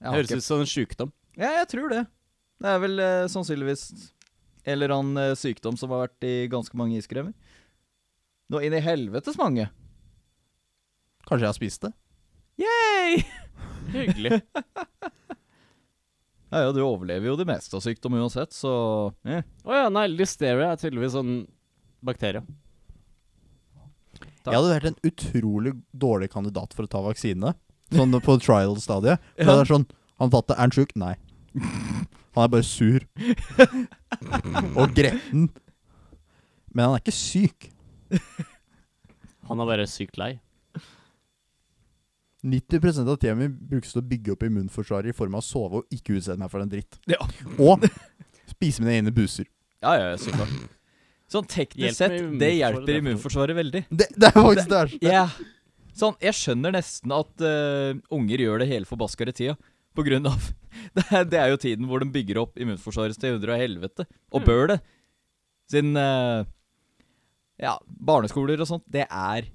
Det 0.02 0.16
Høres 0.16 0.34
ut 0.34 0.48
som 0.48 0.64
en 0.64 0.66
sjukdom. 0.66 1.12
Ja, 1.38 1.52
jeg 1.60 1.68
tror 1.70 1.86
det. 1.92 2.02
Det 2.62 2.72
er 2.72 2.82
vel 2.82 3.00
sannsynligvis 3.30 3.84
en 4.66 4.74
eller 4.74 4.92
annen 4.94 5.38
sykdom 5.38 5.78
som 5.78 5.94
har 5.94 6.08
vært 6.08 6.26
i 6.26 6.34
ganske 6.50 6.76
mange 6.78 6.98
iskremer. 6.98 7.30
Nå 8.50 8.60
inn 8.66 8.74
i 8.74 8.82
helvetes 8.82 9.38
mange. 9.38 9.68
Kanskje 11.32 11.46
jeg 11.46 11.48
har 11.48 11.56
spist 11.56 11.84
det? 11.86 11.88
Yay! 12.60 13.22
Hyggelig. 13.94 14.42
Ja, 16.52 16.58
ja, 16.66 16.72
du 16.76 16.82
overlever 16.84 17.30
jo 17.30 17.36
det 17.40 17.46
meste 17.48 17.78
av 17.78 17.80
sykdom 17.80 18.18
uansett, 18.20 18.52
så 18.52 18.72
eh. 19.24 19.40
oh, 19.64 19.72
ja, 19.72 19.86
nei, 19.88 20.02
listeria 20.12 20.74
er 20.74 20.82
tydeligvis 20.82 21.14
sånn 21.16 21.30
bakterie. 22.04 22.44
Takk. 24.42 24.50
Jeg 24.50 24.58
hadde 24.58 24.74
vært 24.74 24.90
en 24.90 25.00
utrolig 25.08 25.74
dårlig 26.04 26.28
kandidat 26.36 26.76
for 26.76 26.84
å 26.84 26.92
ta 26.92 27.00
vaksine. 27.06 27.54
Sånn 27.96 28.20
på 28.20 28.36
trial-stadiet. 28.44 29.24
For 29.32 29.48
Ja. 29.48 29.56
Det 29.56 29.64
er 29.64 29.72
sånn 29.72 29.88
Han 30.20 30.36
fatter. 30.36 30.58
Er 30.58 30.66
han 30.66 30.76
sjuk? 30.76 30.92
Nei. 31.00 31.14
Han 32.36 32.44
er 32.44 32.54
bare 32.58 32.68
sur. 32.68 33.08
Og 34.76 34.92
gretten. 35.00 35.48
Men 36.76 36.90
han 36.90 36.94
er 36.96 37.02
ikke 37.02 37.16
syk. 37.16 37.72
Han 39.48 39.60
er 39.60 39.68
bare 39.68 39.88
sykt 39.88 40.20
lei. 40.20 40.34
90 42.42 43.06
av 43.06 43.16
tida 43.22 43.34
mi 43.38 43.46
brukes 43.48 43.92
til 43.94 44.02
å 44.02 44.06
bygge 44.06 44.32
opp 44.34 44.42
immunforsvaret 44.48 45.12
i 45.12 45.16
form 45.16 45.36
av 45.38 45.44
å 45.44 45.46
sove 45.46 45.80
og 45.82 45.94
ikke 45.94 46.16
utsette 46.18 46.40
meg 46.40 46.50
for 46.50 46.64
en 46.64 46.70
dritt. 46.72 46.98
Ja. 47.10 47.20
Og 47.62 47.84
spise 48.50 48.82
mine 48.82 48.96
egne 48.98 49.12
buser. 49.14 49.46
Ja, 49.82 49.94
ja, 49.98 50.08
ja, 50.12 50.16
så 50.20 50.34
klart. 50.34 50.54
Sånn 51.32 51.46
teknisk 51.48 51.96
sett, 51.96 52.16
det 52.40 52.50
hjelper 52.58 52.90
er 52.92 52.98
immunforsvaret 53.00 53.56
veldig. 53.56 53.84
Det, 53.88 54.08
det 54.14 54.28
er 54.28 54.34
faktisk 54.36 54.72
det 54.72 54.80
verste. 54.80 55.06
Ja. 55.06 55.26
Sånn, 55.96 56.16
jeg 56.24 56.36
skjønner 56.36 56.74
nesten 56.74 57.12
at 57.14 57.44
uh, 57.44 57.92
unger 58.12 58.42
gjør 58.44 58.62
det 58.62 58.68
hele 58.70 58.88
forbaskede 58.88 59.34
tida. 59.36 59.54
På 59.96 60.04
grunn 60.06 60.26
av 60.28 60.40
det 60.96 61.04
er, 61.12 61.24
det 61.28 61.38
er 61.40 61.50
jo 61.52 61.60
tiden 61.60 61.88
hvor 61.88 62.02
de 62.02 62.08
bygger 62.12 62.40
opp 62.42 62.58
immunforsvaret 62.60 63.18
til 63.20 63.36
hundre 63.36 63.54
og 63.54 63.62
helvete. 63.62 64.06
Og 64.32 64.42
Mm. 64.42 64.46
bør 64.48 64.66
det. 64.74 64.78
Siden 65.72 65.96
uh, 65.96 66.42
Ja, 67.62 67.76
barneskoler 67.86 68.60
og 68.60 68.68
sånt, 68.68 68.84
det 68.90 69.06
er 69.06 69.46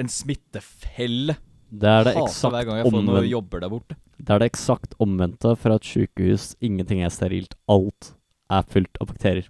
en 0.00 0.08
smittefelle. 0.10 1.36
Det 1.70 1.90
er 1.90 2.08
det 2.08 2.16
eksakt 2.18 2.54
hver 2.54 2.66
gang 2.66 2.80
jeg 2.80 2.90
får 2.90 3.04
noen 3.06 3.28
jobber 3.30 3.62
der 3.62 3.70
borte. 3.72 3.96
Det 4.20 4.34
er 4.34 4.42
det 4.42 4.50
eksakt 4.50 4.96
omvendte 5.00 5.54
fra 5.56 5.78
et 5.78 5.86
sykehus. 5.86 6.50
Ingenting 6.60 7.04
er 7.06 7.12
sterilt. 7.14 7.54
Alt 7.70 8.12
er 8.50 8.66
fullt 8.68 9.00
av 9.00 9.10
bakterier. 9.12 9.48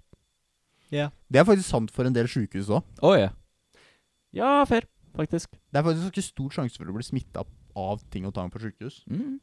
Det 0.91 1.39
er 1.39 1.47
faktisk 1.47 1.69
sant 1.69 1.93
for 1.95 2.07
en 2.07 2.15
del 2.15 2.27
sykehus 2.27 2.69
òg. 2.71 2.83
Oh, 2.99 3.15
ja. 3.15 3.31
Ja, 4.35 4.65
fair, 4.67 4.85
faktisk. 5.15 5.53
Det 5.71 5.79
er 5.79 5.85
faktisk 5.87 6.11
ikke 6.11 6.25
stor 6.25 6.57
sjanse 6.57 6.79
for 6.79 6.91
å 6.91 6.95
bli 6.95 7.05
smitta 7.07 7.45
av 7.79 8.03
ting 8.11 8.27
og 8.27 8.35
tang 8.35 8.51
på 8.51 8.59
sykehus. 8.59 9.01
Mm. 9.11 9.39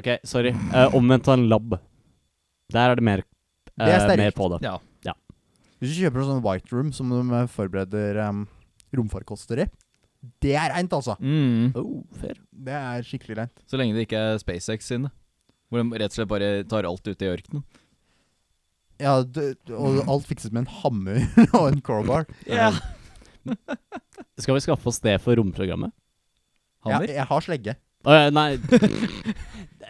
Ok, 0.00 0.08
sorry. 0.28 0.54
Uh, 0.72 0.96
omvendt 0.96 1.28
av 1.28 1.36
en 1.38 1.46
lab. 1.52 1.76
Der 2.72 2.92
er 2.92 2.98
det 2.98 3.04
mer, 3.04 3.22
Det 3.76 3.88
er 3.92 4.10
eh, 4.10 4.18
mer 4.24 4.34
på 4.36 4.48
det. 4.52 4.64
Ja. 4.64 4.78
Hvis 5.76 5.92
du 5.92 6.00
kjøper 6.00 6.22
en 6.22 6.30
sånn 6.30 6.44
White 6.44 6.72
Room 6.72 6.92
som 6.96 7.10
de 7.12 7.40
forbereder 7.52 8.16
um, 8.24 8.46
romfarkoster 8.96 9.60
i, 9.60 9.66
det 10.42 10.54
er 10.56 10.72
reint, 10.74 10.92
altså. 10.92 11.16
Mm. 11.20 11.72
Oh. 11.76 12.02
Det 12.52 12.72
er 12.74 13.02
skikkelig 13.06 13.36
reint. 13.38 13.62
Så 13.68 13.78
lenge 13.80 13.94
det 13.96 14.06
ikke 14.08 14.20
er 14.32 14.38
SpaceX 14.42 14.86
sine. 14.90 15.10
Hvor 15.70 15.82
de 15.82 15.98
rett 15.98 16.12
og 16.12 16.16
slett 16.20 16.30
bare 16.30 16.50
tar 16.70 16.86
alt 16.88 17.06
ut 17.10 17.22
i 17.22 17.30
ørkenen. 17.32 17.64
Ja, 19.02 19.18
det, 19.28 19.56
og 19.76 19.98
alt 20.08 20.24
fikses 20.28 20.52
med 20.54 20.64
en 20.64 20.70
hammer 20.82 21.18
og 21.58 21.66
en 21.72 21.80
crowbar. 21.84 22.24
Ja. 22.48 22.70
Skal 24.40 24.56
vi 24.56 24.62
skaffe 24.64 24.88
oss 24.90 24.98
det 25.04 25.18
for 25.22 25.36
romprogrammet? 25.38 25.92
Ja, 26.86 26.98
jeg 27.02 27.24
har 27.26 27.42
slegge. 27.42 27.74
Uh, 28.06 28.28
nei 28.30 28.56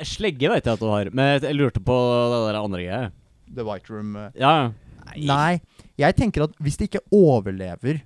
Slegge 0.07 0.49
vet 0.49 0.65
jeg 0.69 0.77
at 0.77 0.81
du 0.81 0.87
har, 0.89 1.09
men 1.13 1.35
jeg- 1.35 1.43
jeg 1.51 1.57
lurte 1.59 1.81
på 1.85 1.97
det 2.33 2.41
der 2.47 2.59
andre 2.61 2.81
greia. 2.85 3.11
The 3.53 3.65
White 3.65 3.91
Room. 3.93 4.15
Uh. 4.17 4.31
Ja, 4.37 4.73
Nei. 5.07 5.25
Nei, 5.27 5.61
jeg 6.03 6.17
tenker 6.19 6.43
at 6.49 6.57
hvis 6.61 6.77
det 6.81 6.89
ikke 6.91 7.05
overlever 7.15 8.01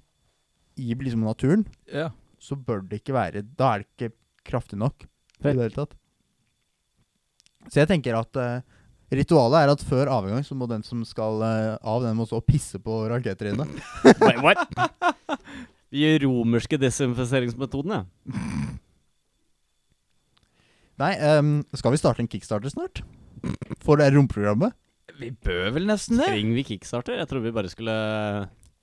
i 0.77 0.95
liksom 0.95 1.23
naturen, 1.25 1.65
Ja. 1.91 2.11
Så 2.41 2.57
bør 2.57 2.83
det 2.89 3.03
ikke 3.03 3.17
være 3.17 3.45
Da 3.45 3.75
er 3.75 3.83
det 3.83 3.91
ikke 3.91 4.15
kraftig 4.49 4.79
nok 4.81 5.05
i 5.05 5.45
det 5.45 5.57
hele 5.57 5.75
tatt. 5.75 5.97
Så 7.69 7.83
jeg 7.83 7.91
tenker 7.91 8.17
at 8.17 8.41
uh, 8.41 8.63
ritualet 9.13 9.63
er 9.63 9.73
at 9.73 9.85
før 9.85 10.11
avgang 10.13 10.45
så 10.45 10.57
må 10.57 10.69
den 10.71 10.85
som 10.85 11.03
skal 11.09 11.43
uh, 11.45 11.77
av, 11.81 12.03
den 12.05 12.17
må 12.17 12.27
stå 12.29 12.41
og 12.41 12.49
pisse 12.49 12.81
på 12.81 13.03
raketerinne. 13.13 13.67
Wait, 14.25 14.41
what? 14.41 14.65
Vi 15.93 16.05
gjør 16.05 16.27
romerske 16.29 16.79
desinfiseringsmetoden, 16.81 17.99
ja. 17.99 18.05
Nei, 21.01 21.15
um, 21.41 21.61
skal 21.77 21.95
vi 21.95 22.01
starte 22.01 22.25
en 22.25 22.31
kickstarter 22.31 22.73
snart? 22.73 23.03
For 23.85 24.01
det 24.01 24.11
romprogrammet? 24.15 24.77
Vi 25.21 25.31
bør 25.33 25.73
vel 25.77 25.89
nesten 25.89 26.21
det. 26.21 26.29
Trenger 26.29 26.57
vi 26.57 26.67
kickstarter? 26.75 27.19
Jeg 27.19 27.29
tror 27.29 27.45
vi 27.45 27.53
bare 27.57 27.73
skulle 27.73 27.95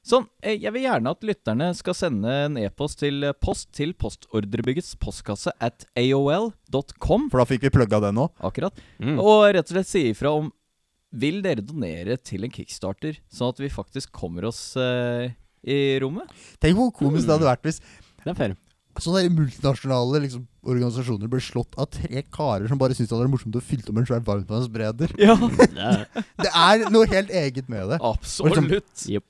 Sånn, 0.08 0.28
eh, 0.40 0.56
Jeg 0.56 0.72
vil 0.72 0.86
gjerne 0.86 1.12
at 1.12 1.26
lytterne 1.28 1.68
skal 1.76 1.96
sende 1.98 2.32
en 2.46 2.58
e-post 2.62 3.02
til 3.02 3.26
eh, 3.28 3.36
post 3.36 3.74
til 3.76 3.92
postordrebyggets 4.00 4.94
postkasse 5.02 5.52
at 5.60 5.84
aol.com. 6.00 7.28
For 7.34 7.42
da 7.42 7.48
fikk 7.50 7.66
vi 7.68 7.74
plugga 7.76 8.00
den 8.06 8.22
òg. 8.24 8.32
Akkurat. 8.40 8.78
mm. 9.04 9.18
Og 9.20 9.50
rett 9.58 9.68
og 9.68 9.76
slett 9.76 9.90
si 9.92 10.06
ifra 10.14 10.32
om 10.38 10.52
Vil 11.18 11.42
dere 11.44 11.64
donere 11.64 12.18
til 12.20 12.44
en 12.44 12.52
kickstarter, 12.52 13.20
sånn 13.32 13.54
at 13.54 13.60
vi 13.64 13.70
faktisk 13.72 14.12
kommer 14.16 14.48
oss 14.50 14.76
eh, 14.80 15.32
i 15.68 15.78
rommet? 16.04 16.32
Tenk 16.64 16.76
hvor 16.80 16.92
komisk 16.96 17.28
det 17.28 17.38
hadde 17.38 17.48
vært 17.48 17.64
hvis 17.68 17.80
Det 18.24 18.32
er 18.34 18.36
fair. 18.36 18.56
sånne 19.00 19.30
multinasjonale 19.32 20.20
liksom, 20.26 20.44
organisasjoner 20.68 21.32
ble 21.32 21.40
slått 21.44 21.78
av 21.80 21.88
tre 21.96 22.24
karer 22.34 22.68
som 22.68 22.80
bare 22.82 22.96
syntes 22.98 23.14
det 23.14 23.20
var 23.22 23.32
morsomt 23.32 23.56
å 23.56 23.64
fylle 23.64 23.88
om 23.92 24.02
en 24.02 24.08
svær 24.10 24.24
varmtvannsbreder. 24.28 25.16
Ja, 25.22 25.36
Det 26.44 26.52
er, 26.52 26.84
Det 26.84 26.92
noe 26.92 27.08
helt 27.12 27.32
eget 27.32 27.72
med 27.72 27.88
det. 27.94 28.00
absolutt. 28.04 29.08
Jep. 29.08 29.28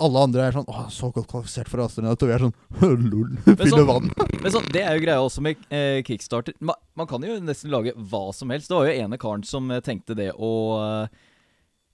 Alle 0.00 0.22
andre 0.24 0.46
er 0.48 0.54
sånn 0.56 0.68
Åh, 0.70 0.86
så 0.92 1.10
godt 1.12 1.28
kvalifisert 1.28 1.68
for 1.68 1.82
astronaut. 1.84 2.22
Og 2.24 2.30
vi 2.30 2.34
er 2.36 2.44
sånn 2.46 2.54
Lol. 3.12 3.34
fyller 3.46 3.84
vann. 3.88 4.10
Men 4.40 4.52
sånn, 4.54 4.68
det 4.72 4.82
er 4.86 4.96
jo 4.96 5.04
greia 5.04 5.20
også 5.24 5.42
med 5.44 5.60
eh, 5.68 6.00
kickstarter. 6.06 6.54
Man, 6.64 6.78
man 6.96 7.08
kan 7.10 7.24
jo 7.26 7.36
nesten 7.44 7.70
lage 7.74 7.92
hva 7.96 8.22
som 8.36 8.50
helst. 8.54 8.70
Det 8.72 8.78
var 8.78 8.88
jo 8.88 8.96
ene 9.04 9.18
karen 9.20 9.44
som 9.44 9.68
eh, 9.74 9.82
tenkte 9.84 10.16
det 10.16 10.30
å 10.36 10.52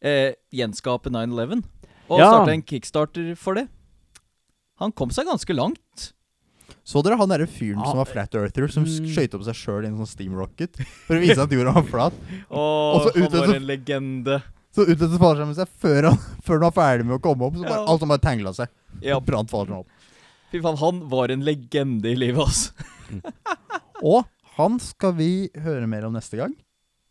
eh, 0.03 0.35
gjenskape 0.55 1.11
9-11. 1.11 1.65
Og 2.07 2.21
Ja. 2.21 2.29
starte 2.31 2.53
en 2.55 2.63
kickstarter 2.63 3.33
for 3.37 3.59
det. 3.59 3.67
Han 4.79 4.93
kom 4.93 5.11
seg 5.11 5.27
ganske 5.27 5.55
langt. 5.57 6.13
Så 6.87 7.01
dere 7.03 7.17
han 7.19 7.31
derre 7.31 7.49
fyren 7.51 7.81
ah, 7.83 7.89
som 7.91 7.99
var 7.99 8.07
flat 8.07 8.35
earther, 8.39 8.69
som 8.71 8.85
Mm. 8.87 9.07
skøyt 9.11 9.35
opp 9.35 9.43
seg 9.47 9.57
sjøl 9.59 9.85
i 9.85 9.89
en 9.89 9.97
sånn 9.99 10.07
steam 10.07 10.35
rocket 10.39 10.77
for 11.07 11.17
å 11.17 11.23
vise 11.23 11.43
at 11.43 11.51
jorda 11.51 11.73
var 11.75 11.87
flat? 11.89 12.15
Og 12.51 13.09
så 13.09 13.13
han 13.17 13.33
var 13.33 13.55
en 13.57 13.67
legende. 13.67 14.37
Så 14.77 14.85
utløste 14.85 15.19
fallskjermen 15.23 15.57
seg 15.57 15.71
før 15.83 16.11
han, 16.11 16.19
før 16.47 16.59
han 16.61 16.67
var 16.69 16.77
ferdig 16.77 17.07
med 17.09 17.17
å 17.19 17.23
komme 17.25 17.49
opp. 17.49 17.57
Så 17.57 17.65
bare, 17.65 17.81
Ja. 17.81 17.87
alt 17.95 18.03
som 18.05 18.13
bare 18.13 18.25
tangla 18.27 18.53
seg. 18.57 18.69
Ja, 19.05 19.19
Brant 19.25 19.51
fallskjermen 19.53 19.83
opp. 19.83 20.13
fy 20.53 20.61
faen, 20.63 20.77
han 20.81 21.03
var 21.11 21.33
en 21.35 21.43
legende 21.47 22.13
i 22.13 22.17
livet, 22.19 22.45
altså. 22.45 22.71
Og 24.07 24.25
han 24.59 24.79
skal 24.81 25.15
vi 25.19 25.31
høre 25.65 25.89
mer 25.91 26.05
om 26.09 26.15
neste 26.17 26.39
gang. 26.39 26.55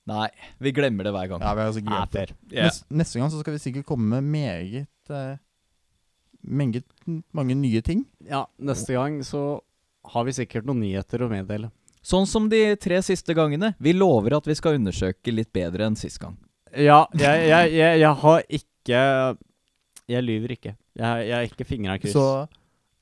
Nei, 0.05 0.28
vi 0.61 0.70
glemmer 0.78 1.07
det 1.07 1.11
hver 1.16 1.30
gang. 1.32 1.41
Ja, 1.41 1.53
vi 1.57 1.63
har 1.63 1.72
altså 1.72 1.82
glemt 1.82 2.13
det. 2.13 2.28
Yeah. 2.53 2.70
Nes- 2.70 2.84
Neste 2.93 3.18
gang 3.20 3.32
så 3.34 3.39
skal 3.41 3.55
vi 3.57 3.61
sikkert 3.63 3.88
komme 3.89 4.05
med 4.20 4.28
meget 4.30 5.09
eh, 5.09 5.38
meget 6.45 6.86
mange 7.34 7.55
nye 7.57 7.82
ting. 7.82 8.03
Ja, 8.30 8.43
neste 8.61 8.93
gang 8.93 9.18
så 9.26 9.41
har 10.13 10.28
vi 10.28 10.36
sikkert 10.38 10.68
noen 10.70 10.84
nyheter 10.86 11.26
å 11.26 11.30
meddele. 11.32 11.72
Sånn 12.05 12.28
som 12.30 12.45
de 12.51 12.59
tre 12.78 12.99
siste 13.01 13.34
gangene. 13.34 13.72
Vi 13.82 13.95
lover 13.97 14.36
at 14.38 14.45
vi 14.45 14.53
skal 14.53 14.78
undersøke 14.78 15.34
litt 15.34 15.49
bedre 15.57 15.88
enn 15.89 15.97
sist 15.97 16.20
gang. 16.22 16.36
Ja, 16.76 17.05
jeg, 17.15 17.47
jeg, 17.49 17.73
jeg, 17.73 17.99
jeg 17.99 18.13
har 18.21 18.43
ikke 18.49 19.38
Jeg 20.09 20.23
lyver 20.23 20.51
ikke. 20.55 20.76
Jeg, 20.95 21.28
jeg 21.28 21.36
har 21.36 21.41
ikke 21.47 21.65
fingra 21.65 21.97
kryss. 21.97 22.13
Så 22.13 22.45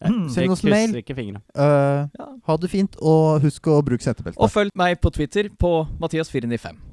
jeg, 0.03 0.30
send 0.34 0.51
oss 0.51 0.63
mail. 0.63 0.95
ikke 0.95 1.15
eh, 1.15 2.07
Ja. 2.19 2.26
ha 2.45 2.57
det 2.57 2.69
fint, 2.69 2.95
og 3.01 3.41
husk 3.41 3.67
å 3.67 3.82
bruke 3.82 4.03
setebelte. 4.03 4.39
Og 4.39 4.51
følg 4.51 4.71
meg 4.76 4.99
på 4.99 5.09
Twitter 5.09 5.49
på 5.59 5.86
Mathias495. 6.01 6.93